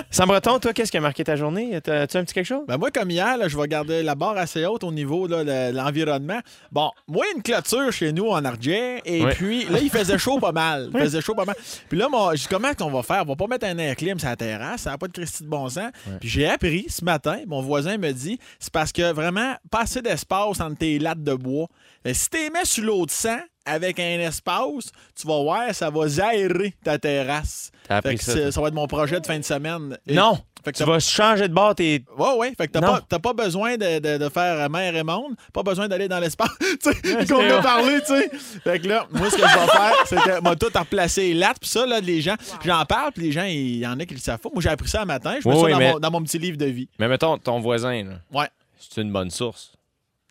Sam 0.09 0.29
Breton, 0.29 0.57
toi, 0.59 0.71
qu'est-ce 0.71 0.91
qui 0.91 0.97
a 0.97 1.01
marqué 1.01 1.25
ta 1.25 1.35
journée? 1.35 1.75
As-tu 1.75 1.91
un 1.91 2.23
petit 2.23 2.33
quelque 2.33 2.45
chose? 2.45 2.63
Ben 2.69 2.77
moi, 2.77 2.89
comme 2.89 3.11
hier, 3.11 3.35
là, 3.35 3.49
je 3.49 3.57
vais 3.57 3.67
garder 3.67 4.01
la 4.01 4.15
barre 4.15 4.37
assez 4.37 4.65
haute 4.65 4.85
au 4.85 4.93
niveau 4.93 5.27
de 5.27 5.73
l'environnement. 5.73 6.39
Bon, 6.71 6.91
moi, 7.05 7.25
une 7.35 7.43
clôture 7.43 7.91
chez 7.91 8.13
nous 8.13 8.29
en 8.29 8.45
Argent, 8.45 8.99
et 9.03 9.25
puis 9.31 9.65
là, 9.65 9.79
il 9.81 9.89
faisait 9.89 10.17
chaud 10.17 10.39
pas 10.39 10.53
mal. 10.53 10.89
Il 10.93 11.01
faisait 11.01 11.19
chaud 11.19 11.35
pas 11.35 11.43
mal. 11.43 11.57
Puis 11.89 11.99
là, 11.99 12.07
moi, 12.07 12.33
je 12.35 12.43
dis 12.43 12.47
comment 12.47 12.73
qu'on 12.73 12.91
va 12.91 13.03
faire? 13.03 13.23
On 13.23 13.31
va 13.31 13.35
pas 13.35 13.47
mettre 13.47 13.65
un 13.65 13.77
air 13.77 13.93
clim 13.97 14.17
sur 14.17 14.29
la 14.29 14.37
terrasse, 14.37 14.83
ça 14.83 14.91
n'a 14.91 14.97
pas 14.97 15.07
de 15.07 15.11
Christy 15.11 15.43
de 15.43 15.49
bon 15.49 15.67
sens. 15.67 15.91
Puis 16.21 16.29
j'ai 16.29 16.47
appris 16.47 16.85
ce 16.87 17.03
matin, 17.03 17.39
mon 17.45 17.61
voisin 17.61 17.97
me 17.97 18.13
dit, 18.13 18.39
c'est 18.57 18.71
parce 18.71 18.93
que 18.93 19.11
vraiment, 19.11 19.55
pas 19.69 19.81
assez 19.81 20.01
d'espace 20.01 20.61
entre 20.61 20.77
tes 20.77 20.97
lattes 20.97 21.25
de 21.25 21.33
bois. 21.33 21.67
Si 22.05 22.29
tu 22.29 22.37
les 22.37 22.49
mets 22.49 22.65
sur 22.65 22.83
l'eau 22.83 23.05
de 23.05 23.11
sang, 23.11 23.39
avec 23.63 23.99
un 23.99 24.19
espace, 24.19 24.91
tu 25.19 25.27
vas 25.27 25.39
voir, 25.43 25.73
ça 25.75 25.89
va 25.91 26.05
aérer 26.25 26.73
ta 26.83 26.97
terrasse. 26.97 27.71
T'as 27.87 28.01
Fait 28.01 28.09
appris 28.09 28.17
que 28.17 28.23
ça. 28.23 28.51
ça 28.51 28.59
va 28.61 28.69
être 28.69 28.73
mon 28.73 28.87
projet 28.87 29.19
de 29.19 29.25
fin 29.25 29.37
de 29.37 29.43
semaine. 29.45 29.97
Et- 30.07 30.15
Non! 30.15 30.39
Fait 30.63 30.71
que 30.71 30.77
Tu 30.77 30.83
vas 30.83 30.99
changer 30.99 31.47
de 31.47 31.53
bord 31.55 31.73
tes. 31.73 32.03
Ouais, 32.17 32.35
ouais. 32.37 32.53
Fait 32.55 32.67
que 32.67 32.73
t'as 32.73 32.81
pas, 32.81 33.01
t'as 33.07 33.17
pas 33.17 33.33
besoin 33.33 33.77
de, 33.77 33.97
de- 33.99 34.17
de 34.23 34.29
faire 34.29 34.69
mer 34.69 34.95
et 34.95 35.01
monde, 35.03 35.33
pas 35.53 35.63
besoin 35.63 35.87
d'aller 35.87 36.07
dans 36.07 36.19
l'espace. 36.19 36.49
tu 36.59 36.91
sais, 36.91 37.15
Ouais, 37.15 37.25
qu'on 37.25 37.49
a 37.49 37.61
parlé, 37.63 37.99
tu 38.01 38.05
sais. 38.15 38.29
Fait 38.63 38.79
que 38.79 38.87
là, 38.87 39.07
moi, 39.11 39.29
ce 39.31 39.37
que 39.37 39.41
je 39.41 39.59
vais 39.59 39.67
faire, 39.67 39.93
c'est 40.05 40.15
que 40.17 40.39
moi, 40.41 40.55
tout 40.55 40.69
à 40.75 40.79
replacer 40.81 41.33
les 41.33 41.45
puis 41.59 41.67
ça, 41.69 41.85
là, 41.87 41.99
les 41.99 42.21
gens, 42.21 42.35
j'en 42.63 42.85
parle, 42.85 43.11
puis 43.11 43.23
les 43.23 43.31
gens, 43.31 43.43
il 43.45 43.77
y 43.77 43.87
en 43.87 43.99
a 43.99 44.05
qui 44.05 44.13
le 44.13 44.19
savent 44.19 44.37
pas. 44.39 44.49
Moi, 44.53 44.61
j'ai 44.61 44.69
appris 44.69 44.87
ça 44.89 45.01
un 45.01 45.05
matin, 45.05 45.35
je 45.43 45.47
mets 45.49 45.53
Oui, 45.55 45.59
ça 45.61 45.65
oui, 45.65 45.71
dans, 45.71 45.77
mais- 45.79 45.91
mon, 45.93 45.99
dans 45.99 46.11
mon 46.11 46.23
petit 46.23 46.37
livre 46.37 46.57
de 46.57 46.65
vie. 46.65 46.89
Mais 46.99 47.07
mettons, 47.07 47.39
ton 47.39 47.59
voisin, 47.59 48.03
là, 48.03 48.13
Ouais. 48.31 48.47
c'est 48.77 49.01
une 49.01 49.11
bonne 49.11 49.31
source. 49.31 49.71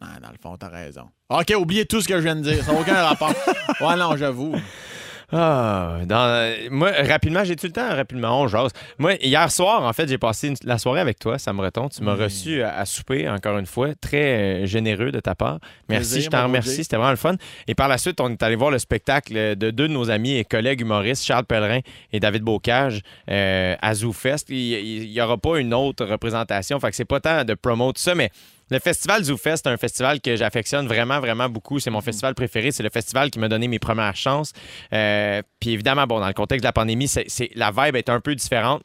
Ah, 0.01 0.19
dans 0.23 0.31
le 0.31 0.37
fond, 0.43 0.57
t'as 0.57 0.69
raison. 0.69 1.05
OK, 1.29 1.53
oubliez 1.59 1.85
tout 1.85 2.01
ce 2.01 2.09
que 2.09 2.15
je 2.17 2.23
viens 2.23 2.37
de 2.37 2.41
dire. 2.43 2.65
Ça 2.65 2.73
n'a 2.73 2.81
aucun 2.81 3.03
rapport. 3.05 3.33
Ouais, 3.81 3.97
non, 3.97 4.17
j'avoue. 4.17 4.55
Ah, 5.33 5.99
dans, 6.07 6.53
moi, 6.73 6.91
rapidement, 7.09 7.45
j'ai-tu 7.45 7.67
le 7.67 7.73
temps? 7.73 7.89
Rapidement, 7.89 8.41
on 8.43 8.49
jase. 8.49 8.73
Moi, 8.99 9.15
hier 9.23 9.51
soir, 9.53 9.85
en 9.85 9.93
fait, 9.93 10.09
j'ai 10.09 10.19
passé 10.19 10.49
une- 10.49 10.57
la 10.65 10.77
soirée 10.77 11.01
avec 11.01 11.21
toi, 11.21 11.39
Sam 11.39 11.57
Breton. 11.57 11.89
Tu 11.89 12.03
m'as 12.03 12.17
Oui. 12.17 12.25
reçu 12.25 12.63
à, 12.63 12.77
à 12.79 12.85
souper, 12.85 13.29
encore 13.29 13.57
une 13.59 13.67
fois. 13.67 13.95
Très 14.01 14.63
euh, 14.63 14.67
généreux 14.67 15.13
de 15.13 15.21
ta 15.21 15.37
part. 15.37 15.61
Merci, 15.89 16.11
Plaisir, 16.15 16.23
je 16.25 16.37
t'en 16.37 16.43
remercie. 16.45 16.83
C'était 16.83 16.97
vraiment 16.97 17.11
le 17.13 17.17
fun. 17.17 17.37
Et 17.69 17.77
par 17.77 17.87
la 17.87 17.97
suite, 17.97 18.21
on 18.21 18.29
est 18.31 18.43
allé 18.43 18.57
voir 18.57 18.71
le 18.73 18.79
spectacle 18.81 19.33
de 19.57 19.71
deux 19.71 19.87
de 19.87 19.93
nos 19.93 20.11
amis 20.11 20.37
et 20.37 20.45
collègues 20.45 20.81
humoristes, 20.81 21.25
Charles 21.25 21.45
Pellerin 21.45 21.81
et 22.13 22.19
David 22.19 22.43
Bocage, 22.43 23.01
euh, 23.31 23.77
à 23.81 23.95
ZooFest. 23.95 24.47
Il 24.49 25.11
n'y 25.11 25.21
aura 25.21 25.39
pas 25.39 25.59
une 25.61 25.73
autre 25.75 26.05
représentation. 26.07 26.81
Fait 26.81 26.91
que 26.91 26.97
c'est 26.97 27.05
pas 27.05 27.21
tant 27.21 27.45
de 27.45 27.55
promo, 27.55 27.93
tout 27.93 28.03
ça, 28.03 28.17
mais 28.17 28.31
le 28.71 28.79
festival 28.79 29.25
ZooFest, 29.25 29.63
c'est 29.65 29.69
un 29.69 29.77
festival 29.77 30.21
que 30.21 30.37
j'affectionne 30.37 30.87
vraiment, 30.87 31.21
vraiment 31.21 31.49
beaucoup. 31.49 31.81
C'est 31.81 31.91
mon 31.91 32.01
festival 32.01 32.35
préféré. 32.35 32.71
C'est 32.71 32.83
le 32.83 32.91
festival 32.91 33.31
qui 33.31 33.39
m'a 33.39 33.49
donné 33.49 33.69
mes 33.69 33.79
premières 33.79 34.17
chances. 34.17 34.53
Euh, 34.93 35.43
puis 35.59 35.71
évidemment, 35.71 36.07
bon, 36.07 36.21
dans 36.21 36.29
le 36.29 36.33
contexte 36.35 36.63
de 36.63 36.69
la 36.69 36.73
pandémie, 36.73 37.09
c'est, 37.09 37.27
la 37.55 37.71
vibe 37.71 37.97
est 37.97 38.09
un 38.09 38.21
peu 38.21 38.35
différente. 38.35 38.83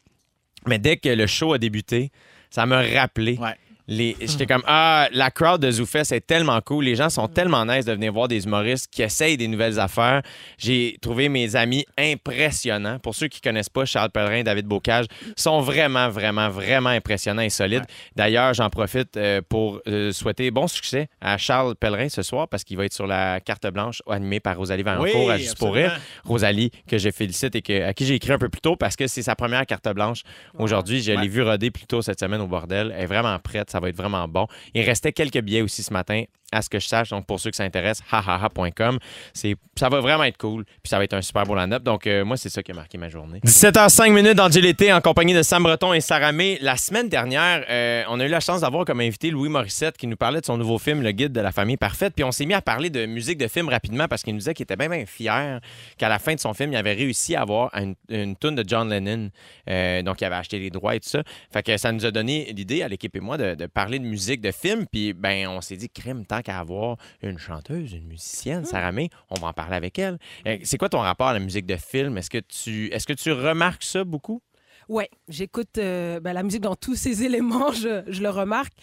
Mais 0.65 0.79
dès 0.79 0.97
que 0.97 1.09
le 1.09 1.27
show 1.27 1.53
a 1.53 1.59
débuté, 1.59 2.11
ça 2.49 2.65
m'a 2.65 2.81
rappelé. 2.81 3.37
Ouais. 3.37 3.55
Les, 3.87 4.15
j'étais 4.19 4.47
comme 4.47 4.63
ah 4.65 5.07
la 5.11 5.29
crowd 5.29 5.61
de 5.61 5.69
ZooFest 5.69 6.11
est 6.11 6.25
tellement 6.25 6.59
cool 6.61 6.85
les 6.85 6.95
gens 6.95 7.09
sont 7.11 7.27
tellement 7.27 7.65
nice 7.65 7.85
de 7.85 7.91
venir 7.93 8.11
voir 8.11 8.27
des 8.27 8.43
humoristes 8.45 8.87
qui 8.91 9.03
essayent 9.03 9.37
des 9.37 9.47
nouvelles 9.47 9.79
affaires 9.79 10.23
j'ai 10.57 10.97
trouvé 11.01 11.29
mes 11.29 11.55
amis 11.55 11.85
impressionnants 11.97 12.97
pour 12.99 13.13
ceux 13.15 13.27
qui 13.27 13.41
connaissent 13.41 13.69
pas 13.69 13.85
Charles 13.85 14.09
Pellerin 14.09 14.43
David 14.43 14.65
Bocage 14.65 15.05
sont 15.35 15.61
vraiment 15.61 16.09
vraiment 16.09 16.49
vraiment 16.49 16.89
impressionnants 16.89 17.43
et 17.43 17.49
solides 17.49 17.83
d'ailleurs 18.15 18.53
j'en 18.53 18.69
profite 18.69 19.17
euh, 19.17 19.41
pour 19.47 19.79
euh, 19.87 20.11
souhaiter 20.11 20.49
bon 20.51 20.67
succès 20.67 21.07
à 21.21 21.37
Charles 21.37 21.75
Pellerin 21.75 22.09
ce 22.09 22.23
soir 22.23 22.47
parce 22.47 22.63
qu'il 22.63 22.77
va 22.77 22.85
être 22.85 22.93
sur 22.93 23.05
la 23.07 23.39
carte 23.39 23.67
blanche 23.67 24.01
animée 24.09 24.39
par 24.39 24.57
Rosalie 24.57 24.83
Valancourt 24.83 25.29
à 25.31 25.37
Juste 25.37 25.57
pour 25.59 25.73
rire. 25.75 25.99
Rosalie, 26.23 26.71
que 26.87 26.97
je 26.97 27.09
félicite 27.11 27.55
et 27.55 27.61
que, 27.61 27.83
à 27.83 27.93
qui 27.93 28.05
j'ai 28.05 28.15
écrit 28.15 28.31
un 28.31 28.37
peu 28.37 28.49
plus 28.49 28.61
tôt 28.61 28.75
parce 28.75 28.95
que 28.95 29.05
c'est 29.07 29.21
sa 29.21 29.35
première 29.35 29.65
carte 29.65 29.87
blanche 29.93 30.21
aujourd'hui. 30.57 31.01
Je 31.01 31.11
l'ai 31.11 31.17
Ouais. 31.17 31.27
vu 31.27 31.41
roder 31.43 31.71
plus 31.71 31.85
tôt 31.85 32.01
cette 32.01 32.19
semaine 32.19 32.41
au 32.41 32.47
bordel. 32.47 32.93
Elle 32.95 33.03
est 33.03 33.05
vraiment 33.05 33.37
prête. 33.39 33.69
Ça 33.75 33.81
va 33.81 33.89
être 33.89 33.97
vraiment 33.97 34.25
bon. 34.29 34.47
Il 34.73 34.83
restait 34.83 35.11
quelques 35.11 35.41
billets 35.41 35.61
aussi 35.61 35.83
ce 35.83 35.91
matin, 35.91 36.23
à 36.51 36.61
ce 36.61 36.69
que 36.69 36.79
je 36.79 36.87
sache. 36.87 37.09
Donc, 37.09 37.25
pour 37.25 37.39
ceux 37.39 37.51
qui 37.51 37.57
s'intéressent, 37.57 38.05
hahaha.com. 38.11 38.99
Ça 39.33 39.89
va 39.89 39.99
vraiment 39.99 40.23
être 40.23 40.37
cool. 40.37 40.63
Puis 40.65 40.89
ça 40.89 40.97
va 40.97 41.03
être 41.03 41.13
un 41.13 41.21
super 41.21 41.43
beau 41.43 41.55
line-up. 41.55 41.83
Donc, 41.83 42.07
euh, 42.07 42.23
moi, 42.23 42.37
c'est 42.37 42.49
ça 42.49 42.63
qui 42.63 42.71
a 42.71 42.75
marqué 42.75 42.97
ma 42.97 43.09
journée. 43.09 43.39
17h05 43.45 44.11
minutes 44.11 44.35
dans 44.35 44.49
GLT 44.49 44.93
en 44.93 45.01
compagnie 45.01 45.33
de 45.33 45.43
Sam 45.43 45.63
Breton 45.63 45.93
et 45.93 46.01
Sarah 46.01 46.31
May. 46.31 46.57
La 46.61 46.77
semaine 46.77 47.09
dernière, 47.09 47.65
euh, 47.69 48.03
on 48.09 48.19
a 48.19 48.25
eu 48.25 48.29
la 48.29 48.39
chance 48.39 48.61
d'avoir 48.61 48.85
comme 48.85 49.01
invité 49.01 49.31
Louis 49.31 49.49
Morissette 49.49 49.97
qui 49.97 50.07
nous 50.07 50.15
parlait 50.15 50.39
de 50.39 50.45
son 50.45 50.57
nouveau 50.57 50.77
film, 50.77 51.01
Le 51.01 51.11
Guide 51.11 51.33
de 51.33 51.41
la 51.41 51.51
famille 51.51 51.77
parfaite. 51.77 52.13
Puis 52.15 52.23
on 52.23 52.31
s'est 52.31 52.45
mis 52.45 52.53
à 52.53 52.61
parler 52.61 52.89
de 52.89 53.05
musique 53.05 53.37
de 53.37 53.47
film 53.47 53.69
rapidement 53.69 54.07
parce 54.07 54.23
qu'il 54.23 54.33
nous 54.33 54.39
disait 54.39 54.53
qu'il 54.53 54.63
était 54.63 54.77
bien, 54.77 54.89
bien 54.89 55.05
fier 55.05 55.59
qu'à 55.97 56.09
la 56.09 56.19
fin 56.19 56.35
de 56.35 56.39
son 56.39 56.53
film, 56.53 56.71
il 56.71 56.77
avait 56.77 56.93
réussi 56.93 57.35
à 57.35 57.41
avoir 57.41 57.71
une, 57.75 57.95
une 58.09 58.35
tune 58.37 58.55
de 58.55 58.63
John 58.65 58.89
Lennon. 58.89 59.29
Euh, 59.69 60.01
donc, 60.03 60.21
il 60.21 60.25
avait 60.25 60.35
acheté 60.35 60.59
les 60.59 60.69
droits 60.69 60.95
et 60.95 60.99
tout 60.99 61.09
ça. 61.09 61.23
Fait 61.51 61.63
que 61.63 61.75
ça 61.77 61.91
nous 61.91 62.05
a 62.05 62.11
donné 62.11 62.53
l'idée 62.55 62.81
à 62.81 62.87
l'équipe 62.87 63.15
et 63.15 63.19
moi 63.19 63.37
de, 63.37 63.55
de 63.55 63.65
parler 63.65 63.99
de 63.99 64.05
musique 64.05 64.41
de 64.41 64.51
film. 64.51 64.85
Puis, 64.91 65.13
ben, 65.13 65.47
on 65.47 65.61
s'est 65.61 65.77
dit, 65.77 65.89
crème, 65.89 66.25
tant 66.37 66.41
qu'à 66.41 66.59
avoir 66.59 66.97
une 67.21 67.37
chanteuse, 67.37 67.93
une 67.93 68.07
musicienne, 68.07 68.65
Sarah 68.65 68.91
May, 68.91 69.09
on 69.29 69.35
va 69.39 69.47
en 69.47 69.53
parler 69.53 69.75
avec 69.75 69.97
elle. 69.99 70.17
Euh, 70.47 70.57
c'est 70.63 70.77
quoi 70.77 70.89
ton 70.89 70.99
rapport 70.99 71.27
à 71.27 71.33
la 71.33 71.39
musique 71.39 71.65
de 71.65 71.75
film? 71.75 72.17
Est-ce 72.17 72.29
que 72.29 72.39
tu, 72.39 72.87
est-ce 72.93 73.05
que 73.07 73.13
tu 73.13 73.31
remarques 73.31 73.83
ça 73.83 74.03
beaucoup? 74.03 74.41
Ouais, 74.89 75.09
j'écoute 75.27 75.77
euh, 75.77 76.19
ben, 76.19 76.33
la 76.33 76.43
musique 76.43 76.61
dans 76.61 76.75
tous 76.75 76.95
ses 76.95 77.23
éléments, 77.27 77.71
je, 77.71 78.03
je 78.07 78.21
le 78.21 78.29
remarque. 78.29 78.73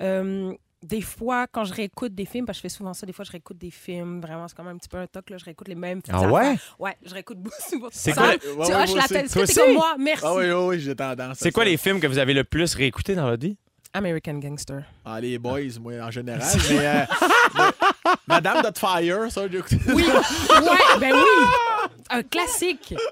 Euh, 0.00 0.52
des 0.82 1.00
fois, 1.00 1.46
quand 1.46 1.64
je 1.64 1.72
réécoute 1.72 2.14
des 2.14 2.26
films, 2.26 2.44
parce 2.44 2.58
que 2.58 2.68
je 2.68 2.72
fais 2.72 2.76
souvent 2.76 2.92
ça, 2.92 3.06
des 3.06 3.12
fois, 3.14 3.24
je 3.24 3.30
réécoute 3.32 3.56
des 3.56 3.70
films, 3.70 4.20
vraiment, 4.20 4.46
c'est 4.48 4.54
quand 4.56 4.64
même 4.64 4.74
un 4.76 4.78
petit 4.78 4.88
peu 4.88 4.98
un 4.98 5.06
toc, 5.06 5.30
là, 5.30 5.38
je 5.38 5.44
réécoute 5.46 5.66
les 5.68 5.74
mêmes 5.74 6.00
Ah 6.10 6.16
affaires. 6.18 6.32
ouais? 6.32 6.56
Ouais, 6.78 6.96
je 7.04 7.14
réécoute 7.14 7.38
beaucoup 7.38 7.56
souvent. 7.70 7.88
C'est 7.90 8.12
quoi? 8.12 8.36
Tu 8.38 8.48
Ouais, 8.48 8.74
hoches 8.74 8.94
la 8.94 9.08
tête. 9.08 9.32
Toi 9.32 9.46
comme 9.46 9.74
moi? 9.74 9.96
Merci. 9.98 10.24
Ah 10.26 10.34
oui, 10.34 10.44
oui, 10.46 10.52
oui, 10.52 10.80
j'ai 10.80 10.94
tendance. 10.94 11.38
C'est 11.38 11.52
quoi 11.52 11.64
ça. 11.64 11.70
les 11.70 11.76
films 11.78 12.00
que 12.00 12.06
vous 12.06 12.18
avez 12.18 12.34
le 12.34 12.44
plus 12.44 12.74
réécoutés 12.74 13.14
dans 13.14 13.24
votre 13.28 13.42
vie? 13.46 13.56
American 13.94 14.34
Gangster. 14.40 14.82
Ah, 15.04 15.20
les 15.20 15.38
boys, 15.38 15.78
moi, 15.80 15.94
en 16.02 16.10
général. 16.10 16.42
mais, 16.70 16.86
euh, 16.86 17.04
mais- 17.56 17.64
Madame 18.26 18.62
Fire, 18.76 19.30
ça, 19.30 19.42
j'ai 19.50 19.58
écouté. 19.58 19.78
Oui, 19.88 20.02
ouais, 20.04 20.98
ben 21.00 21.12
oui. 21.14 21.73
Un 22.10 22.22
classique. 22.22 22.94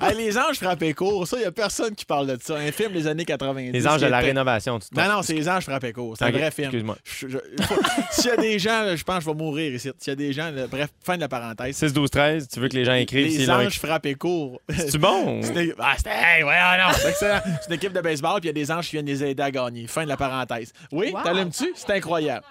Ah, 0.00 0.12
les 0.12 0.36
anges 0.36 0.56
frappaient 0.56 0.92
court, 0.92 1.26
ça, 1.26 1.36
il 1.36 1.40
n'y 1.40 1.46
a 1.46 1.52
personne 1.52 1.94
qui 1.94 2.04
parle 2.04 2.26
de 2.26 2.38
ça. 2.42 2.54
Un 2.56 2.72
film 2.72 2.92
des 2.92 3.06
années 3.06 3.24
90. 3.24 3.72
Les 3.72 3.86
anges 3.86 4.00
de 4.00 4.06
la 4.06 4.18
rénovation. 4.18 4.78
Tu 4.78 4.88
te 4.88 4.94
Non, 5.00 5.08
non, 5.08 5.22
c'est 5.22 5.34
les 5.34 5.48
anges 5.48 5.64
frappaient 5.64 5.92
court. 5.92 6.16
C'est 6.18 6.24
un 6.24 6.30
vrai 6.30 6.50
film. 6.50 6.66
Excuse-moi. 6.66 6.96
S'il 8.10 8.30
y 8.30 8.32
a 8.32 8.36
des 8.36 8.58
gens, 8.58 8.82
là, 8.82 8.96
je 8.96 9.04
pense 9.04 9.18
que 9.18 9.24
je 9.24 9.30
vais 9.30 9.34
mourir 9.36 9.74
ici. 9.74 9.90
S'il 9.98 10.10
y 10.10 10.12
a 10.12 10.16
des 10.16 10.32
gens, 10.32 10.50
là, 10.50 10.66
bref, 10.66 10.90
fin 11.02 11.16
de 11.16 11.20
la 11.20 11.28
parenthèse. 11.28 11.76
6, 11.76 11.92
12, 11.92 12.10
13, 12.10 12.48
tu 12.48 12.60
veux 12.60 12.68
que 12.68 12.76
les 12.76 12.84
gens 12.84 12.94
écrivent 12.94 13.38
Les 13.38 13.50
anges 13.50 13.78
frappaient 13.78 14.14
court. 14.14 14.60
C'est 14.68 14.98
bon? 14.98 15.40
C'est 15.42 15.64
une... 15.64 15.74
Ah, 15.78 15.94
c'était... 15.96 16.10
Hey, 16.10 16.42
ouais, 16.44 16.54
ah, 16.56 16.86
non, 16.88 16.94
c'est 16.98 17.08
excellent. 17.10 17.40
C'est 17.62 17.68
une 17.68 17.74
équipe 17.74 17.92
de 17.92 18.00
baseball, 18.00 18.40
puis 18.40 18.48
il 18.50 18.56
y 18.56 18.60
a 18.60 18.64
des 18.64 18.70
anges 18.72 18.86
qui 18.86 18.92
viennent 18.92 19.06
les 19.06 19.22
aider 19.24 19.42
à 19.42 19.50
gagner. 19.50 19.86
Fin 19.86 20.04
de 20.04 20.08
la 20.08 20.16
parenthèse. 20.16 20.72
Oui, 20.92 21.12
Wow. 21.12 21.22
t'allumes-tu? 21.22 21.72
C'est 21.76 21.90
incroyable. 21.90 22.44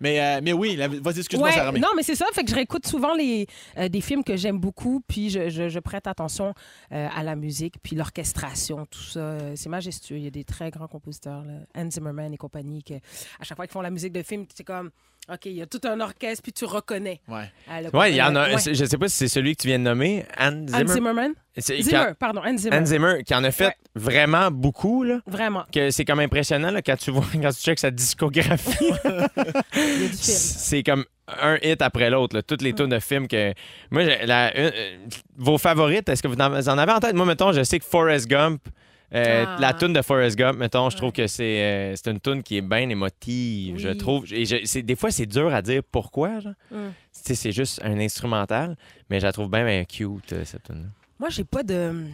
Mais, 0.00 0.20
euh, 0.20 0.40
mais 0.42 0.52
oui, 0.52 0.76
la- 0.76 0.88
vas-y, 0.88 1.18
excuse-moi, 1.20 1.48
Ouais, 1.48 1.54
Sarah. 1.54 1.72
mais- 1.72 1.80
non, 1.80 1.88
mais 1.96 2.02
c'est 2.02 2.14
ça. 2.14 2.26
Fait 2.32 2.44
que 2.44 2.50
je 2.50 2.54
réécoute 2.54 2.86
souvent 2.86 3.14
les, 3.14 3.46
euh, 3.78 3.88
des 3.88 4.00
films 4.00 4.22
que 4.24 4.36
j'aime 4.36 4.58
beaucoup, 4.58 5.02
puis 5.08 5.30
je, 5.30 5.48
je- 5.48 5.68
je 5.68 5.78
prête 5.80 6.06
attention 6.06 6.52
euh, 6.92 7.08
à 7.14 7.22
la 7.22 7.36
musique, 7.36 7.76
puis 7.82 7.96
l'orchestration, 7.96 8.86
tout 8.86 9.00
ça. 9.02 9.56
C'est 9.56 9.68
majestueux. 9.68 10.16
Il 10.18 10.24
y 10.24 10.26
a 10.26 10.30
des 10.30 10.44
très 10.44 10.70
grands 10.70 10.88
compositeurs, 10.88 11.44
là, 11.44 11.54
Hans 11.74 11.90
Zimmerman 11.90 12.32
et 12.32 12.36
compagnie, 12.36 12.82
que 12.82 12.94
à 12.94 13.44
chaque 13.44 13.56
fois 13.56 13.66
qu'ils 13.66 13.72
font 13.72 13.80
la 13.80 13.90
musique 13.90 14.12
de 14.12 14.22
film, 14.22 14.46
c'est 14.54 14.64
comme, 14.64 14.90
OK, 15.32 15.46
il 15.46 15.54
y 15.54 15.62
a 15.62 15.66
tout 15.66 15.80
un 15.84 15.98
orchestre, 16.00 16.40
puis 16.42 16.52
tu 16.52 16.64
reconnais. 16.64 17.20
Ouais. 17.26 17.50
le 17.82 17.96
Ouais, 17.96 18.12
il 18.12 18.16
y 18.16 18.22
en 18.22 18.36
a. 18.36 18.48
Ouais. 18.54 18.58
Je 18.64 18.84
sais 18.84 18.96
pas 18.98 19.08
si 19.08 19.16
c'est 19.16 19.28
celui 19.28 19.56
que 19.56 19.62
tu 19.62 19.66
viens 19.68 19.78
de 19.80 19.84
nommer, 19.84 20.24
Anne 20.36 20.68
Zimmer. 20.68 20.86
Zimmerman? 20.86 21.32
C'est- 21.58 21.76
qui 21.76 21.82
Zimmer, 21.82 21.96
a- 21.98 22.14
pardon, 22.14 22.42
Hans 22.44 22.56
Zimmer. 22.56 22.76
Anne 22.76 22.86
Zimmer, 22.86 23.24
qui 23.24 23.34
en 23.34 23.42
a 23.42 23.50
fait 23.50 23.66
Ouais. 23.66 23.74
vraiment 23.96 24.50
beaucoup, 24.52 25.02
là. 25.02 25.20
Vraiment. 25.26 25.64
Que 25.72 25.90
c'est 25.90 26.04
comme 26.04 26.20
impressionnant 26.20 26.70
là, 26.70 26.80
quand 26.80 26.96
tu 26.96 27.10
vois, 27.10 27.24
quand 27.32 27.50
tu 27.50 27.60
checks 27.60 27.78
sa 27.80 27.90
discographie. 27.90 28.76
Il 28.84 28.84
y 28.84 30.04
a 30.06 30.08
du 30.08 30.16
film. 30.16 30.16
c'est 30.16 30.82
comme 30.84 31.04
un 31.42 31.56
hit 31.62 31.82
après 31.82 32.08
l'autre. 32.08 32.40
Toutes 32.42 32.62
les 32.62 32.72
tunes 32.72 32.88
de 32.90 33.00
films 33.00 33.26
que. 33.26 33.52
Moi, 33.90 34.04
j'ai- 34.04 34.26
la- 34.26 34.56
une- 34.56 34.72
euh, 34.72 34.96
vos 35.36 35.58
favorites, 35.58 36.08
est-ce 36.08 36.22
que 36.22 36.28
vous 36.28 36.36
en 36.36 36.50
vous 36.50 36.68
en 36.68 36.78
avez 36.78 36.92
en 36.92 37.00
tête? 37.00 37.14
Moi, 37.14 37.26
mettons, 37.26 37.50
je 37.52 37.64
sais 37.64 37.78
que 37.80 37.84
Forrest 37.84 38.28
Gump. 38.28 38.62
Euh, 39.16 39.44
Ah. 39.48 39.56
La 39.60 39.72
tune 39.74 39.92
de 39.92 40.02
Forrest 40.02 40.36
Gump, 40.36 40.58
mettons, 40.58 40.90
je 40.90 40.94
Ouais. 40.94 40.98
trouve 41.00 41.12
que 41.12 41.26
c'est 41.26 41.62
euh, 41.62 41.94
c'est 41.96 42.10
une 42.10 42.20
tune 42.20 42.42
qui 42.42 42.56
est 42.58 42.62
bien 42.62 42.88
émotive, 42.88 43.78
je 43.78 43.88
trouve. 43.90 44.24
Et 44.32 44.44
je- 44.44 44.80
des 44.80 44.96
fois, 44.96 45.10
c'est 45.10 45.26
dur 45.26 45.52
à 45.54 45.62
dire 45.62 45.82
pourquoi. 45.90 46.40
genre. 46.40 46.52
Mm. 46.70 46.76
Sais, 47.12 47.34
C'est 47.34 47.52
juste 47.52 47.80
un 47.82 47.98
instrumental, 47.98 48.76
mais 49.10 49.18
je 49.20 49.26
la 49.26 49.32
trouve 49.32 49.50
bien, 49.50 49.64
bien 49.64 49.84
cute, 49.84 50.32
euh, 50.32 50.44
cette 50.44 50.64
tune 50.64 50.90
Moi, 51.18 51.30
j'ai 51.30 51.44
pas 51.44 51.62
de. 51.62 52.04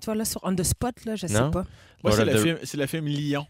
Tu 0.00 0.04
vois, 0.06 0.14
là, 0.14 0.24
sur 0.24 0.40
On 0.44 0.54
the 0.54 0.62
Spot, 0.62 0.94
là, 1.04 1.16
je 1.16 1.26
sais 1.26 1.34
pas. 1.52 1.64
Moi, 2.02 2.12
c'est 2.12 2.24
le, 2.24 2.36
film, 2.38 2.58
c'est 2.62 2.76
le 2.78 2.86
film 2.86 3.06
Lion. 3.06 3.46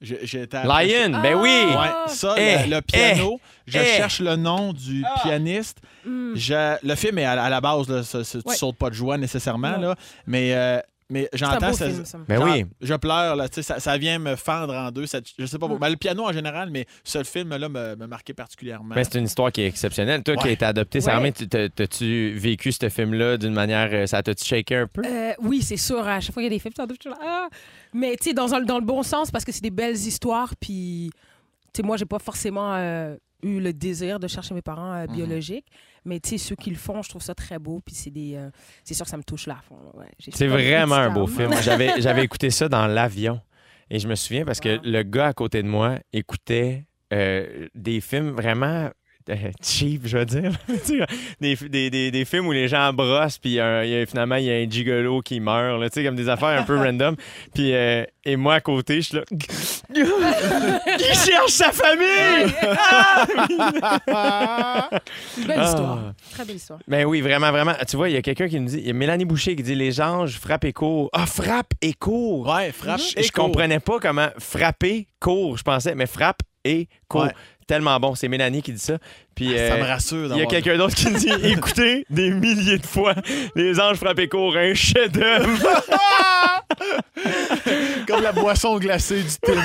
J'ai, 0.00 0.18
j'ai 0.22 0.42
été 0.42 0.56
Lion, 0.56 1.20
ben 1.22 1.36
oui! 1.36 1.48
Ouais, 1.48 1.74
Ah! 1.76 2.04
ça, 2.08 2.34
Eh, 2.36 2.66
le, 2.68 2.74
le 2.76 2.80
piano, 2.82 3.38
je 3.68 3.78
eh. 3.78 3.84
cherche 3.84 4.18
le 4.18 4.34
nom 4.34 4.72
du 4.72 5.04
pianiste. 5.22 5.78
Hmm. 6.04 6.32
Je- 6.34 6.76
le 6.84 6.94
film 6.96 7.18
est 7.18 7.24
à, 7.24 7.40
à 7.40 7.48
la 7.48 7.60
base, 7.60 7.88
là, 7.88 8.02
ça- 8.02 8.24
ça- 8.24 8.42
tu 8.42 8.48
Ouais. 8.48 8.56
sautes 8.56 8.76
pas 8.78 8.90
de 8.90 8.94
joie 8.96 9.16
nécessairement, 9.16 9.76
là, 9.76 9.94
mais, 10.26 10.54
euh, 10.54 10.80
mais 11.12 11.28
j'entends 11.32 11.72
ça. 11.72 11.88
film, 11.88 12.04
ça. 12.04 12.18
Ben 12.28 12.42
oui. 12.42 12.64
Je 12.80 12.94
pleure, 12.94 13.36
là, 13.36 13.48
tu 13.48 13.56
sais, 13.56 13.62
ça, 13.62 13.78
ça 13.78 13.96
vient 13.98 14.18
me 14.18 14.34
fendre 14.34 14.74
en 14.74 14.90
deux. 14.90 15.06
ça- 15.06 15.20
je 15.38 15.46
sais 15.46 15.58
pas, 15.58 15.68
Mm. 15.68 15.78
ben, 15.78 15.88
le 15.90 15.96
piano 15.96 16.24
en 16.24 16.32
général, 16.32 16.70
mais 16.70 16.86
ce 17.04 17.22
film-là 17.22 17.68
me, 17.68 17.94
me 17.96 18.06
marquait 18.06 18.34
particulièrement. 18.34 18.94
Ben, 18.94 19.04
c'est 19.04 19.18
une 19.18 19.26
histoire 19.26 19.52
qui 19.52 19.62
est 19.62 19.66
exceptionnelle. 19.68 20.22
Toi 20.22 20.36
qui 20.36 20.48
as 20.48 20.50
été 20.50 20.64
adopté, 20.64 20.98
Ouais. 20.98 21.02
Sarah 21.04 21.20
t'as-tu 21.30 22.32
vécu 22.36 22.72
ce 22.72 22.88
film-là 22.88 23.36
d'une 23.36 23.52
manière. 23.54 23.90
euh, 23.92 24.06
Ça 24.06 24.22
t'a-tu 24.22 24.44
shaké 24.44 24.76
un 24.76 24.86
peu? 24.86 25.02
Euh, 25.04 25.32
oui, 25.40 25.62
c'est 25.62 25.76
sûr. 25.76 26.06
À 26.06 26.18
chaque 26.20 26.32
fois 26.32 26.42
qu'il 26.42 26.50
y 26.50 26.54
a 26.54 26.56
des 26.56 26.58
films, 26.58 26.72
suis 27.00 27.10
là, 27.10 27.16
ah! 27.22 27.48
Mais 27.92 28.16
tu 28.16 28.30
sais, 28.30 28.34
dans, 28.34 28.46
le 28.46 28.84
bon 28.84 29.02
sens, 29.02 29.30
parce 29.30 29.44
que 29.44 29.52
c'est 29.52 29.60
des 29.62 29.70
belles 29.70 29.94
histoires. 29.96 30.54
Puis, 30.58 31.10
tu 31.12 31.80
sais, 31.80 31.82
moi, 31.82 31.96
j'ai 31.96 32.06
pas 32.06 32.18
forcément 32.18 32.74
euh, 32.74 33.16
eu 33.42 33.60
le 33.60 33.72
désir 33.72 34.18
de 34.18 34.28
chercher 34.28 34.54
mes 34.54 34.62
parents 34.62 34.92
euh, 34.94 35.06
biologiques. 35.06 35.66
Mais 36.04 36.20
tu 36.20 36.30
sais, 36.30 36.38
ceux 36.38 36.56
qui 36.56 36.70
le 36.70 36.76
font, 36.76 37.02
je 37.02 37.08
trouve 37.08 37.22
ça 37.22 37.34
très 37.34 37.58
beau. 37.58 37.80
Puis 37.84 37.94
c'est 37.94 38.10
des, 38.10 38.34
euh, 38.36 38.50
c'est 38.84 38.94
sûr 38.94 39.04
que 39.04 39.10
ça 39.10 39.16
me 39.16 39.22
touche 39.22 39.46
là. 39.46 39.56
à 39.58 39.62
fond, 39.62 39.76
là. 39.84 40.00
Ouais, 40.00 40.06
j'ai 40.18 40.30
C'est 40.32 40.38
fait 40.38 40.48
vraiment 40.48 40.96
un 40.96 41.10
beau 41.10 41.26
film. 41.26 41.50
J'avais, 41.62 41.92
j'avais 42.00 42.24
écouté 42.24 42.50
ça 42.50 42.68
dans 42.68 42.86
l'avion. 42.86 43.40
Et 43.90 43.98
je 43.98 44.08
me 44.08 44.14
souviens 44.14 44.44
parce 44.44 44.60
que 44.60 44.76
Wow. 44.76 44.82
le 44.84 45.02
gars 45.02 45.26
à 45.28 45.32
côté 45.34 45.62
de 45.62 45.68
moi 45.68 45.98
écoutait 46.12 46.84
euh, 47.12 47.68
des 47.74 48.00
films 48.00 48.30
vraiment 48.30 48.90
cheap, 49.62 50.02
je 50.06 50.18
veux 50.18 50.24
dire. 50.24 50.52
Des, 51.40 51.56
des, 51.56 51.90
des, 51.90 52.10
des 52.10 52.24
films 52.24 52.46
où 52.46 52.52
les 52.52 52.68
gens 52.68 52.92
brossent, 52.92 53.38
puis 53.38 53.58
euh, 53.58 53.84
il 53.84 53.90
y 53.90 53.96
a- 53.96 54.06
finalement, 54.06 54.36
il 54.36 54.44
y 54.44 54.50
a 54.50 54.54
un 54.56 54.68
gigolo 54.70 55.20
qui 55.20 55.40
meurt, 55.40 55.80
là, 55.80 55.88
tu 55.90 55.94
sais, 56.00 56.04
comme 56.06 56.14
des 56.16 56.28
affaires 56.28 56.60
un 56.60 56.62
peu 56.62 56.76
random. 56.82 57.16
Puis, 57.54 57.74
euh, 57.74 58.04
et 58.24 58.36
moi, 58.36 58.54
à 58.54 58.60
côté, 58.60 58.96
je 58.96 59.00
suis 59.08 59.16
là. 59.16 59.22
il 59.94 61.14
cherche 61.14 61.50
sa 61.50 61.72
famille! 61.72 62.52
Belle 65.46 65.56
Ah. 65.58 65.64
histoire. 65.64 65.98
Très 66.32 66.44
belle 66.44 66.56
histoire. 66.56 66.78
Ben 66.88 67.04
oui, 67.04 67.20
vraiment, 67.20 67.50
vraiment. 67.50 67.72
Tu 67.88 67.96
vois, 67.96 68.08
il 68.08 68.12
y 68.14 68.16
a 68.18 68.22
quelqu'un 68.22 68.48
qui 68.48 68.58
nous 68.60 68.68
dit, 68.68 68.78
il 68.78 68.86
y 68.86 68.90
a 68.90 68.92
Mélanie 68.92 69.24
Boucher 69.24 69.56
qui 69.56 69.62
dit 69.62 69.74
les 69.74 70.00
anges 70.00 70.38
frappent 70.38 70.64
et 70.64 70.72
courent. 70.72 71.10
Ah, 71.12 71.26
frappe 71.26 71.72
et 71.80 71.92
court. 71.94 72.46
Ouais, 72.48 72.72
frappe. 72.72 73.00
Je, 73.00 73.18
et 73.18 73.22
je 73.22 73.32
court. 73.32 73.46
comprenais 73.46 73.80
pas 73.80 73.98
comment 74.00 74.28
frapper 74.38 75.06
court, 75.20 75.56
je 75.56 75.62
pensais, 75.62 75.94
mais 75.94 76.06
frappe 76.06 76.40
et 76.64 76.88
court. 77.08 77.22
Ouais. 77.24 77.32
Tellement 77.72 77.98
bon. 77.98 78.14
C'est 78.14 78.28
Mélanie 78.28 78.60
qui 78.60 78.70
dit 78.74 78.78
ça. 78.78 78.98
Puis, 79.34 79.46
Ça 79.48 79.54
euh, 79.54 79.78
me 79.82 79.88
rassure 79.88 80.30
il 80.34 80.40
y 80.40 80.42
a 80.42 80.46
quelqu'un 80.46 80.76
d'autre 80.76 80.94
qui 80.94 81.10
dit 81.10 81.30
écoutez 81.44 82.04
des 82.10 82.30
milliers 82.30 82.76
de 82.76 82.84
fois 82.84 83.14
les 83.56 83.80
anges 83.80 83.96
frappent 83.96 84.18
et 84.18 84.28
courent, 84.28 84.58
un 84.58 84.74
chef-d'œuvre. 84.74 85.48
Comme 88.06 88.22
la 88.22 88.32
boisson 88.32 88.76
glacée 88.78 89.22
du 89.22 89.30
Tim. 89.42 89.54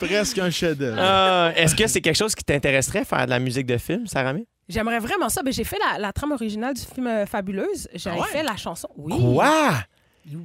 Presque 0.00 0.38
un 0.38 0.50
chef-d'œuvre. 0.50 0.98
Ah, 1.00 1.52
Est-ce 1.54 1.76
que 1.76 1.86
c'est 1.86 2.00
quelque 2.00 2.16
chose 2.16 2.34
qui 2.34 2.42
t'intéresserait 2.42 3.04
faire 3.04 3.26
de 3.26 3.30
la 3.30 3.38
musique 3.38 3.66
de 3.66 3.78
film, 3.78 4.08
Sarah 4.08 4.32
May? 4.32 4.46
J'aimerais 4.68 4.98
vraiment 4.98 5.28
ça. 5.28 5.42
Ben, 5.44 5.52
j'ai 5.52 5.62
fait 5.64 5.78
la, 5.92 5.98
la 6.00 6.12
trame 6.12 6.32
originale 6.32 6.74
du 6.74 6.80
film 6.82 7.06
euh, 7.06 7.24
Fabuleuse. 7.26 7.86
J'avais 7.94 8.16
Ah 8.18 8.22
ouais? 8.22 8.28
fait 8.32 8.42
la 8.42 8.56
chanson. 8.56 8.88
Oui. 8.96 9.14
Quoi? 9.16 9.74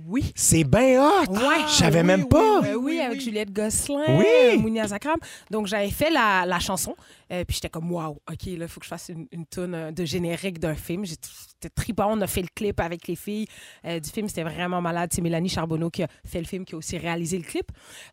Oui. 0.07 0.31
C'est 0.35 0.63
bien 0.65 1.01
hot! 1.01 1.31
Ouais. 1.31 1.63
Je 1.67 1.71
savais 1.73 2.03
même 2.03 2.27
pas! 2.27 2.61
Euh, 2.65 2.75
oui, 2.75 2.99
avec 2.99 3.21
Juliette 3.21 3.53
Gosselin, 3.53 4.17
Oui. 4.17 4.25
euh, 4.27 4.57
Mounia 4.57 4.85
Zakram. 4.87 5.17
Donc, 5.49 5.67
j'avais 5.67 5.89
fait 5.89 6.09
la, 6.09 6.45
la 6.45 6.59
chanson. 6.59 6.95
euh, 7.31 7.45
puis 7.45 7.55
j'étais 7.55 7.69
comme, 7.69 7.89
waouh, 7.91 8.17
OK, 8.29 8.45
là, 8.47 8.65
il 8.65 8.67
faut 8.67 8.79
que 8.79 8.85
je 8.85 8.89
fasse 8.89 9.09
une, 9.09 9.27
une 9.31 9.45
tune 9.45 9.73
euh, 9.73 9.91
de 9.91 10.03
générique 10.03 10.59
d'un 10.59 10.75
film. 10.75 11.05
J'ai- 11.05 11.15
C'était 11.61 11.73
trippant. 11.73 12.07
On 12.11 12.21
a 12.21 12.27
fait 12.27 12.41
le 12.41 12.47
clip 12.55 12.79
avec 12.79 13.05
les 13.07 13.15
filles 13.17 13.45
euh, 13.85 13.99
du 13.99 14.09
film. 14.09 14.29
C'était 14.29 14.43
vraiment 14.43 14.81
malade. 14.81 15.09
C'est 15.13 15.21
Mélanie 15.21 15.49
Charbonneau 15.49 15.89
qui 15.89 16.03
a 16.03 16.07
fait 16.25 16.39
le 16.39 16.45
film, 16.45 16.63
qui 16.63 16.73
a 16.73 16.77
aussi 16.77 16.97
réalisé 16.97 17.37
le 17.37 17.43
clip. 17.43 17.65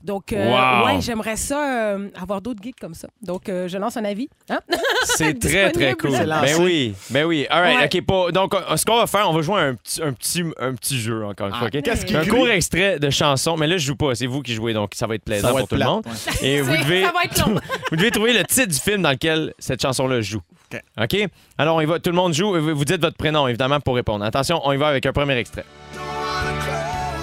Donc, 0.02 0.32
euh, 0.32 0.46
Wow. 0.46 0.86
ouais, 0.86 1.00
j'aimerais 1.00 1.36
ça, 1.36 1.92
euh, 1.94 2.08
avoir 2.20 2.40
d'autres 2.42 2.60
gigs 2.62 2.74
comme 2.80 2.94
ça. 2.94 3.06
Donc, 3.22 3.48
euh, 3.48 3.68
je 3.68 3.78
lance 3.78 3.96
un 3.96 4.04
avis. 4.04 4.28
Hein? 4.50 4.58
C'est 5.04 5.38
très, 5.38 5.70
très 5.70 5.94
cool. 5.94 6.10
Ben 6.10 6.56
oui, 6.60 6.94
ben 7.10 7.24
oui. 7.24 7.46
All 7.50 7.62
right, 7.62 7.92
Ouais. 7.94 8.00
OK, 8.00 8.32
donc, 8.32 8.54
ce 8.76 8.84
qu'on 8.84 8.96
va 8.98 9.06
faire, 9.06 9.30
on 9.30 9.32
va 9.32 9.42
jouer 9.42 9.60
un 9.60 9.74
petit, 9.74 10.02
un 10.02 10.12
petit, 10.12 10.42
un 10.58 10.74
petit 10.74 10.98
jeu, 10.98 11.24
encore 11.24 11.46
une 11.48 11.52
Ah, 11.54 11.58
fois. 11.60 11.70
Qu'est-ce 11.70 12.16
un 12.16 12.26
court 12.26 12.48
extrait 12.48 12.98
de 12.98 13.10
chanson, 13.10 13.56
mais 13.56 13.66
là, 13.68 13.76
je 13.76 13.86
joue 13.86 13.96
pas. 13.96 14.14
C'est 14.14 14.26
vous 14.26 14.42
qui 14.42 14.54
jouez, 14.54 14.72
donc 14.72 14.92
ça 14.94 15.06
va 15.06 15.14
être 15.14 15.24
plaisant 15.24 15.48
Ça 15.48 15.54
va 15.54 15.60
pour 15.60 15.64
être 15.64 15.68
tout 15.68 15.76
le 15.76 15.84
monde. 15.84 16.04
ouais. 16.06 16.48
Et 16.48 16.60
vous 16.62 16.76
devez, 16.76 17.04
Ça 17.04 17.12
va 17.12 17.22
être 17.24 17.46
long. 17.46 17.60
vous 17.90 17.96
devez 17.96 18.10
trouver 18.10 18.32
le 18.32 18.42
titre 18.44 18.68
du 18.72 18.78
film 18.78 19.02
dans 19.02 19.10
lequel 19.10 19.54
cette 19.58 19.80
chanson-là 19.82 20.20
joue. 20.20 20.40
OK. 20.72 20.80
OK? 21.00 21.28
Alors, 21.58 21.76
on 21.76 21.80
y 21.80 21.84
va. 21.86 21.98
Tout 22.00 22.10
le 22.10 22.16
monde 22.16 22.34
joue. 22.34 22.52
Vous 22.74 22.84
dites 22.84 23.00
votre 23.00 23.16
prénom, 23.16 23.46
évidemment, 23.48 23.80
pour 23.80 23.94
répondre. 23.94 24.24
Attention, 24.24 24.60
on 24.64 24.72
y 24.72 24.76
va 24.76 24.88
avec 24.88 25.06
un 25.06 25.12
premier 25.12 25.36
extrait. 25.36 25.64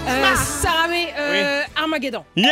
Euh, 0.08 0.36
Sarah 0.36 0.88
May, 0.88 1.14
euh, 1.18 1.62
Armageddon. 1.76 2.24
Yes! 2.36 2.50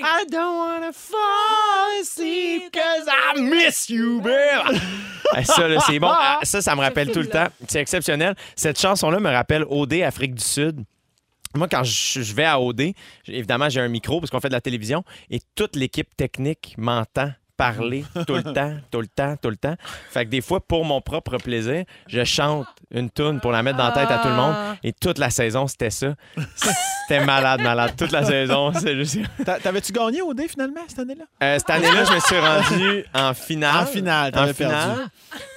I 0.00 0.24
don't 0.30 0.56
wanna 0.56 0.92
fall 0.92 2.00
asleep 2.00 2.72
cause 2.72 3.08
I 3.08 3.40
miss 3.40 3.88
you, 3.90 4.20
babe. 4.20 4.78
Ah, 5.34 5.44
ça, 5.44 5.68
là, 5.68 5.78
c'est 5.86 5.98
bon. 5.98 6.08
Ah, 6.10 6.38
Ça, 6.42 6.62
ça 6.62 6.74
me 6.74 6.80
rappelle 6.80 7.12
tout 7.12 7.18
le 7.20 7.28
temps. 7.28 7.48
C'est 7.68 7.80
exceptionnel. 7.80 8.34
Cette 8.56 8.80
chanson-là 8.80 9.20
me 9.20 9.30
rappelle 9.30 9.62
OD 9.68 10.00
Afrique 10.02 10.34
du 10.34 10.42
Sud. 10.42 10.82
Moi, 11.54 11.68
quand 11.70 11.84
je 11.84 12.22
je 12.22 12.34
vais 12.34 12.44
à 12.46 12.58
OD, 12.58 12.94
j'ai- 13.24 13.36
évidemment, 13.36 13.68
j'ai 13.68 13.80
un 13.80 13.88
micro 13.88 14.20
parce 14.20 14.30
qu'on 14.30 14.40
fait 14.40 14.48
de 14.48 14.54
la 14.54 14.62
télévision 14.62 15.04
et 15.28 15.40
toute 15.54 15.76
l'équipe 15.76 16.16
technique 16.16 16.74
m'entend 16.78 17.30
parler 17.58 18.04
tout 18.26 18.34
le 18.36 18.42
temps, 18.44 18.72
tout 18.90 19.00
le 19.02 19.06
temps, 19.08 19.36
tout 19.36 19.50
le 19.50 19.56
temps. 19.56 19.74
Fait 20.10 20.24
que 20.24 20.30
des 20.30 20.40
fois, 20.40 20.60
pour 20.60 20.86
mon 20.86 21.02
propre 21.02 21.36
plaisir, 21.36 21.84
je 22.06 22.24
chante 22.24 22.66
une 22.90 23.10
tune 23.10 23.40
pour 23.40 23.52
la 23.52 23.62
mettre 23.62 23.76
dans 23.76 23.88
la 23.88 23.92
tête 23.92 24.10
à 24.10 24.18
tout 24.18 24.28
le 24.28 24.34
monde. 24.34 24.54
Et 24.82 24.94
toute 24.94 25.18
la 25.18 25.28
saison, 25.28 25.66
c'était 25.66 25.90
ça. 25.90 26.14
C'était 27.06 27.24
malade, 27.24 27.60
malade. 27.60 27.92
Toute 27.98 28.12
la 28.12 28.24
saison, 28.24 28.72
c'est 28.80 28.94
juste... 28.94 29.18
T'a- 29.44 29.58
T'avais-tu 29.58 29.92
gagné 29.92 30.22
au 30.22 30.32
dé 30.32 30.46
finalement 30.48 30.80
cette 30.86 31.00
année-là? 31.00 31.24
Euh, 31.42 31.58
cette 31.58 31.70
année-là, 31.70 32.04
je 32.04 32.12
me 32.14 32.20
suis 32.20 32.38
rendu 32.38 33.04
en 33.14 33.34
finale. 33.34 33.82
En 33.82 33.86
finale, 33.86 34.28
En 34.28 34.30
t'avais 34.38 34.54
finale. 34.54 34.86
perdu. 34.96 35.02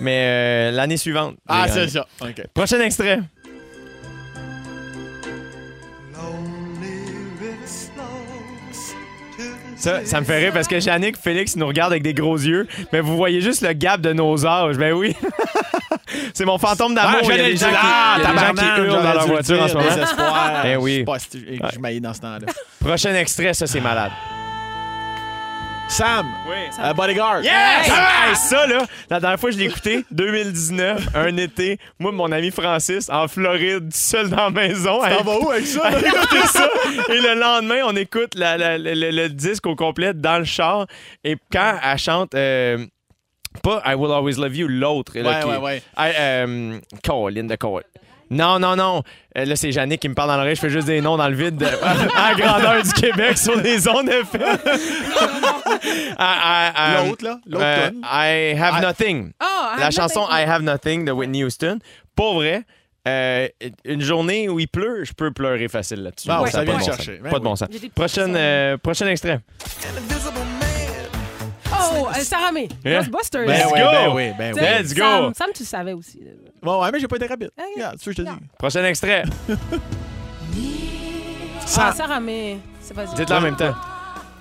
Mais 0.01 0.23
euh, 0.25 0.71
l'année 0.71 0.97
suivante. 0.97 1.35
Ah, 1.47 1.67
c'est 1.69 1.87
ça. 1.87 2.05
OK. 2.21 2.47
Prochain 2.53 2.79
extrait. 2.81 3.19
Ça, 9.82 10.05
ça 10.05 10.19
me 10.19 10.25
fait 10.25 10.38
rire 10.38 10.53
parce 10.53 10.67
que 10.67 10.75
Yannick 10.75 11.17
Félix 11.17 11.55
nous 11.55 11.65
regarde 11.67 11.91
avec 11.91 12.03
des 12.03 12.13
gros 12.13 12.38
yeux, 12.38 12.67
mais 12.93 12.99
vous 13.01 13.15
voyez 13.15 13.41
juste 13.41 13.61
le 13.61 13.73
gap 13.73 13.99
de 13.99 14.13
nos 14.13 14.45
âges. 14.45 14.77
Ben 14.77 14.93
oui. 14.93 15.15
c'est 16.34 16.45
mon 16.45 16.57
fantôme 16.57 16.93
d'amour. 16.93 17.19
Ah, 17.21 17.23
il 17.23 17.29
y 17.29 17.39
a 17.39 17.43
des 17.43 17.57
gens 17.57 17.69
qui. 17.69 17.75
Ah, 17.75 18.15
il 18.17 18.23
y 18.23 18.25
a 18.25 18.32
des 18.32 18.39
gens 18.39 18.53
qui 18.53 18.82
hurlent 18.82 19.03
dans 19.03 19.13
leur 19.13 19.27
voiture 19.27 19.61
en 19.61 19.67
ce 19.67 19.73
moment. 19.73 19.89
Eh 20.65 20.75
oui. 20.77 20.93
Je 20.93 20.97
sais 20.99 21.03
pas 21.05 21.19
si 21.19 21.29
tu- 21.29 21.59
je 21.73 21.79
maillis 21.79 22.01
dans 22.01 22.13
ce 22.13 22.21
temps-là. 22.21 22.47
Prochain 22.79 23.15
extrait, 23.15 23.53
ça, 23.53 23.65
c'est 23.67 23.82
malade. 23.82 24.11
Sam, 25.91 26.25
Oui. 26.49 26.55
euh, 26.81 26.93
Bodyguard. 26.93 27.43
Yes! 27.43 27.51
Hey, 27.87 28.35
ça, 28.35 28.65
là, 28.65 28.85
la 29.09 29.19
dernière 29.19 29.37
fois 29.39 29.49
que 29.49 29.55
je 29.55 29.59
l'ai 29.61 29.65
écouté, 29.67 30.05
2019, 30.11 31.09
un 31.15 31.35
été, 31.35 31.77
moi 31.99 32.11
et 32.11 32.15
mon 32.15 32.31
ami 32.31 32.49
Francis, 32.49 33.09
en 33.09 33.27
Floride, 33.27 33.93
seul 33.93 34.29
dans 34.29 34.37
la 34.45 34.49
maison. 34.51 35.01
T'en 35.01 35.23
vas 35.23 35.37
où 35.37 35.51
avec 35.51 35.67
ça? 35.67 35.91
ça. 36.47 36.69
Et 37.09 37.19
le 37.19 37.37
lendemain, 37.37 37.81
on 37.85 37.95
écoute 37.97 38.35
la- 38.35 38.57
la- 38.57 38.77
la- 38.77 38.95
le, 38.95 39.11
le 39.11 39.27
disque 39.29 39.67
au 39.67 39.75
complet 39.75 40.13
dans 40.13 40.39
le 40.39 40.45
char. 40.45 40.87
Et 41.25 41.35
quand 41.51 41.75
elle 41.83 41.97
chante, 41.97 42.35
euh, 42.35 42.85
pas 43.61 43.81
I 43.85 43.93
Will 43.95 44.11
Always 44.13 44.35
Love 44.39 44.55
You, 44.55 44.67
l'autre. 44.69 45.11
là, 45.19 45.29
Ouais, 45.29 45.39
qui- 45.43 45.49
ouais, 45.49 45.57
ouais. 45.57 45.83
I, 45.97 46.11
euh, 46.17 46.79
Colin 47.05 47.43
de 47.43 47.55
Cole. 47.57 47.83
Non, 48.32 48.57
non, 48.59 48.75
non. 48.77 49.03
Euh, 49.38 49.43
là, 49.45 49.55
c'est 49.57 49.71
Jannick 49.73 49.99
qui 50.01 50.07
me 50.09 50.13
parle 50.15 50.29
dans 50.29 50.38
l'oreille. 50.38 50.55
Je 50.55 50.61
fais 50.61 50.69
juste 50.69 50.88
des 50.88 51.01
noms 51.01 51.17
dans 51.17 51.27
le 51.27 51.36
vide 51.36 51.57
de- 51.57 51.65
à 52.15 52.29
la 52.29 52.36
grandeur 52.36 52.82
du 52.82 52.91
Québec 52.93 53.38
sur 53.38 53.55
les 53.59 53.88
ondes 53.89 54.07
FM. 54.09 54.41
I- 55.84 56.15
I- 56.17 56.71
um, 57.01 57.07
L'autre, 57.09 57.25
là? 57.25 57.39
L'autre 57.45 57.65
euh, 57.65 57.88
tonne. 57.89 58.01
I 58.03 58.55
Have 58.57 58.77
I- 58.77 58.82
Nothing. 58.82 59.32
Ah, 59.39 59.75
La 59.79 59.88
ah, 59.88 59.91
chanson 59.91 60.25
I 60.29 60.43
Have 60.43 60.61
Nothing 60.63 61.05
de 61.05 61.11
Whitney 61.11 61.43
Houston. 61.43 61.79
Pour 62.15 62.36
vrai, 62.36 62.63
euh, 63.07 63.47
une 63.84 64.01
journée 64.01 64.47
où 64.47 64.59
il 64.59 64.67
pleut, 64.67 65.03
je 65.03 65.11
peux 65.13 65.32
pleurer 65.32 65.67
facile 65.67 66.03
là-dessus. 66.03 66.27
Bon, 66.29 66.45
Ça 66.45 66.63
vient 66.63 66.73
pas 66.75 66.79
de 66.79 66.86
chercher. 66.86 67.15
sens. 67.17 67.23
Ben 67.23 67.29
Pas 67.32 67.39
de 67.39 67.43
oui. 67.43 67.49
bon 67.49 67.55
sens. 67.55 67.67
J'ai 67.71 67.79
des 67.79 67.88
petits 67.89 67.93
Prochaine, 67.95 68.36
euh, 68.38 68.77
prochain 68.77 69.07
extrait. 69.07 69.39
Oh, 71.73 72.07
euh, 72.09 72.19
Sarah 72.21 72.51
May. 72.51 72.67
Yeah. 72.86 72.99
Ghostbusters. 72.99 73.45
Ben 73.45 73.57
Let's 73.57 73.71
oui, 73.73 73.79
go. 73.79 73.86
ben 73.91 74.13
oui, 74.15 74.32
ben 74.38 74.53
oui. 74.55 74.61
Let's 74.61 74.93
go. 74.93 75.01
Sam, 75.03 75.34
Sam, 75.34 75.47
tu 75.53 75.63
le 75.63 75.67
savais 75.67 75.93
aussi. 75.93 76.19
Ouais, 76.64 76.91
mais 76.91 76.99
j'ai 76.99 77.07
pas 77.07 77.16
été 77.16 77.28
rapide. 77.28 77.51
Ok. 77.57 77.66
Regarde, 77.76 77.95
c'est 77.97 78.03
ce 78.05 78.09
que 78.09 78.16
je 78.18 78.22
te 78.24 78.28
Non. 78.28 78.34
dis. 78.36 78.47
Prochain 78.57 78.84
extrait. 78.86 79.24
Ah, 81.64 81.68
Sam, 81.68 81.93
Sarah 81.95 82.20
May. 82.20 82.57
C'est 82.82 82.93
vas-y. 82.93 83.16
Dites-le 83.16 83.36
en 83.36 83.41
même 83.41 83.55
temps. 83.55 83.74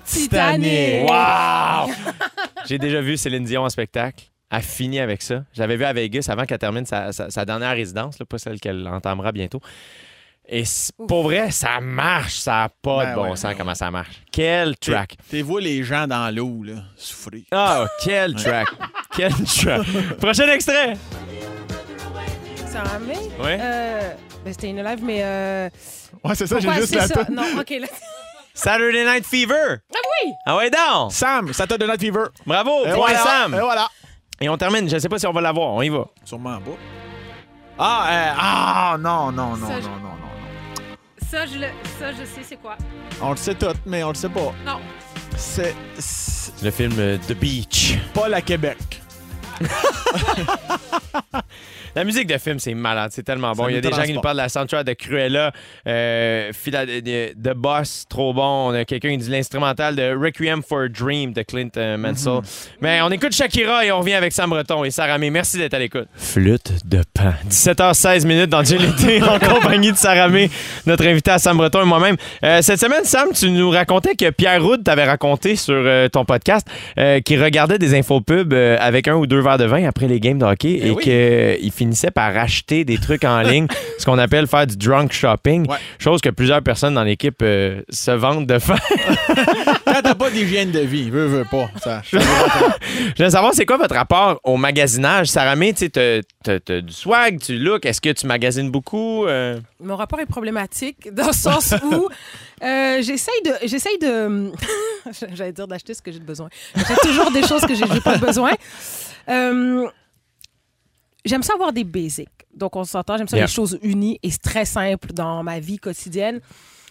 Titanic. 0.05 1.09
Wow! 1.09 1.93
J'ai 2.67 2.79
déjà 2.79 3.01
vu 3.01 3.17
Céline 3.17 3.45
Dion 3.45 3.63
en 3.63 3.69
spectacle. 3.69 4.25
Elle 4.51 4.63
finit 4.63 4.99
avec 4.99 5.23
ça. 5.23 5.45
Je 5.55 5.61
l'avais 5.61 5.77
vu 5.77 5.85
à 5.85 5.93
Vegas 5.93 6.27
avant 6.29 6.45
qu'elle 6.45 6.59
termine 6.59 6.85
sa, 6.87 7.13
sa- 7.13 7.31
sa 7.31 7.45
dernière 7.45 7.71
résidence, 7.77 8.19
là, 8.19 8.27
pas 8.27 8.39
celle 8.39 8.59
qu'elle 8.59 8.85
entamera 8.89 9.31
bientôt. 9.31 9.61
Et 10.49 10.65
c- 10.65 10.93
pour 11.07 11.23
vrai, 11.23 11.53
ça 11.53 11.79
marche. 11.81 12.39
Ça 12.41 12.53
n'a 12.53 12.69
pas 12.83 13.05
Ben 13.05 13.11
de 13.11 13.15
bon 13.15 13.23
ouais, 13.31 13.37
sens 13.37 13.53
ben 13.53 13.55
comment 13.59 13.75
ça 13.77 13.93
marche. 13.93 14.23
Quel 14.33 14.77
track. 14.77 15.17
t'es 15.31 15.43
vois 15.43 15.61
les 15.61 15.85
gens 15.85 16.09
dans 16.09 16.35
l'eau, 16.35 16.65
là, 16.65 16.83
souffrir. 16.97 17.45
Ah, 17.53 17.87
quel 18.03 18.35
track. 18.35 18.67
quel 19.17 19.33
track. 19.33 19.87
Prochain 20.21 20.49
extrait. 20.49 20.95
Sarah 22.71 22.99
May. 23.01 23.17
Ouais. 23.43 23.59
Euh, 23.61 24.13
ben, 24.45 24.53
c'était 24.53 24.69
une 24.71 24.83
live, 24.83 25.01
mais. 25.03 25.21
Euh, 25.23 25.69
Ouais, 26.25 26.35
c'est 26.35 26.47
ça, 26.47 26.59
j'ai 26.61 26.71
juste 26.73 26.95
la 26.95 27.07
ça? 27.07 27.25
Non, 27.31 27.45
OK. 27.61 27.71
Là. 27.71 27.87
Saturday 28.53 29.05
Night 29.05 29.25
Fever. 29.27 29.77
Ah 29.95 29.99
oui! 30.25 30.33
Ah 30.45 30.57
ouais, 30.57 30.71
donc? 30.71 31.13
Sam, 31.13 31.51
donné 31.69 31.87
Night 31.87 32.01
Fever. 32.01 32.25
Bravo, 32.45 32.81
Et 32.85 32.89
point 32.89 32.97
voilà, 32.97 33.19
Sam. 33.21 33.55
Et 33.55 33.61
voilà. 33.61 33.89
Et 34.41 34.49
on 34.49 34.57
termine. 34.59 34.89
Je 34.89 34.99
sais 34.99 35.09
pas 35.09 35.19
si 35.19 35.27
on 35.27 35.33
va 35.33 35.41
l'avoir. 35.41 35.69
On 35.71 35.83
y 35.83 35.89
va. 35.89 36.05
Sûrement 36.25 36.59
pas. 36.61 36.71
Ah, 37.79 38.07
euh, 38.11 38.33
ah, 38.39 38.97
non, 38.99 39.33
non, 39.33 39.57
non, 39.57 39.67
Ça, 39.67 39.73
non, 39.75 39.81
je- 39.81 39.89
non, 39.89 39.95
non, 39.97 40.03
non. 40.03 40.97
Ça, 41.31 41.47
je, 41.47 41.55
le, 41.59 41.67
ça, 41.99 42.13
je 42.13 42.25
sais 42.27 42.43
c'est 42.47 42.57
quoi. 42.57 42.77
On 43.23 43.31
le 43.31 43.37
sait 43.37 43.55
tout, 43.55 43.67
mais 43.87 44.03
on 44.05 44.09
le 44.11 44.15
sait 44.17 44.29
pas. 44.29 44.53
Non. 44.67 44.81
C'est 45.37 45.75
c'est 45.99 46.63
Le 46.63 46.71
film 46.71 46.93
euh, 46.99 47.17
The 47.27 47.33
Beach. 47.33 47.97
pas 48.13 48.29
la 48.29 48.43
Québec. 48.43 48.77
La 51.97 52.05
musique 52.05 52.27
de 52.27 52.39
film, 52.39 52.59
c'est 52.59 52.75
malade. 52.75 53.11
C'est 53.13 53.23
tellement 53.23 53.53
bon. 53.53 53.69
Il 53.69 53.75
y 53.75 53.79
a 53.79 53.81
des 53.81 53.91
gens 53.91 54.03
qui 54.03 54.13
nous 54.13 54.21
parlent 54.21 54.37
de 54.37 54.43
la 54.43 54.49
soundtrack 54.49 54.87
de 54.87 54.93
Cruella, 54.93 55.53
euh, 55.87 56.51
de, 56.67 57.53
Boss, 57.53 58.05
trop 58.09 58.33
bon. 58.33 58.69
On 58.71 58.75
a 58.75 58.85
quelqu'un 58.85 59.11
qui 59.11 59.19
dit 59.19 59.31
l'instrumental 59.31 59.97
de 59.97 60.15
Requiem 60.17 60.63
for 60.63 60.83
a 60.83 60.89
Dream 60.89 61.33
de 61.33 61.43
Clint 61.43 61.71
euh, 61.77 61.97
Mansell. 61.97 62.35
Mhm. 62.35 62.43
Mais 62.81 63.01
on 63.03 63.11
écoute 63.11 63.33
Shakira 63.35 63.85
et 63.85 63.93
on 63.93 64.01
revient 64.01 64.15
avec 64.15 64.33
Sam 64.33 64.51
Breton 64.51 64.85
et 64.85 64.91
Sarah 64.91 65.19
May. 65.19 65.31
Merci 65.31 65.59
d'être 65.59 65.75
à 65.75 65.79
l'écoute. 65.79 66.07
Flûte 66.15 66.73
de 66.85 67.03
pan. 67.13 67.33
17h16 67.49 68.27
minutes 68.27 68.51
dans 68.51 68.63
Dieu 68.63 68.79
l'été 68.79 69.23
en 69.23 69.39
compagnie 69.55 69.93
de 69.93 69.97
Sarah 69.97 70.29
May, 70.29 70.49
notre 70.87 71.07
invité 71.07 71.33
à 71.33 71.39
Sam 71.39 71.57
Breton 71.57 71.83
et 71.83 71.87
moi-même. 71.87 72.17
Euh, 72.45 72.63
cette 72.63 72.81
semaine, 72.81 73.05
Sam, 73.05 73.29
tu 73.35 73.51
nous 73.51 73.71
racontais 73.71 74.15
que 74.15 74.31
Pierre 74.31 74.63
Roud 74.63 74.85
t'avait 74.85 75.05
raconté 75.05 75.57
sur 75.57 75.75
euh, 75.75 76.09
ton 76.09 76.25
podcast 76.25 76.67
qu'il 77.25 77.43
regardait 77.43 77.79
des 77.79 77.95
infopubs 77.99 78.53
euh, 78.53 78.77
avec 78.81 79.09
un 79.09 79.15
ou 79.15 79.27
deux 79.27 79.41
verres 79.41 79.59
de 79.59 79.65
vin 79.65 79.87
après 79.87 80.07
les 80.07 80.21
games 80.21 80.39
de 80.39 80.45
hockey 80.45 80.79
Eh 80.83 80.89
et 80.89 80.91
oui. 80.91 81.03
qu'il 81.03 81.73
finissait 81.81 82.11
par 82.11 82.37
acheter 82.37 82.85
des 82.85 82.99
trucs 82.99 83.25
en 83.25 83.41
ligne, 83.41 83.67
ce 83.99 84.05
qu'on 84.05 84.19
appelle 84.19 84.47
faire 84.47 84.67
du 84.67 84.77
drunk 84.77 85.13
shopping, 85.13 85.67
Ouais. 85.69 85.79
chose 85.99 86.21
que 86.21 86.29
plusieurs 86.29 86.63
personnes 86.63 86.95
dans 86.95 87.05
l'équipe 87.05 87.41
euh, 87.43 87.81
se 87.89 88.11
vantent 88.11 88.47
de 88.47 88.59
faire. 88.59 88.79
Quand 89.87 90.03
t'as 90.03 90.15
pas 90.15 90.31
d'hygiène 90.31 90.71
de 90.71 90.81
vie, 90.81 91.09
veux, 91.11 91.27
veux 91.27 91.45
pas. 91.45 91.69
Ça, 91.83 92.03
je- 92.11 92.19
veux 93.23 93.31
savoir, 93.31 93.55
c'est 93.55 93.65
quoi 93.67 93.79
votre 93.79 93.95
rapport 93.95 94.39
au 94.45 94.57
magasinage? 94.57 95.29
Sarah 95.29 95.57
May, 95.57 95.73
tu 95.73 95.87
sais, 95.91 95.91
t'as- 95.91 96.81
du 96.81 96.93
swag, 96.93 97.41
tu 97.41 97.59
look, 97.59 97.87
est-ce 97.87 98.01
que 98.01 98.11
tu 98.11 98.27
magasines 98.27 98.71
beaucoup? 98.71 99.25
euh? 99.27 99.59
Mon 99.83 99.97
rapport 99.97 100.21
est 100.21 100.27
problématique 100.27 101.13
dans 101.13 101.29
le 101.29 101.33
sens 101.33 101.75
où 101.83 102.09
euh, 102.63 103.03
j'essaye 103.03 103.43
de. 103.45 103.53
J'essaye 103.67 103.99
de. 103.99 104.53
J'allais 105.35 105.53
dire 105.53 105.67
d'acheter 105.67 105.95
ce 105.95 106.03
que 106.03 106.13
j'ai 106.13 106.19
besoin. 106.21 106.49
J'ai 106.77 106.95
toujours 107.09 107.31
des 107.31 107.43
choses 107.47 107.63
que 107.63 107.75
j'ai 107.75 107.85
j'ai 107.93 108.01
pas 108.01 108.19
besoin. 108.19 108.53
Euh, 109.29 109.87
j'aime 111.25 111.43
ça 111.43 111.55
avoir 111.55 111.73
des 111.73 111.85
basics. 111.85 112.29
Donc, 112.55 112.77
on 112.77 112.85
s'entend, 112.85 113.17
j'aime 113.17 113.29
ça 113.29 113.37
Yeah. 113.37 113.47
les 113.47 113.53
choses 113.53 113.79
unies 113.83 114.19
et 114.23 114.31
très 114.33 114.65
simples 114.65 115.13
dans 115.13 115.43
ma 115.43 115.61
vie 115.61 115.79
quotidienne. 115.79 116.41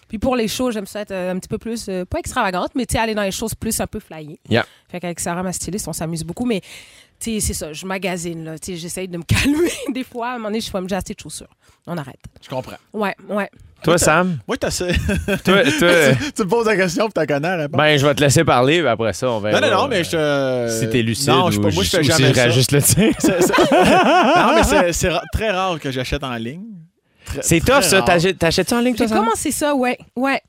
Puis 0.07 0.17
pour 0.17 0.35
les 0.35 0.47
choses, 0.47 0.73
j'aime 0.73 0.87
ça 0.87 1.01
être 1.01 1.11
euh, 1.11 1.31
un 1.31 1.37
petit 1.37 1.47
peu 1.49 1.59
plus, 1.59 1.87
euh, 1.87 2.03
pas 2.05 2.17
extravagante, 2.17 2.71
mais 2.73 2.85
tu 2.87 2.93
sais, 2.93 2.99
aller 2.99 3.13
dans 3.13 3.21
les 3.23 3.31
choses 3.31 3.53
plus 3.53 3.79
un 3.79 3.85
peu 3.87 3.99
flyées. 3.99 4.39
Yeah. 4.49 4.65
Fait 4.87 4.99
qu'avec 4.99 5.19
Sarah, 5.19 5.43
ma 5.43 5.53
styliste, 5.53 5.87
on 5.87 5.93
s'amuse 5.93 6.23
beaucoup, 6.23 6.45
mais 6.45 6.61
tu 7.19 7.31
sais, 7.33 7.39
c'est 7.39 7.53
ça, 7.53 7.73
je 7.73 7.85
magasine, 7.85 8.43
là. 8.45 8.57
Tu 8.57 8.71
sais, 8.71 8.77
j'essaye 8.77 9.07
de 9.07 9.17
me 9.17 9.23
calmer 9.27 9.69
des 9.93 10.03
fois. 10.03 10.29
À 10.29 10.31
un 10.31 10.33
moment 10.37 10.47
donné, 10.47 10.61
je 10.61 10.69
fais, 10.71 10.79
j'ai 10.87 10.95
assez 10.95 11.13
de 11.13 11.19
chaussures. 11.19 11.53
On 11.85 11.97
arrête. 11.97 12.19
je 12.41 12.49
comprends. 12.49 12.77
Ouais, 12.93 13.15
ouais. 13.27 13.49
Toi, 13.83 13.97
Sam? 13.97 14.39
Moi, 14.47 14.57
t'as 14.57 14.71
ça. 14.71 14.85
toi, 15.25 15.63
toi, 15.63 15.63
tu 16.35 16.43
me 16.43 16.47
poses 16.47 16.65
la 16.67 16.75
question 16.75 17.05
puis 17.05 17.13
t'en 17.13 17.25
connais 17.25 17.47
la 17.47 17.63
réponse. 17.63 17.77
ben, 17.77 17.97
je 17.97 18.05
vais 18.05 18.13
te 18.13 18.21
laisser 18.21 18.43
parler, 18.43 18.79
puis 18.79 18.87
après 18.87 19.13
ça, 19.13 19.29
on 19.31 19.39
va. 19.39 19.51
non, 19.51 19.61
non, 19.61 19.69
non, 19.83 19.87
mais 19.87 20.03
je 20.03 20.11
te. 20.11 20.67
Si 20.79 20.89
t'es 20.89 21.01
lucide, 21.01 21.29
Non, 21.29 21.49
je, 21.49 21.59
ou 21.59 21.61
moi, 21.61 21.71
je 21.71 21.81
fais 21.89 22.03
si 22.03 22.09
jamais 22.09 22.29
je 22.29 22.33
ça. 22.33 22.43
rajuste 22.43 22.71
le 22.73 22.79
c'est- 22.81 22.99
non, 23.71 24.53
mais 24.55 24.93
c'est- 24.93 25.09
très 25.33 25.49
rare 25.51 25.79
que 25.79 25.91
j'achète 25.91 26.23
en 26.23 26.35
ligne. 26.35 26.63
C'est 27.41 27.59
tough, 27.59 27.81
ça. 27.81 27.97
rare. 27.97 28.05
T'achètes- 28.05 28.37
T'achètes-tu 28.39 28.73
en 28.73 28.81
ligne, 28.81 28.95
toi, 28.95 29.05
J'ai 29.07 29.13
commencé 29.15 29.51
ça, 29.51 29.73
ouais, 29.75 29.97
ouais. 30.15 30.41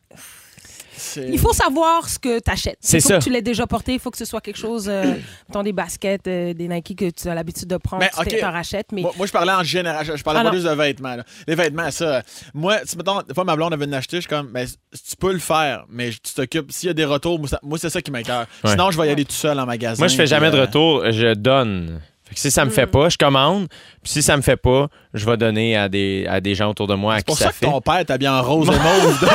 Il 1.16 1.38
faut 1.38 1.53
savoir 1.53 2.09
ce 2.09 2.18
que 2.18 2.38
tu 2.40 2.51
achètes. 2.51 2.78
C'est 2.80 2.98
Il 2.98 3.03
faut 3.03 3.09
ça. 3.09 3.18
que 3.18 3.24
tu 3.24 3.30
l'aies 3.30 3.42
déjà 3.42 3.66
porté. 3.66 3.94
Il 3.94 3.98
faut 4.01 4.11
que 4.11 4.18
ce 4.18 4.24
soit 4.24 4.40
quelque 4.40 4.59
chose, 4.59 4.86
euh, 4.88 5.14
mettons 5.48 5.62
des 5.62 5.72
baskets, 5.72 6.26
euh, 6.26 6.53
des 6.55 6.68
Nike 6.68 6.96
que 6.96 7.11
tu 7.11 7.28
as 7.28 7.34
l'habitude 7.34 7.68
de 7.68 7.76
prendre, 7.76 8.01
Ben, 8.03 8.11
tu 8.12 8.34
ok. 8.34 8.40
t'en 8.40 8.51
rachètes. 8.53 8.88
Mais 8.92 9.03
Moi, 9.03 9.12
moi, 9.16 9.26
je 9.26 9.32
parlais 9.32 9.53
en 9.53 9.62
général. 9.62 10.05
Je, 10.05 10.16
je 10.16 10.22
parlais 10.22 10.40
Ah, 10.40 10.44
pas 10.44 10.48
non. 10.51 10.55
juste 10.57 10.66
de 10.68 10.72
vêtements. 10.74 11.16
là. 11.16 11.24
Les 11.46 11.55
vêtements, 11.55 11.90
ça. 11.90 12.22
Moi, 12.55 12.78
tu 12.88 12.96
mettons, 12.96 13.22
des 13.22 13.34
fois, 13.34 13.44
ma 13.44 13.57
blonde 13.57 13.72
avait 13.72 13.84
une 13.84 13.94
acheter, 13.94 14.16
je 14.18 14.22
suis 14.22 14.28
comme, 14.28 14.48
ben, 14.48 14.66
tu 14.66 15.16
peux 15.16 15.32
le 15.32 15.38
faire, 15.38 15.84
mais 15.88 16.11
tu 16.11 16.32
t'occupes. 16.34 16.70
S'il 16.72 16.86
y 16.88 16.90
a 16.90 16.94
des 16.94 17.05
retours, 17.05 17.40
moi, 17.62 17.78
c'est 17.78 17.90
ça 17.90 18.01
qui 18.03 18.11
m'écoeure. 18.11 18.46
Ouais. 18.64 18.70
Sinon, 18.70 18.90
je 18.90 19.01
vais 19.01 19.09
y 19.09 19.11
aller 19.11 19.24
tout 19.24 19.32
seul 19.32 19.59
en 19.59 19.66
magasin. 19.66 20.01
Moi, 20.01 20.09
je 20.09 20.16
fais 20.16 20.26
jamais 20.26 20.51
de 20.51 20.57
euh, 20.57 20.62
retour, 20.62 21.03
je 21.11 21.34
donne. 21.34 22.01
Fait 22.24 22.34
que 22.36 22.40
si 22.40 22.51
ça 22.53 22.64
me 22.64 22.70
fait 22.70 22.86
pas, 22.86 23.09
je 23.09 23.18
commande. 23.18 23.66
Puis 24.03 24.12
si 24.12 24.22
ça 24.22 24.36
me 24.36 24.42
fait 24.42 24.57
pas, 24.57 24.86
je 25.14 25.26
vais 25.26 25.36
donner 25.36 25.76
à 25.76 25.88
des, 25.88 26.26
à 26.28 26.40
des 26.40 26.54
gens 26.54 26.70
autour 26.70 26.86
de 26.86 26.94
moi 26.94 27.14
à 27.14 27.18
C'est 27.18 27.26
pour 27.26 27.36
ça, 27.38 27.46
ça 27.46 27.50
que 27.50 27.56
fait. 27.56 27.66
ton 27.66 27.80
père 27.80 28.04
t'habille 28.04 28.28
en 28.28 28.42
rose 28.42 28.68
et 28.68 28.70
mauve 28.70 29.20
de- 29.20 29.26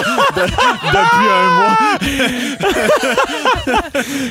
de- 0.42 0.48
depuis 0.48 1.28
un 1.32 1.48
mois. 1.56 1.78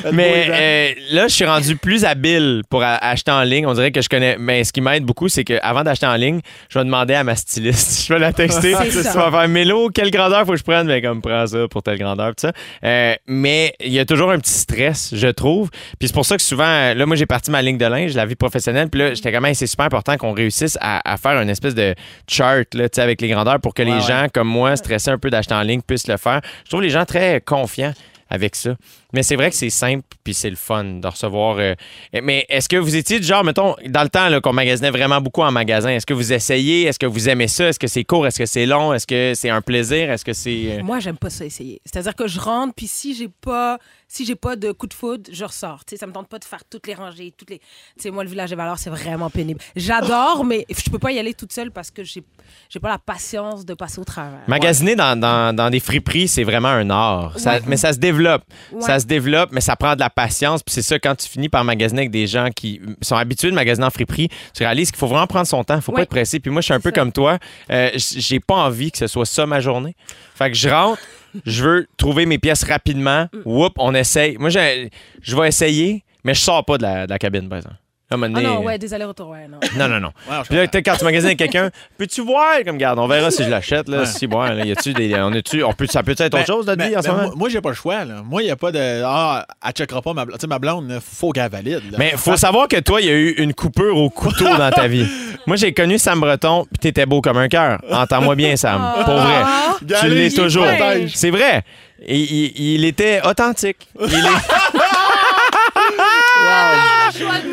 Mais 0.11 0.47
euh, 0.49 0.93
là, 1.11 1.27
je 1.27 1.33
suis 1.33 1.45
rendu 1.45 1.75
plus 1.75 2.05
habile 2.05 2.61
pour 2.69 2.83
a- 2.83 2.95
acheter 2.97 3.31
en 3.31 3.43
ligne. 3.43 3.65
On 3.67 3.73
dirait 3.73 3.91
que 3.91 4.01
je 4.01 4.09
connais. 4.09 4.37
Mais 4.39 4.63
ce 4.63 4.71
qui 4.73 4.81
m'aide 4.81 5.03
beaucoup, 5.03 5.27
c'est 5.29 5.43
qu'avant 5.43 5.83
d'acheter 5.83 6.05
en 6.05 6.15
ligne, 6.15 6.39
je 6.69 6.79
vais 6.79 6.85
demander 6.85 7.13
à 7.13 7.23
ma 7.23 7.35
styliste. 7.35 8.05
Je 8.07 8.13
vais 8.13 8.19
la 8.19 8.33
texter. 8.33 8.73
Tu 8.85 9.01
vas 9.01 9.31
faire 9.31 9.47
Mélo, 9.47 9.89
quelle 9.89 10.11
grandeur 10.11 10.45
faut 10.45 10.51
que 10.51 10.57
je 10.57 10.63
prenne? 10.63 10.87
Mais 10.87 11.01
comme, 11.01 11.21
prends 11.21 11.47
ça 11.47 11.67
pour 11.69 11.81
telle 11.83 11.97
grandeur. 11.97 12.29
Tout 12.29 12.47
ça. 12.47 12.51
Euh, 12.83 13.15
mais 13.27 13.73
il 13.79 13.91
y 13.91 13.99
a 13.99 14.05
toujours 14.05 14.31
un 14.31 14.39
petit 14.39 14.53
stress, 14.53 15.11
je 15.15 15.27
trouve. 15.27 15.69
Puis 15.99 16.07
c'est 16.07 16.13
pour 16.13 16.25
ça 16.25 16.35
que 16.37 16.41
souvent, 16.43 16.63
euh, 16.65 16.93
là, 16.93 17.05
moi, 17.05 17.15
j'ai 17.15 17.25
parti 17.25 17.51
ma 17.51 17.61
ligne 17.61 17.77
de 17.77 17.85
linge, 17.85 18.13
la 18.13 18.25
vie 18.25 18.35
professionnelle. 18.35 18.89
Puis 18.89 18.99
là, 18.99 19.13
j'étais 19.13 19.31
quand 19.31 19.41
même, 19.41 19.53
c'est 19.53 19.67
super 19.67 19.85
important 19.85 20.17
qu'on 20.17 20.33
réussisse 20.33 20.77
à, 20.81 21.01
à 21.11 21.17
faire 21.17 21.34
une 21.41 21.49
espèce 21.49 21.75
de 21.75 21.95
chart 22.27 22.65
là, 22.73 22.87
avec 22.97 23.21
les 23.21 23.27
grandeurs 23.29 23.59
pour 23.59 23.73
que 23.73 23.83
Ouais, 23.83 23.89
les 23.89 23.95
ouais. 23.95 24.01
gens 24.01 24.27
comme 24.33 24.47
moi, 24.47 24.75
stressés 24.75 25.11
un 25.11 25.17
peu 25.17 25.29
d'acheter 25.29 25.53
en 25.55 25.61
ligne, 25.61 25.81
puissent 25.81 26.07
le 26.07 26.17
faire. 26.17 26.41
Je 26.63 26.69
trouve 26.69 26.81
les 26.81 26.89
gens 26.89 27.05
très 27.05 27.41
confiants 27.41 27.93
avec 28.29 28.55
ça. 28.55 28.71
Mais 29.15 29.23
c'est 29.23 29.35
vrai 29.35 29.49
que 29.49 29.55
c'est 29.55 29.69
simple 29.69 30.03
puis 30.23 30.33
c'est 30.33 30.49
le 30.49 30.55
fun 30.55 30.83
de 30.83 31.07
recevoir. 31.07 31.57
euh, 31.59 31.73
Mais 32.21 32.45
est-ce 32.49 32.67
que 32.69 32.75
vous 32.77 32.95
étiez 32.95 33.19
du 33.19 33.25
genre, 33.25 33.43
mettons, 33.43 33.75
dans 33.87 34.03
le 34.03 34.09
temps 34.09 34.27
qu'on 34.41 34.53
magasinait 34.53 34.91
vraiment 34.91 35.21
beaucoup 35.21 35.41
en 35.41 35.51
magasin, 35.51 35.89
est-ce 35.89 36.05
que 36.05 36.13
vous 36.13 36.33
essayez? 36.33 36.83
Est-ce 36.83 36.99
que 36.99 37.05
vous 37.05 37.29
aimez 37.29 37.47
ça? 37.47 37.69
Est-ce 37.69 37.79
que 37.79 37.87
c'est 37.87 38.03
court? 38.03 38.27
Est-ce 38.27 38.37
que 38.39 38.45
c'est 38.45 38.65
long? 38.65 38.93
Est-ce 38.93 39.07
que 39.07 39.33
c'est 39.35 39.49
un 39.49 39.61
plaisir? 39.61 40.11
Est-ce 40.11 40.25
que 40.25 40.33
c'est. 40.33 40.79
euh, 40.79 40.83
moi, 40.83 40.99
j'aime 40.99 41.17
pas 41.17 41.29
ça 41.29 41.45
essayer. 41.45 41.81
C'est-à-dire 41.85 42.15
que 42.15 42.27
je 42.27 42.39
rentre, 42.39 42.73
puis 42.75 42.87
si 42.87 43.15
j'ai 43.15 43.27
pas, 43.29 43.77
si 44.07 44.25
j'ai 44.25 44.35
pas 44.35 44.55
de 44.55 44.71
coup 44.71 44.87
de 44.87 44.93
foudre, 44.93 45.29
je 45.31 45.45
ressors. 45.45 45.81
Sais, 45.89 45.97
ça 45.97 46.07
me 46.07 46.11
tente 46.11 46.27
pas 46.27 46.39
de 46.39 46.45
faire 46.45 46.63
toutes 46.69 46.87
les 46.87 46.93
rangées, 46.93 47.33
toutes 47.37 47.49
les. 47.49 47.61
Sais, 47.97 48.11
moi, 48.11 48.23
le 48.23 48.29
village 48.29 48.49
des 48.49 48.55
valeurs, 48.55 48.77
c'est 48.79 48.89
vraiment 48.89 49.29
pénible. 49.29 49.59
J'adore, 49.75 50.43
mais 50.45 50.65
je 50.69 50.89
peux 50.89 50.99
pas 50.99 51.11
y 51.11 51.19
aller 51.19 51.33
toute 51.33 51.53
seule 51.53 51.71
parce 51.71 51.91
que 51.91 52.03
j'ai, 52.03 52.23
j'ai 52.69 52.79
pas 52.79 52.89
la 52.89 52.97
patience 52.99 53.65
de 53.65 53.73
passer 53.73 53.99
au 53.99 54.03
travers. 54.03 54.39
Magasiner 54.47 54.95
dans, 54.95 55.19
dans- 55.19 55.55
dans 55.55 55.69
des 55.69 55.79
friperies, 55.79 56.27
c'est 56.27 56.43
vraiment 56.43 56.69
un 56.69 56.89
art. 56.89 57.39
Ça- 57.39 57.53
Ouais. 57.55 57.61
Mais 57.67 57.77
ça 57.77 57.93
se 57.93 57.99
développe. 57.99 58.43
Ouais. 58.73 58.81
Ça 58.81 58.99
se 58.99 59.04
développe, 59.05 59.49
mais 59.51 59.61
ça 59.61 59.75
prend 59.75 59.95
de 59.95 59.99
la 59.99 60.09
patience. 60.09 60.63
Puis 60.63 60.73
c'est 60.73 60.81
ça, 60.81 60.99
quand 60.99 61.15
tu 61.15 61.27
finis 61.27 61.49
par 61.49 61.63
magasiner 61.63 62.01
avec 62.01 62.11
des 62.11 62.27
gens 62.27 62.49
qui 62.55 62.81
sont 63.01 63.15
habitués 63.15 63.49
de 63.49 63.55
magasiner 63.55 63.85
en 63.85 63.89
friperie, 63.89 64.29
tu 64.55 64.63
réalises 64.63 64.91
qu'il 64.91 64.99
faut 64.99 65.07
vraiment 65.07 65.27
prendre 65.27 65.47
son 65.47 65.63
temps. 65.63 65.75
Il 65.75 65.81
faut 65.81 65.91
pas 65.91 66.01
être 66.03 66.09
pressé. 66.09 66.39
Puis 66.39 66.51
moi, 66.51 66.61
je 66.61 66.65
suis 66.65 66.73
un 66.73 66.79
peu 66.79 66.89
ça. 66.89 66.95
comme 66.95 67.11
toi. 67.11 67.37
Euh, 67.71 67.89
J'ai 67.95 68.39
pas 68.39 68.55
envie 68.55 68.91
que 68.91 68.97
ce 68.97 69.07
soit 69.07 69.25
ça 69.25 69.45
ma 69.45 69.59
journée. 69.59 69.95
Fait 70.35 70.49
que 70.51 70.57
je 70.57 70.69
rentre, 70.69 71.01
je 71.45 71.63
veux 71.63 71.87
trouver 71.97 72.25
mes 72.25 72.37
pièces 72.37 72.63
rapidement. 72.63 73.27
Mm. 73.33 73.37
Whoop, 73.45 73.73
on 73.77 73.93
essaye. 73.93 74.37
Moi, 74.37 74.49
je, 74.49 74.87
je 75.21 75.35
vais 75.35 75.47
essayer, 75.47 76.03
mais 76.23 76.33
je 76.33 76.41
sors 76.41 76.63
pas 76.65 76.77
de 76.77 76.83
la, 76.83 77.05
de 77.05 77.11
la 77.11 77.19
cabine, 77.19 77.47
par 77.49 77.57
exemple. 77.57 77.75
À 78.09 78.13
un 78.13 78.17
moment 78.17 78.35
Ah 78.37 78.41
non, 78.41 78.61
ouais, 78.63 78.77
des 78.77 78.93
allers-retours, 78.93 79.29
ouais, 79.29 79.47
non. 79.49 79.57
non, 79.77 79.87
non, 79.87 79.99
non. 79.99 80.11
Je 80.43 80.47
Puis 80.49 80.55
là, 80.57 80.67
peut-être 80.67 80.85
quand 80.85 80.95
tu 80.97 81.03
magasines 81.05 81.25
avec 81.27 81.39
quelqu'un, 81.39 81.71
peux-tu 81.97 82.21
voir? 82.21 82.57
Comme 82.63 82.77
garde, 82.77 82.99
on 82.99 83.07
verra 83.07 83.31
si 83.31 83.43
je 83.43 83.49
l'achète. 83.49 83.89
Là, 83.89 83.99
Ouais. 84.01 84.05
Si, 84.05 84.27
bon, 84.27 84.41
là, 84.43 84.63
y 84.63 84.71
a-tu 84.71 84.93
des. 84.93 85.15
On 85.15 85.33
est-tu, 85.33 85.63
on 85.63 85.73
peut, 85.73 85.87
ça 85.87 86.03
peut 86.03 86.11
être 86.11 86.21
autre 86.21 86.37
Ben, 86.37 86.45
chose, 86.45 86.67
notre 86.67 86.77
ben, 86.77 86.89
vie, 86.89 86.97
en 86.97 87.01
ce 87.01 87.07
ben, 87.07 87.15
moment? 87.15 87.31
Moi, 87.35 87.49
j'ai 87.49 87.61
pas 87.61 87.69
le 87.69 87.75
choix. 87.75 88.05
Là. 88.05 88.21
Moi, 88.23 88.43
il 88.43 88.45
n'y 88.45 88.51
a 88.51 88.55
pas 88.55 88.71
de. 88.71 89.01
Ah, 89.03 89.45
elle 89.65 89.71
checkera 89.71 90.01
pas 90.03 90.13
ma 90.13 90.23
blonde. 90.25 90.37
Tu 90.37 90.41
sais, 90.43 90.47
ma 90.47 90.59
blonde, 90.59 90.87
là, 90.89 90.99
faut 91.01 91.31
qu'elle 91.31 91.49
valide. 91.49 91.81
là. 91.91 91.97
Mais 91.97 92.11
faut 92.15 92.37
savoir 92.37 92.67
que 92.67 92.79
toi, 92.79 93.01
il 93.01 93.07
y 93.07 93.09
a 93.09 93.13
eu 93.13 93.31
une 93.37 93.53
coupure 93.55 93.97
au 93.97 94.09
couteau 94.11 94.55
dans 94.55 94.69
ta 94.69 94.87
vie. 94.87 95.07
Moi, 95.47 95.55
j'ai 95.57 95.73
connu 95.73 95.97
Sam 95.97 96.19
Breton, 96.19 96.65
puis 96.71 96.79
t'étais 96.79 97.05
beau 97.07 97.21
comme 97.21 97.37
un 97.37 97.47
cœur. 97.47 97.79
Entends-moi 97.91 98.35
bien, 98.35 98.55
Sam. 98.55 98.81
Pour 99.03 99.13
vrai. 99.15 99.41
Ah, 99.43 99.75
Tu 100.01 100.09
l'es 100.09 100.29
toujours. 100.31 100.65
C'est 101.13 101.29
vrai. 101.31 101.63
Et, 102.05 102.19
il, 102.19 102.75
il 102.75 102.85
était 102.85 103.21
authentique. 103.25 103.87
Il 103.99 104.13
est- 104.13 104.19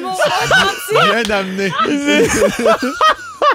mots. 0.01 0.19
Bien 0.91 1.31
amené. 1.31 1.73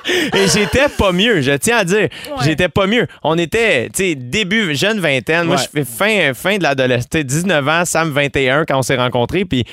Et 0.08 0.48
j'étais 0.48 0.88
pas 0.90 1.12
mieux, 1.12 1.42
je 1.42 1.52
tiens 1.52 1.78
à 1.78 1.84
dire. 1.84 1.98
Ouais. 1.98 2.44
J'étais 2.44 2.70
pas 2.70 2.88
mieux. 2.88 3.08
On 3.24 3.38
était, 3.38 3.90
tu 3.90 4.04
sais, 4.04 4.16
début, 4.16 4.76
jeune 4.76 5.00
vingtaine. 5.00 5.46
Moi, 5.46 5.58
je 5.58 5.68
fais 5.72 5.86
fin, 5.86 6.34
fin 6.34 6.58
de 6.58 6.64
l'adolescence. 6.64 7.08
19 7.14 7.68
ans, 7.68 7.86
Sam 7.86 8.12
21 8.12 8.66
quand 8.66 8.80
on 8.80 8.82
s'est 8.82 8.96
rencontrés. 8.96 9.46
Puis 9.46 9.66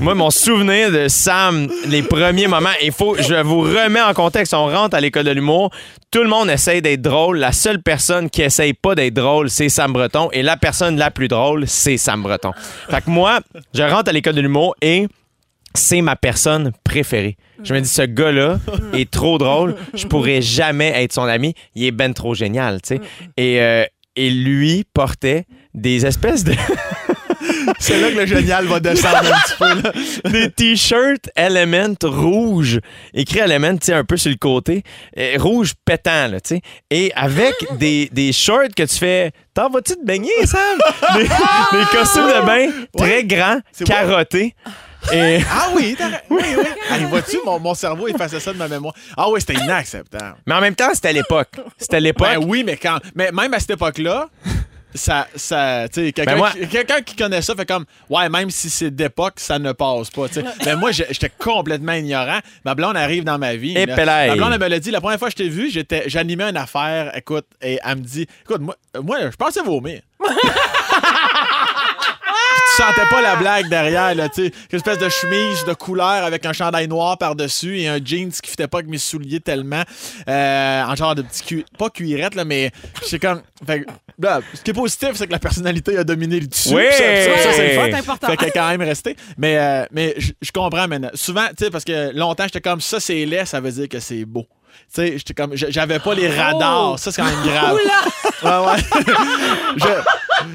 moi, 0.00 0.14
mon 0.14 0.30
souvenir 0.30 0.92
de 0.92 1.08
Sam, 1.08 1.68
les 1.86 2.02
premiers 2.02 2.46
moments, 2.46 2.68
il 2.82 2.92
faut, 2.92 3.16
je 3.16 3.34
vous 3.42 3.60
remets 3.60 4.00
en 4.00 4.14
contexte. 4.14 4.54
On 4.54 4.66
rentre 4.66 4.96
à 4.96 5.00
l'école 5.00 5.24
de 5.24 5.30
l'humour. 5.32 5.70
Tout 6.10 6.22
le 6.22 6.28
monde 6.28 6.50
essaye 6.50 6.80
d'être 6.82 7.02
drôle. 7.02 7.38
La 7.38 7.52
seule 7.52 7.82
personne 7.82 8.30
qui 8.30 8.42
essaye 8.42 8.74
pas 8.74 8.94
d'être 8.94 9.14
drôle, 9.14 9.50
c'est 9.50 9.68
Sam 9.68 9.92
Breton. 9.92 10.28
Et 10.32 10.42
la 10.42 10.56
personne 10.56 10.96
la 10.96 11.10
plus 11.10 11.28
drôle, 11.28 11.66
c'est 11.66 11.96
Sam 11.96 12.22
Breton. 12.22 12.52
Fait 12.88 13.04
que 13.04 13.10
moi, 13.10 13.40
je 13.74 13.82
rentre 13.82 14.10
à 14.10 14.12
l'école 14.12 14.34
de 14.34 14.40
l'humour 14.40 14.74
et 14.80 15.06
c'est 15.74 16.00
ma 16.00 16.16
personne 16.16 16.72
préférée. 16.84 17.36
Je 17.62 17.74
me 17.74 17.80
dis, 17.80 17.88
ce 17.88 18.02
gars-là 18.02 18.58
est 18.94 19.10
trop 19.10 19.38
drôle. 19.38 19.74
Je 19.94 20.06
pourrais 20.06 20.42
jamais 20.42 21.02
être 21.02 21.12
son 21.12 21.24
ami. 21.24 21.54
Il 21.74 21.84
est 21.84 21.90
ben 21.90 22.14
trop 22.14 22.34
génial, 22.34 22.80
tu 22.82 22.96
sais. 22.96 23.00
Et, 23.36 23.60
euh, 23.60 23.84
et 24.16 24.30
lui 24.30 24.84
portait 24.94 25.44
des 25.74 26.06
espèces 26.06 26.44
de 26.44 26.54
C'est 27.78 28.00
là 28.00 28.10
que 28.10 28.16
le 28.16 28.26
génial 28.26 28.66
va 28.66 28.80
descendre 28.80 29.18
un 29.18 29.38
petit 29.40 29.54
peu. 29.58 29.82
Là. 29.82 29.92
des 30.30 30.50
t-shirts 30.50 31.30
Element 31.36 31.94
rouges, 32.02 32.80
écrit 33.14 33.38
Element, 33.40 33.76
tu 33.76 33.86
sais, 33.86 33.92
un 33.92 34.04
peu 34.04 34.16
sur 34.16 34.30
le 34.30 34.36
côté, 34.36 34.82
euh, 35.18 35.34
rouge 35.38 35.74
pétant, 35.84 36.28
là, 36.28 36.40
tu 36.40 36.56
sais, 36.56 36.60
et 36.90 37.12
avec 37.14 37.54
des, 37.78 38.08
des 38.12 38.32
shorts 38.32 38.74
que 38.76 38.84
tu 38.84 38.96
fais, 38.96 39.32
t'en 39.54 39.68
vas-tu 39.70 39.94
te 39.94 40.04
baigner, 40.04 40.30
Sam? 40.44 40.60
Des, 41.14 41.24
des 41.24 41.84
costumes 41.92 42.26
de 42.26 42.46
bain 42.46 42.70
très 42.96 43.24
grands, 43.24 43.60
C'est 43.72 43.88
moi. 43.88 44.24
Et 45.12 45.40
Ah 45.50 45.68
oui, 45.74 45.96
oui, 46.30 46.42
oui. 46.58 46.64
Hey, 46.90 47.04
vois-tu, 47.04 47.38
mon, 47.44 47.58
mon 47.60 47.74
cerveau 47.74 48.08
effaçait 48.08 48.40
ça 48.40 48.52
de 48.52 48.58
ma 48.58 48.68
mémoire. 48.68 48.94
Ah 49.16 49.28
oui, 49.30 49.40
c'était 49.40 49.54
inacceptable. 49.62 50.36
mais 50.46 50.54
en 50.54 50.60
même 50.60 50.74
temps, 50.74 50.90
c'était 50.94 51.12
l'époque. 51.12 51.50
C'était 51.76 52.00
l'époque. 52.00 52.28
Ben 52.28 52.38
oui, 52.44 52.64
mais 52.64 52.76
quand. 52.76 52.98
Mais 53.14 53.30
même 53.32 53.52
à 53.54 53.60
cette 53.60 53.70
époque-là, 53.70 54.28
ça. 54.94 55.28
ça 55.36 55.84
quelqu'un 55.92 56.24
Ben 56.24 56.36
moi- 56.36 56.50
qui, 56.50 56.66
quelqu'un 56.66 57.02
qui 57.02 57.14
connaît 57.14 57.42
ça 57.42 57.54
fait 57.54 57.66
comme. 57.66 57.84
Ouais, 58.08 58.28
même 58.30 58.50
si 58.50 58.70
c'est 58.70 58.90
d'époque, 58.90 59.34
ça 59.36 59.58
ne 59.58 59.72
passe 59.72 60.10
pas. 60.10 60.26
Mais 60.64 60.76
moi, 60.76 60.90
j'ai- 60.92 61.06
j'étais 61.10 61.30
complètement 61.38 61.92
ignorant. 61.92 62.38
Ma 62.64 62.74
blonde 62.74 62.96
arrive 62.96 63.24
dans 63.24 63.38
ma 63.38 63.54
vie. 63.54 63.76
Et 63.76 63.84
là. 63.86 64.28
Ma 64.28 64.34
blonde, 64.36 64.52
elle 64.54 64.60
me 64.60 64.68
l'a 64.68 64.78
dit. 64.80 64.90
La 64.90 65.00
première 65.00 65.18
fois 65.18 65.28
que 65.28 65.32
je 65.32 65.42
t'ai 65.44 65.48
vu, 65.50 65.70
j'étais, 65.70 66.04
j'animais 66.06 66.44
une 66.44 66.56
affaire. 66.56 67.14
Écoute, 67.16 67.46
et 67.62 67.78
elle 67.84 67.96
me 67.98 68.02
dit 68.02 68.26
Écoute, 68.42 68.60
moi, 68.62 68.76
moi 69.02 69.18
je 69.30 69.36
pensais 69.36 69.60
vomir. 69.62 70.00
tu 72.78 72.84
sentais 72.84 73.08
pas 73.10 73.20
la 73.20 73.36
blague 73.36 73.68
derrière, 73.68 74.14
là, 74.14 74.28
tu 74.28 74.46
sais. 74.46 74.52
Une 74.70 74.76
espèce 74.76 74.98
de 74.98 75.08
chemise 75.08 75.64
de 75.64 75.74
couleur 75.74 76.06
avec 76.06 76.46
un 76.46 76.52
chandail 76.52 76.86
noir 76.86 77.18
par-dessus 77.18 77.80
et 77.80 77.88
un 77.88 77.98
jeans 78.04 78.30
qui 78.30 78.50
fitait 78.50 78.68
pas 78.68 78.78
avec 78.78 78.90
mes 78.90 78.98
souliers 78.98 79.40
tellement. 79.40 79.82
Euh, 80.28 80.82
en 80.84 80.94
genre 80.94 81.14
de 81.14 81.22
petit 81.22 81.42
cu... 81.42 81.64
Pas 81.76 81.90
cuirette, 81.90 82.34
là, 82.34 82.44
mais 82.44 82.70
c'est 83.02 83.18
comme. 83.18 83.42
Fait, 83.66 83.80
que, 83.80 83.86
là, 84.20 84.40
ce 84.54 84.62
qui 84.62 84.70
est 84.70 84.74
positif, 84.74 85.10
c'est 85.14 85.26
que 85.26 85.32
la 85.32 85.38
personnalité 85.40 85.96
a 85.98 86.04
dominé 86.04 86.38
le 86.38 86.46
dessus. 86.46 86.74
Oui! 86.74 86.84
Ça, 86.92 86.98
ça, 86.98 87.42
ça, 87.42 87.52
c'est 87.52 87.68
le 87.68 87.80
fun. 87.80 87.86
C'est 87.90 87.98
important. 87.98 88.26
Fait 88.28 88.36
qu'elle 88.36 88.48
est 88.48 88.52
quand 88.52 88.68
même 88.68 88.82
restée. 88.82 89.16
Mais, 89.36 89.58
euh, 89.58 89.84
mais 89.90 90.14
je 90.18 90.32
je 90.40 90.52
comprends 90.52 90.86
maintenant. 90.86 91.10
Souvent, 91.14 91.46
tu 91.48 91.64
sais, 91.64 91.70
parce 91.70 91.84
que 91.84 92.16
longtemps, 92.16 92.44
j'étais 92.44 92.60
comme 92.60 92.80
ça, 92.80 93.00
c'est 93.00 93.24
laid, 93.26 93.44
ça 93.44 93.60
veut 93.60 93.72
dire 93.72 93.88
que 93.88 93.98
c'est 93.98 94.24
beau. 94.24 94.46
Tu 94.94 95.02
sais, 95.02 95.12
j'étais 95.18 95.34
comme. 95.34 95.56
J'avais 95.56 95.98
pas 95.98 96.14
les 96.14 96.28
radars. 96.28 96.98
Ça, 96.98 97.10
c'est 97.10 97.20
quand 97.20 97.28
même 97.28 97.44
grave. 97.44 97.76
Ouais, 98.42 98.72
ouais. 98.72 99.02
je, 99.76 99.86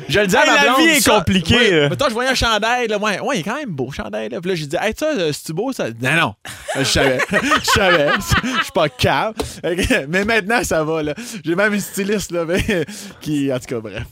je 0.09 0.19
le 0.19 0.27
dis 0.27 0.35
à 0.35 0.41
Hey, 0.43 0.49
ma 0.49 0.55
la 0.55 0.63
blonde, 0.63 0.77
vie 0.79 0.91
est 0.93 1.01
ça, 1.01 1.15
compliquée, 1.17 1.55
ouais, 1.55 1.71
là. 1.81 1.89
mettons, 1.89 2.05
je 2.09 2.13
voyais 2.13 2.29
un 2.31 2.35
chandail, 2.35 2.87
là. 2.87 2.97
Ouais, 2.97 3.19
ouais, 3.19 3.37
il 3.37 3.39
est 3.39 3.43
quand 3.43 3.55
même 3.55 3.69
beau, 3.69 3.91
chandail, 3.91 4.29
là. 4.29 4.39
Puis 4.41 4.49
là, 4.49 4.55
j'ai 4.55 4.65
dit, 4.67 4.75
hey, 4.79 4.93
ça, 4.97 5.07
euh, 5.07 5.31
c'est-tu 5.31 5.53
beau, 5.53 5.71
ça? 5.73 5.85
Non, 6.01 6.13
non. 6.13 6.33
Je 6.77 6.83
savais. 6.83 7.19
Je 7.31 7.65
savais. 7.69 8.07
Je 8.19 8.63
suis 8.63 8.71
pas 8.73 8.89
cave. 8.89 9.33
Mais 10.09 10.25
maintenant, 10.25 10.63
ça 10.63 10.83
va, 10.83 11.03
là. 11.03 11.13
J'ai 11.45 11.55
même 11.55 11.73
une 11.73 11.79
styliste, 11.79 12.31
là, 12.31 12.45
mais, 12.45 12.63
qui, 13.21 13.51
en 13.53 13.59
tout 13.59 13.65
cas, 13.67 13.79
bref. 13.79 14.03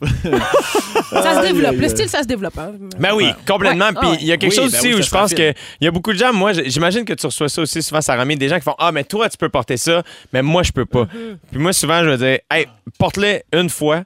Ça 1.12 1.42
se 1.42 1.48
développe. 1.48 1.76
Le 1.76 1.90
style, 1.90 2.10
ça 2.10 2.22
se 2.24 2.28
développe. 2.28 2.58
hein. 2.58 2.72
Ben 3.00 3.14
oui, 3.14 3.32
complètement. 3.48 3.88
Ouais. 3.90 3.94
Puis 4.00 4.10
il 4.22 4.28
y 4.28 4.32
a 4.32 4.38
quelque 4.38 4.52
Oui, 4.52 4.56
chose 4.64 4.72
ben 4.72 4.78
aussi 4.78 4.88
oui, 4.90 4.94
où 4.96 4.98
je 4.98 5.04
se 5.04 5.10
pense 5.10 5.34
qu'il 5.34 5.54
y 5.82 5.88
a 5.88 5.92
beaucoup 5.92 6.14
de 6.14 6.18
gens, 6.18 6.34
moi, 6.34 6.52
j'imagine 6.54 7.06
que 7.06 7.14
tu 7.14 7.26
reçois 7.26 7.50
ça 7.50 7.62
aussi 7.62 7.82
souvent, 7.82 8.02
ça 8.02 8.16
ramène 8.16 8.38
des 8.38 8.50
gens 8.50 8.58
qui 8.58 8.64
font 8.64 8.76
Ah, 8.80 8.92
mais 8.92 9.04
toi, 9.04 9.30
tu 9.30 9.38
peux 9.38 9.50
porter 9.50 9.78
ça, 9.78 10.04
mais 10.34 10.42
moi, 10.42 10.64
je 10.64 10.72
peux 10.72 10.86
pas. 10.86 11.04
Mm-hmm. 11.04 11.38
Puis 11.52 11.60
moi, 11.60 11.74
souvent, 11.74 12.04
je 12.04 12.10
vais 12.10 12.18
dire 12.18 12.40
Hey, 12.50 12.68
porte-le 12.98 13.42
une 13.54 13.70
fois, 13.70 14.04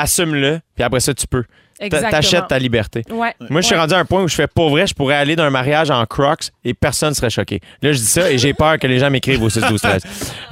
assume-le, 0.00 0.60
puis 0.74 0.84
après 0.84 1.00
ça, 1.00 1.14
tu 1.14 1.26
peux. 1.26 1.44
T'achètes 1.88 2.48
ta 2.48 2.58
liberté. 2.58 3.02
Ouais. 3.10 3.32
Moi, 3.48 3.60
je 3.60 3.66
suis 3.66 3.74
Ouais. 3.74 3.80
rendu 3.80 3.94
à 3.94 3.98
un 3.98 4.04
point 4.04 4.22
où 4.22 4.28
je 4.28 4.34
fais 4.34 4.46
pour 4.46 4.70
vrai, 4.70 4.86
je 4.86 4.94
pourrais 4.94 5.14
aller 5.16 5.36
d'un 5.36 5.50
mariage 5.50 5.90
en 5.90 6.04
Crocs 6.06 6.50
et 6.64 6.74
personne 6.74 7.14
serait 7.14 7.30
choqué. 7.30 7.60
Là, 7.82 7.92
je 7.92 7.98
dis 7.98 8.04
ça 8.04 8.30
et 8.30 8.38
j'ai 8.38 8.52
peur 8.54 8.78
que 8.78 8.86
les 8.86 8.98
gens 8.98 9.10
m'écrivent 9.10 9.42
au 9.42 9.48
6 9.50 9.60
12 9.68 9.80
13. 9.80 10.02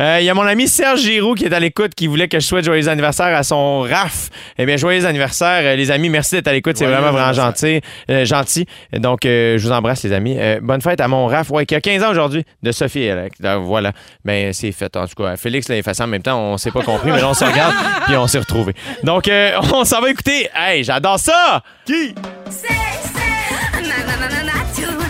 Euh, 0.00 0.18
Il 0.20 0.24
y 0.24 0.30
a 0.30 0.34
mon 0.34 0.42
ami 0.46 0.68
Serge 0.68 1.00
Giroux 1.00 1.34
qui 1.34 1.44
est 1.44 1.52
à 1.52 1.60
l'écoute, 1.60 1.94
qui 1.94 2.06
voulait 2.06 2.28
que 2.28 2.40
je 2.40 2.46
souhaite 2.46 2.64
joyeux 2.64 2.88
anniversaire 2.88 3.36
à 3.36 3.42
son 3.42 3.80
RAF. 3.82 4.30
Eh 4.58 4.64
bien, 4.66 4.76
joyeux 4.76 5.04
anniversaire, 5.06 5.60
euh, 5.64 5.76
les 5.76 5.90
amis. 5.90 6.08
Merci 6.08 6.36
d'être 6.36 6.48
à 6.48 6.52
l'écoute. 6.52 6.76
C'est 6.76 6.86
vraiment, 6.86 7.12
vraiment 7.12 7.32
gentil. 7.32 7.80
euh, 8.10 8.24
gentil. 8.24 8.66
Donc, 8.92 9.26
euh, 9.26 9.58
je 9.58 9.66
vous 9.66 9.72
embrasse, 9.72 10.02
les 10.04 10.12
amis. 10.12 10.36
Euh, 10.38 10.60
bonne 10.62 10.80
fête 10.80 11.00
à 11.00 11.08
mon 11.08 11.26
RAF, 11.26 11.50
ouais, 11.50 11.66
qui 11.66 11.74
a 11.74 11.80
15 11.80 12.02
ans 12.02 12.10
aujourd'hui, 12.10 12.44
de 12.62 12.72
Sophie. 12.72 13.02
Elle, 13.02 13.28
voilà. 13.60 13.92
Ben, 14.24 14.52
c'est 14.52 14.72
fait. 14.72 14.96
En 14.96 15.06
tout 15.06 15.22
cas, 15.22 15.36
Félix 15.36 15.68
l'a 15.68 15.76
effacé 15.76 16.02
en 16.02 16.06
même 16.06 16.22
temps. 16.22 16.40
On 16.40 16.56
s'est 16.56 16.70
pas 16.70 16.82
compris, 16.82 17.10
mais 17.10 17.20
là, 17.20 17.28
on 17.28 17.34
se 17.34 17.44
regarde 17.44 17.74
puis 18.06 18.16
on 18.16 18.26
s'est 18.26 18.38
retrouvés. 18.38 18.74
Donc, 19.02 19.28
euh, 19.28 19.52
on 19.74 19.84
s'en 19.84 20.00
va 20.00 20.10
écouter. 20.10 20.48
Hey, 20.54 20.84
j'adore 20.84 21.17
ça! 21.18 21.62
Qui? 21.84 22.14
C'est, 22.50 22.66
c'est. 22.68 23.18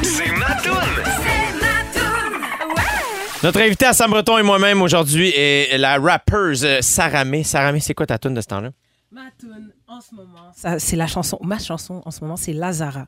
C'est 0.03 0.33
ma 0.33 0.47
toune. 0.57 0.75
C'est 1.05 1.53
ma 1.53 2.01
toune. 2.01 2.41
Ouais. 2.77 2.83
Notre 3.43 3.61
invité 3.61 3.87
à 3.87 3.93
Sam 3.93 4.11
Breton 4.11 4.39
et 4.39 4.43
moi-même 4.43 4.83
aujourd'hui 4.83 5.29
est 5.29 5.79
la 5.79 5.99
rappeuse 5.99 6.65
euh, 6.65 6.79
Saramé. 6.81 7.45
Saramé, 7.45 7.81
c'est 7.81 7.95
quoi 7.95 8.07
ta 8.07 8.19
tune 8.19 8.35
de 8.35 8.41
ce 8.41 8.47
temps-là? 8.47 8.71
Ma 9.13 9.23
tune 9.39 9.73
en 9.87 10.01
ce 10.03 10.15
moment, 10.15 10.53
ça, 10.55 10.79
c'est 10.79 10.97
la 10.97 11.07
chanson, 11.07 11.39
ma 11.43 11.59
chanson 11.59 12.03
en 12.05 12.11
ce 12.11 12.21
moment, 12.21 12.37
c'est 12.37 12.53
Lazara. 12.53 13.07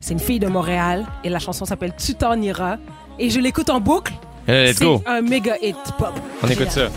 C'est 0.00 0.12
une 0.14 0.18
fille 0.18 0.40
de 0.40 0.48
Montréal 0.48 1.06
et 1.22 1.28
la 1.28 1.38
chanson 1.38 1.64
s'appelle 1.64 1.92
Tu 1.96 2.14
t'en 2.16 2.40
iras. 2.40 2.78
Et 3.20 3.30
je 3.30 3.38
l'écoute 3.38 3.70
en 3.70 3.78
boucle. 3.80 4.12
Euh, 4.48 4.64
let's 4.64 4.78
c'est 4.78 4.84
go. 4.84 5.02
un 5.06 5.20
méga 5.20 5.54
hit 5.62 5.76
pop. 5.96 6.12
On 6.42 6.48
écoute 6.48 6.70
ça. 6.72 6.88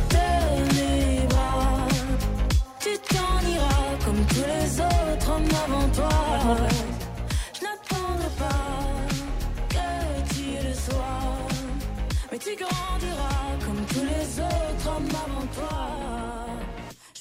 Tu 12.52 12.64
grandiras 12.64 13.66
comme 13.66 13.86
tous 13.88 14.06
les 14.06 14.40
autres 14.42 14.88
hommes 14.88 15.08
avant 15.10 15.46
toi. 15.56 16.48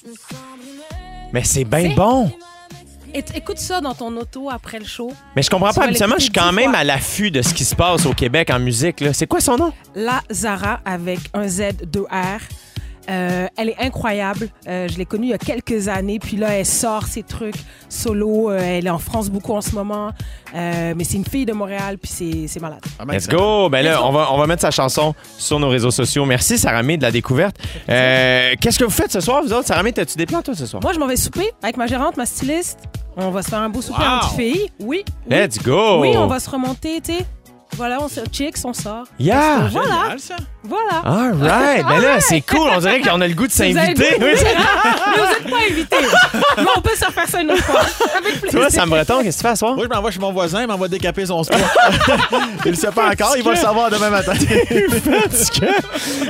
Je 0.03 0.09
me 0.09 0.15
sens 0.15 0.33
brûlée. 0.57 1.31
Mais 1.33 1.43
c'est 1.43 1.63
bien 1.63 1.93
bon. 1.95 2.31
Et 3.13 3.23
écoute 3.35 3.57
ça 3.57 3.81
dans 3.81 3.93
ton 3.93 4.15
auto 4.15 4.49
après 4.49 4.79
le 4.79 4.85
show. 4.85 5.11
Mais 5.35 5.41
je 5.41 5.49
comprends 5.49 5.73
pas. 5.73 5.83
Habituellement, 5.83 6.15
je 6.17 6.23
suis 6.23 6.31
quand 6.31 6.51
même 6.53 6.71
fois. 6.71 6.79
à 6.79 6.83
l'affût 6.83 7.29
de 7.29 7.41
ce 7.41 7.53
qui 7.53 7.65
se 7.65 7.75
passe 7.75 8.05
au 8.05 8.13
Québec 8.13 8.49
en 8.49 8.59
musique. 8.59 9.03
C'est 9.13 9.27
quoi 9.27 9.41
son 9.41 9.57
nom? 9.57 9.73
Lazara 9.95 10.79
avec 10.85 11.19
un 11.33 11.47
Z, 11.47 11.73
2 11.85 12.03
R. 12.03 12.39
Euh, 13.09 13.47
elle 13.57 13.69
est 13.69 13.77
incroyable. 13.79 14.49
Euh, 14.67 14.87
je 14.87 14.97
l'ai 14.97 15.05
connue 15.05 15.27
il 15.27 15.29
y 15.31 15.33
a 15.33 15.37
quelques 15.37 15.87
années. 15.87 16.19
Puis 16.19 16.37
là, 16.37 16.49
elle 16.53 16.65
sort 16.65 17.05
ses 17.07 17.23
trucs 17.23 17.55
solo. 17.89 18.51
Euh, 18.51 18.59
elle 18.59 18.85
est 18.87 18.91
en 18.91 18.99
France 18.99 19.29
beaucoup 19.29 19.53
en 19.53 19.61
ce 19.61 19.73
moment. 19.73 20.11
Euh, 20.55 20.93
mais 20.95 21.03
c'est 21.03 21.17
une 21.17 21.25
fille 21.25 21.45
de 21.45 21.53
Montréal. 21.53 21.97
Puis 21.97 22.11
c'est- 22.11 22.47
c'est 22.47 22.59
malade. 22.59 22.81
Ah, 22.99 23.05
ben, 23.05 23.13
Let's 23.15 23.25
c'est- 23.25 23.31
go! 23.35 23.69
Ben 23.69 23.83
là, 23.83 24.03
on 24.05 24.11
va, 24.11 24.31
on 24.31 24.37
va 24.37 24.47
mettre 24.47 24.61
sa 24.61 24.71
chanson 24.71 25.15
sur 25.37 25.59
nos 25.59 25.69
réseaux 25.69 25.91
sociaux. 25.91 26.25
Merci, 26.25 26.57
Saramé, 26.57 26.97
de 26.97 27.01
la 27.03 27.11
découverte. 27.11 27.55
Euh, 27.89 28.53
Qu'est-ce 28.59 28.77
que 28.79 28.83
vous 28.85 28.89
faites 28.91 29.11
ce 29.11 29.19
soir, 29.19 29.41
vous 29.43 29.51
autres? 29.53 29.67
Saramé, 29.67 29.91
t'as-tu 29.93 30.17
des 30.17 30.25
plans, 30.25 30.41
toi, 30.41 30.53
ce 30.55 30.65
soir? 30.65 30.81
Moi, 30.83 30.93
je 30.93 30.99
m'en 30.99 31.07
vais 31.07 31.15
souper 31.15 31.51
avec 31.63 31.77
ma 31.77 31.87
gérante, 31.87 32.17
ma 32.17 32.25
styliste. 32.25 32.79
On 33.17 33.29
va 33.31 33.41
se 33.41 33.49
faire 33.49 33.59
un 33.59 33.69
beau 33.69 33.81
souper 33.81 33.99
Wow. 34.01 34.07
entre 34.17 34.35
filles. 34.35 34.69
Oui. 34.79 35.03
oui. 35.29 35.35
Let's 35.35 35.61
go! 35.61 35.99
Oui, 36.01 36.13
on 36.15 36.27
va 36.27 36.39
se 36.39 36.49
remonter, 36.49 37.01
tu 37.01 37.11
sais. 37.13 37.25
Voilà, 37.77 37.99
on 38.01 38.07
se 38.07 38.19
chicks, 38.31 38.57
on 38.65 38.73
sort. 38.73 39.05
Yeah! 39.19 39.67
Voilà, 39.71 40.01
Génial, 40.03 40.19
ça. 40.19 40.35
voilà. 40.63 41.01
All 41.03 41.33
right! 41.41 41.85
Ben 41.87 41.99
là, 42.01 42.19
c'est 42.19 42.41
cool. 42.41 42.69
On 42.75 42.79
dirait 42.79 43.01
qu'on 43.01 43.19
a 43.21 43.27
le 43.27 43.33
goût 43.33 43.47
de 43.47 43.51
s'inviter. 43.51 43.81
le 43.87 43.93
goût 43.93 44.19
de 44.19 44.25
Oui. 44.25 44.39
Mais 44.43 45.17
vous 45.17 45.25
n'êtes 45.25 45.49
pas 45.49 45.57
invités. 45.71 45.95
Mais 46.57 46.63
on 46.75 46.81
peut 46.81 46.95
se 46.95 47.05
refaire 47.05 47.27
ça 47.27 47.41
une 47.41 47.51
autre 47.51 47.63
fois. 47.63 47.81
Avec 48.17 48.41
plaisir. 48.41 48.59
Toi, 48.59 48.69
Sam 48.69 48.89
Breton, 48.89 49.23
qu'est-ce 49.23 49.37
que 49.37 49.41
tu 49.43 49.47
fais 49.47 49.55
ce 49.55 49.59
soir? 49.59 49.75
Moi, 49.75 49.85
je 49.85 49.89
m'envoie 49.95 50.11
chez 50.11 50.19
mon 50.19 50.31
voisin, 50.31 50.61
il 50.61 50.67
m'envoie 50.67 50.87
décaper 50.89 51.25
son 51.25 51.43
squat. 51.43 51.59
il 52.65 52.71
le 52.71 52.75
sait 52.77 52.91
pas 52.91 53.09
encore, 53.09 53.35
il 53.37 53.43
va 53.43 53.51
le 53.51 53.57
savoir 53.57 53.89
demain 53.89 54.09
matin. 54.09 54.33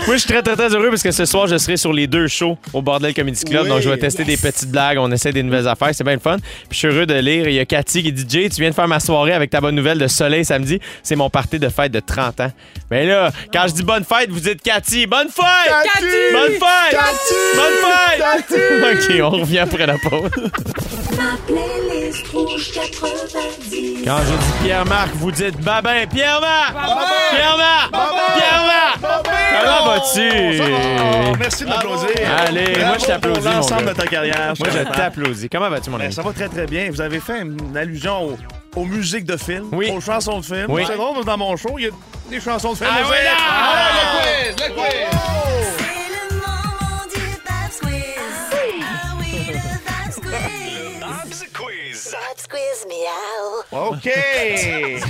Moi, 0.07 0.15
je 0.15 0.17
suis 0.17 0.27
très, 0.29 0.41
très, 0.43 0.55
très 0.55 0.69
heureux 0.75 0.89
parce 0.89 1.03
que 1.03 1.11
ce 1.11 1.25
soir, 1.25 1.47
je 1.47 1.57
serai 1.57 1.75
sur 1.77 1.91
les 1.91 2.07
deux 2.07 2.27
shows 2.27 2.57
au 2.73 2.81
Bordel 2.81 3.13
Comedy 3.13 3.43
Club. 3.43 3.63
Oui. 3.63 3.69
Donc, 3.69 3.81
je 3.81 3.89
vais 3.89 3.97
tester 3.97 4.23
des 4.23 4.37
petites 4.37 4.69
blagues. 4.71 4.97
On 4.99 5.11
essaie 5.11 5.31
des 5.33 5.43
nouvelles 5.43 5.67
affaires. 5.67 5.89
C'est 5.93 6.03
bien 6.03 6.13
le 6.13 6.19
fun. 6.19 6.37
Puis, 6.37 6.73
je 6.73 6.77
suis 6.77 6.87
heureux 6.87 7.05
de 7.05 7.15
lire. 7.15 7.47
Il 7.47 7.55
y 7.55 7.59
a 7.59 7.65
Cathy 7.65 8.03
qui 8.03 8.11
dit 8.13 8.25
Jay, 8.29 8.49
tu 8.49 8.61
viens 8.61 8.69
de 8.69 8.75
faire 8.75 8.87
ma 8.87 8.99
soirée 8.99 9.33
avec 9.33 9.49
ta 9.49 9.59
bonne 9.59 9.75
nouvelle 9.75 9.97
de 9.97 10.07
soleil 10.07 10.45
samedi. 10.45 10.79
C'est 11.03 11.15
mon 11.15 11.29
party 11.31 11.59
de 11.59 11.69
fête 11.69 11.91
de 11.91 11.99
30 11.99 12.41
ans. 12.41 12.51
Mais 12.89 13.05
là, 13.05 13.31
quand 13.53 13.65
je 13.67 13.73
dis 13.73 13.83
bonne 13.83 14.03
fête, 14.03 14.29
vous 14.29 14.39
dites 14.39 14.61
Cathy. 14.61 15.07
Bonne 15.07 15.29
fête! 15.29 15.73
Cathy! 15.93 16.05
Bonne 16.33 16.51
fête! 16.51 16.91
Cathy! 16.91 17.35
Bonne 17.55 18.91
fête! 18.91 19.09
OK, 19.09 19.21
on 19.23 19.29
revient 19.41 19.59
après 19.59 19.85
la 19.85 19.97
pause. 19.97 20.29
Ma 21.17 21.37
playlist 21.47 22.27
rouge 22.27 22.71
90. 22.73 24.05
Quand 24.05 24.17
je 24.19 24.31
dis 24.31 24.63
Pierre-Marc, 24.63 25.09
vous 25.15 25.31
dites 25.31 25.57
Babin. 25.61 26.05
Pierre-Marc! 26.11 26.73
Pierre-Marc! 27.31 27.91
Pierre-Marc! 27.91 28.99
Comment 29.01 29.85
vas-tu? 29.93 30.57
Va. 30.57 31.37
Merci 31.39 31.63
de 31.63 31.69
m'applaudir. 31.69 32.09
Allez, 32.45 32.83
moi, 32.85 32.97
je 32.99 33.05
t'applaudis, 33.05 33.45
l'ensemble 33.45 33.85
de 33.85 33.93
ta 33.93 34.07
carrière. 34.07 34.53
Moi, 34.59 34.69
je 34.71 34.95
t'applaudis. 34.95 35.49
Comment 35.49 35.69
vas-tu, 35.69 35.89
mon 35.89 35.97
Ben, 35.97 36.05
ami? 36.05 36.13
Ça 36.13 36.21
va 36.21 36.33
très, 36.33 36.49
très 36.49 36.65
bien. 36.65 36.89
Vous 36.91 37.01
avez 37.01 37.19
fait 37.19 37.41
une 37.41 37.75
allusion 37.77 38.23
aux, 38.29 38.37
aux 38.75 38.85
musiques 38.85 39.25
de 39.25 39.37
films, 39.37 39.69
Oui. 39.71 39.91
aux 39.95 39.99
chansons 40.01 40.39
de 40.39 40.45
films. 40.45 40.67
Oui. 40.69 40.83
C'est 40.87 40.95
drôle, 40.95 41.23
dans 41.25 41.37
mon 41.37 41.55
show, 41.57 41.75
il 41.77 41.85
y 41.85 41.87
a 41.87 41.91
des 42.29 42.39
chansons 42.39 42.71
de 42.73 42.77
films. 42.77 42.89
Ah 42.91 43.01
oui, 43.09 43.17
là! 43.23 43.31
Ah, 43.39 43.89
le 43.93 44.53
quiz, 44.53 44.67
le 44.67 44.73
quiz! 44.73 45.07
Ah 51.03 51.23
miaou. 52.87 53.89
OK. 53.89 54.09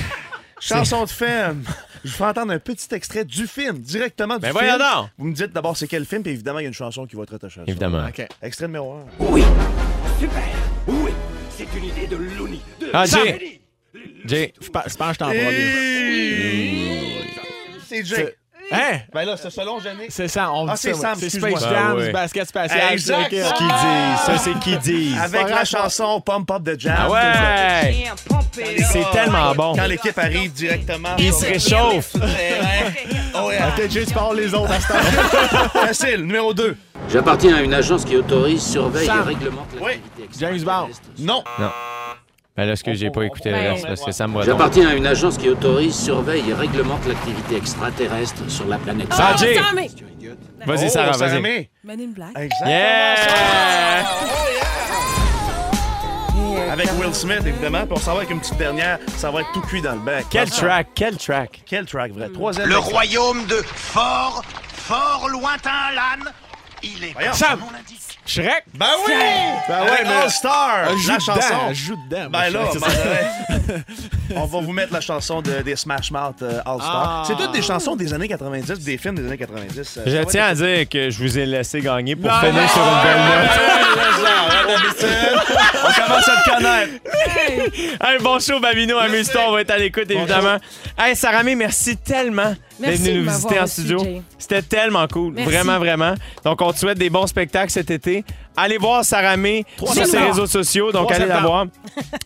Chanson 0.59 1.03
de 1.05 1.09
film. 1.09 1.63
Je 2.03 2.09
vous 2.11 2.15
fais 2.17 2.23
entendre 2.25 2.53
un 2.53 2.59
petit 2.59 2.87
extrait 2.93 3.25
du 3.25 3.47
film, 3.47 3.79
directement 3.79 4.35
du 4.35 4.41
Ben 4.41 4.49
film. 4.51 4.59
voyons 4.63 4.77
donc. 4.77 5.09
Vous 5.17 5.25
me 5.25 5.33
dites 5.33 5.51
d'abord 5.53 5.75
c'est 5.77 5.87
quel 5.87 6.05
film, 6.05 6.23
puis 6.23 6.31
évidemment, 6.33 6.59
il 6.59 6.63
y 6.63 6.65
a 6.65 6.67
une 6.67 6.73
chanson 6.73 7.05
qui 7.05 7.15
va 7.15 7.23
être 7.23 7.35
attachée 7.35 7.61
à 7.61 7.65
ça. 7.65 7.69
Évidemment. 7.71 8.05
OK. 8.07 8.27
Extrait 8.41 8.67
numéro 8.67 8.93
1. 8.93 8.97
Oui, 9.19 9.43
super. 10.19 10.43
Oui, 10.87 11.11
c'est 11.71 11.77
une 11.77 11.85
idée 11.85 12.07
de 12.07 12.15
Looney. 12.15 12.59
De 12.79 12.89
Ah, 12.93 13.05
Jay. 13.05 13.61
Jay. 14.25 14.53
Je 14.59 14.69
pense 14.69 14.83
je 14.87 14.95
pense 14.95 15.07
que 15.09 15.13
je 15.13 15.19
t'en 15.19 15.25
parle. 15.25 15.37
C'est 17.87 18.05
Jay. 18.05 18.35
Hein? 18.71 18.99
Ben 19.13 19.25
là, 19.25 19.35
c'est 19.37 19.49
selon 19.49 19.79
Yannick. 19.81 20.07
C'est 20.09 20.27
ça, 20.27 20.51
on 20.53 20.67
Ah, 20.67 20.73
dit 20.73 20.79
c'est 20.81 20.93
ça. 20.93 21.01
Sam, 21.01 21.15
C'est. 21.19 21.29
Space 21.29 21.63
Ah, 21.65 21.69
Jam, 21.69 21.97
ouais. 21.97 22.05
du 22.07 22.11
basket 22.13 22.47
spatial. 22.47 22.93
Exact. 22.93 23.27
c'est 23.29 23.53
qu'ils 23.53 23.67
disent, 23.67 24.19
ça 24.25 24.37
c'est 24.37 24.59
qu'ils 24.59 24.79
disent. 24.79 25.19
Avec 25.19 25.49
la 25.49 25.65
chanson 25.65 26.21
Pump 26.21 26.49
Up 26.51 26.63
the 26.63 26.79
Jam. 26.79 26.95
Ah 26.97 27.09
ouais! 27.11 28.05
C'est 28.91 29.09
tellement 29.11 29.53
bon. 29.55 29.75
Quand 29.75 29.85
l'équipe 29.87 30.17
arrive 30.17 30.51
directement. 30.53 31.09
Il 31.17 31.33
se 31.33 31.45
réchauffe. 31.45 32.15
Ok, 33.33 33.89
Jay, 33.89 34.05
tu 34.05 34.13
parles 34.13 34.37
les 34.37 34.53
autres 34.53 34.71
à 34.71 34.79
ce 34.79 34.87
temps. 34.87 35.69
Facile, 35.87 36.21
numéro 36.25 36.53
2. 36.53 36.75
J'appartiens 37.09 37.55
à 37.55 37.61
une 37.61 37.73
agence 37.73 38.05
qui 38.05 38.15
autorise, 38.15 38.61
surveille 38.61 39.05
Sam. 39.05 39.21
et 39.23 39.33
réglemente 39.33 39.67
Oui. 39.81 39.91
l'activité 40.19 40.29
James 40.39 40.61
Bond. 40.63 40.87
extraterrestre. 40.87 41.01
Non. 41.19 41.43
Ben 42.57 42.65
là, 42.65 42.75
ce 42.75 42.83
que 42.83 42.93
j'ai 42.93 43.09
pas 43.09 43.23
écouté 43.23 43.49
le 43.51 43.57
reste, 43.57 43.87
parce 43.87 44.03
que 44.03 44.11
ça 44.11 44.27
me. 44.27 44.41
J'appartiens 44.43 44.89
à 44.89 44.93
une 44.93 45.07
agence 45.07 45.37
qui 45.37 45.49
autorise, 45.49 45.95
surveille 45.95 46.49
et 46.49 46.53
réglemente 46.53 47.05
l'activité 47.07 47.55
extraterrestre 47.55 48.49
sur 48.49 48.67
la 48.67 48.77
planète. 48.77 49.07
Ah, 49.11 49.35
mais- 49.73 49.89
Vas-y, 50.65 50.85
Oh, 50.85 50.89
Sarah, 50.89 51.17
vas-y. 51.17 51.41
Men 51.41 51.99
in 52.01 52.07
Black. 52.09 52.37
Exactement. 52.37 52.69
Yeah! 52.69 54.05
Avec 56.71 56.87
Will 56.99 57.13
Smith, 57.13 57.41
évidemment. 57.45 57.83
S'en 57.97 58.11
va 58.13 58.17
avec 58.19 58.29
une 58.29 58.39
petite 58.39 58.57
dernière. 58.57 58.99
Ça 59.17 59.29
va 59.31 59.41
être 59.41 59.51
tout 59.53 59.61
cuit 59.61 59.81
dans 59.81 59.93
le 59.93 59.99
bec. 59.99 60.25
Quel 60.29 60.49
track, 60.49 60.87
quel 60.95 61.17
track? 61.17 61.63
Quel 61.65 61.85
track, 61.85 62.11
vrai? 62.13 62.29
Troisième. 62.29 62.69
Le 62.69 62.77
royaume 62.77 63.45
de 63.47 63.61
fort, 63.65 64.43
fort 64.73 65.27
lointain 65.29 65.91
l'âne. 65.95 66.31
Il 66.83 67.03
est 67.03 67.13
Voyons. 67.13 67.33
Sam. 67.33 67.59
Shrek? 68.31 68.63
Ben 68.73 68.85
oui! 69.07 69.13
Ben 69.67 69.81
ouais, 69.83 69.89
mais- 70.03 70.09
All 70.23 70.29
Star! 70.29 70.85
La 70.85 70.91
dedans, 70.93 71.19
chanson. 71.19 71.55
elle 71.69 71.75
joue 71.75 71.95
dedans. 72.09 72.29
Ben 72.29 72.49
là, 72.49 72.59
C'est 72.71 72.79
ben, 72.79 72.87
on 74.35 74.45
va 74.45 74.59
vous 74.61 74.71
mettre 74.71 74.93
la 74.93 75.01
chanson 75.01 75.41
de- 75.41 75.61
des 75.61 75.75
Smash 75.75 76.09
Mouth 76.11 76.41
euh, 76.41 76.61
All 76.65 76.79
Star. 76.81 77.03
Ah. 77.05 77.23
C'est 77.27 77.35
toutes 77.35 77.51
des 77.51 77.61
chansons 77.61 77.95
des 77.95 78.13
années 78.13 78.27
90, 78.29 78.79
des 78.79 78.97
films 78.97 79.15
des 79.15 79.25
années 79.27 79.37
90. 79.37 79.77
euh, 79.79 79.83
ça 79.83 80.01
Je 80.05 80.23
tiens 80.23 80.45
à 80.47 80.53
dire 80.53 80.87
que 80.89 81.09
je 81.09 81.17
vous 81.19 81.37
ai 81.37 81.45
laissé 81.45 81.81
gagner 81.81 82.15
pour 82.15 82.31
Non, 82.31 82.39
finir 82.39 82.61
non. 82.61 82.67
sur 82.67 82.81
une 82.81 83.03
belle 83.03 83.19
note. 83.19 83.51
On 85.83 86.01
commence 86.01 86.27
à 86.27 86.41
te 86.41 86.49
connaître. 86.49 86.91
Hey, 88.03 88.17
bon 88.21 88.39
show, 88.39 88.59
Babino, 88.59 88.97
amuse-toi, 88.97 89.41
on 89.47 89.51
va 89.53 89.61
être 89.61 89.71
à 89.71 89.77
l'écoute, 89.77 90.09
évidemment. 90.09 90.57
Hey, 90.97 91.15
Saramé, 91.15 91.55
merci 91.55 91.97
tellement 91.97 92.55
d'être 92.79 92.99
venu 92.99 93.19
nous 93.21 93.29
visiter 93.31 93.59
en 93.59 93.67
studio. 93.67 94.05
C'était 94.37 94.61
tellement 94.61 95.07
cool, 95.07 95.33
Merci. 95.33 95.51
vraiment, 95.51 95.77
vraiment. 95.79 96.13
Donc, 96.43 96.61
on 96.61 96.71
te 96.71 96.77
souhaite 96.79 96.97
des 96.97 97.09
bons 97.09 97.27
spectacles 97.27 97.69
cet 97.71 97.91
été. 97.91 98.23
Allez 98.57 98.77
voir 98.77 99.05
Saramé 99.05 99.65
sur 99.77 100.05
ses 100.05 100.17
réseaux 100.19 100.47
sociaux, 100.47 100.91
donc 100.91 101.07
3 101.07 101.15
allez 101.15 101.25
la 101.27 101.39
voir. 101.39 101.65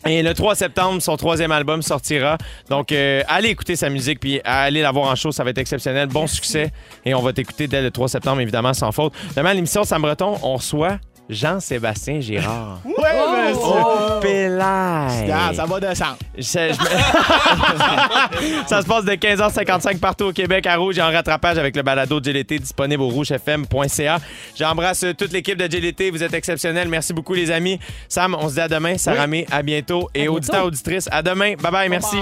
Et 0.06 0.24
le 0.24 0.34
3 0.34 0.56
septembre, 0.56 1.02
son 1.02 1.18
troisième 1.18 1.52
album 1.52 1.82
sortira. 1.82 2.38
Donc, 2.70 2.92
euh, 2.92 3.22
allez 3.28 3.50
écouter 3.50 3.76
sa 3.76 3.90
musique, 3.90 4.20
puis 4.20 4.42
allez 4.44 4.82
la 4.82 4.92
voir 4.92 5.10
en 5.12 5.16
show, 5.16 5.32
ça 5.32 5.44
va 5.44 5.50
être 5.52 5.58
exceptionnel. 5.58 6.08
Bon 6.08 6.26
succès. 6.28 6.72
Et 7.06 7.14
on 7.14 7.22
va 7.22 7.34
t'écouter 7.34 7.68
dès 7.68 7.82
le 7.82 7.92
3 7.92 8.08
septembre, 8.08 8.42
évidemment, 8.42 8.74
sans 8.74 8.92
faute. 8.92 9.14
Demain, 9.36 9.52
à 9.52 9.54
l'émission 9.54 9.84
Sam 9.84 10.02
Breton, 10.02 10.38
on 10.42 10.56
reçoit 10.56 10.98
Jean-Sébastien 11.30 12.20
Girard. 12.22 12.80
Ouais, 13.06 13.50
monsieur. 13.50 13.62
Oh, 13.64 14.20
Pélaille. 14.22 15.32
Ah, 15.32 15.52
ça 15.56 15.66
va 15.66 15.80
descendre. 15.80 16.18
Je- 16.38 16.42
ça 18.68 18.82
se 18.82 18.88
passe 18.88 19.06
de 19.06 19.12
15h55 19.14 20.00
partout 20.00 20.26
au 20.26 20.32
Québec 20.34 20.66
à 20.66 20.76
Rouge 20.78 20.98
et 20.98 21.02
en 21.02 21.12
rattrapage 21.12 21.58
avec 21.60 21.76
le 21.76 21.84
balado 21.84 22.20
de 22.20 22.32
GLT 22.32 22.60
disponible 22.60 23.04
au 23.04 23.10
rougefm.ca. 23.10 24.18
J'embrasse 24.58 25.06
toute 25.18 25.32
l'équipe 25.34 25.58
de 25.58 25.68
GLT. 25.68 26.10
Vous 26.12 26.24
êtes 26.24 26.34
exceptionnels. 26.34 26.88
Merci 26.88 27.14
beaucoup, 27.14 27.34
les 27.36 27.52
amis. 27.52 27.80
Sam, 28.10 28.36
on 28.40 28.50
se 28.50 28.56
dit 28.56 28.62
à 28.62 28.68
demain. 28.68 28.98
Saramé, 28.98 29.46
à 29.52 29.62
bientôt. 29.62 30.10
Et 30.16 30.28
auditeurs, 30.28 30.66
auditrices, 30.66 31.08
à 31.12 31.22
demain. 31.22 31.54
Bye 31.62 31.72
bye. 31.72 31.90
Merci. 31.90 32.18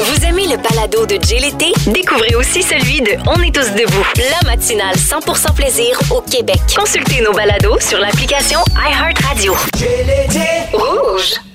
Vous 0.00 0.24
aimez 0.24 0.46
le 0.46 0.56
balado 0.56 1.04
de 1.06 1.14
l'été? 1.14 1.72
Découvrez 1.90 2.34
aussi 2.36 2.62
celui 2.62 3.00
de 3.00 3.12
On 3.26 3.42
est 3.42 3.52
tous 3.54 3.72
debout, 3.72 4.04
la 4.16 4.40
matinale 4.50 4.94
100% 4.94 5.54
plaisir 5.54 5.98
au 6.10 6.20
Québec. 6.20 6.60
Consultez 6.76 7.20
nos 7.22 7.32
balados 7.32 7.80
sur 7.80 7.98
l'application 8.48 8.64
iHeartRadio. 8.76 9.54
Rouge. 10.72 11.47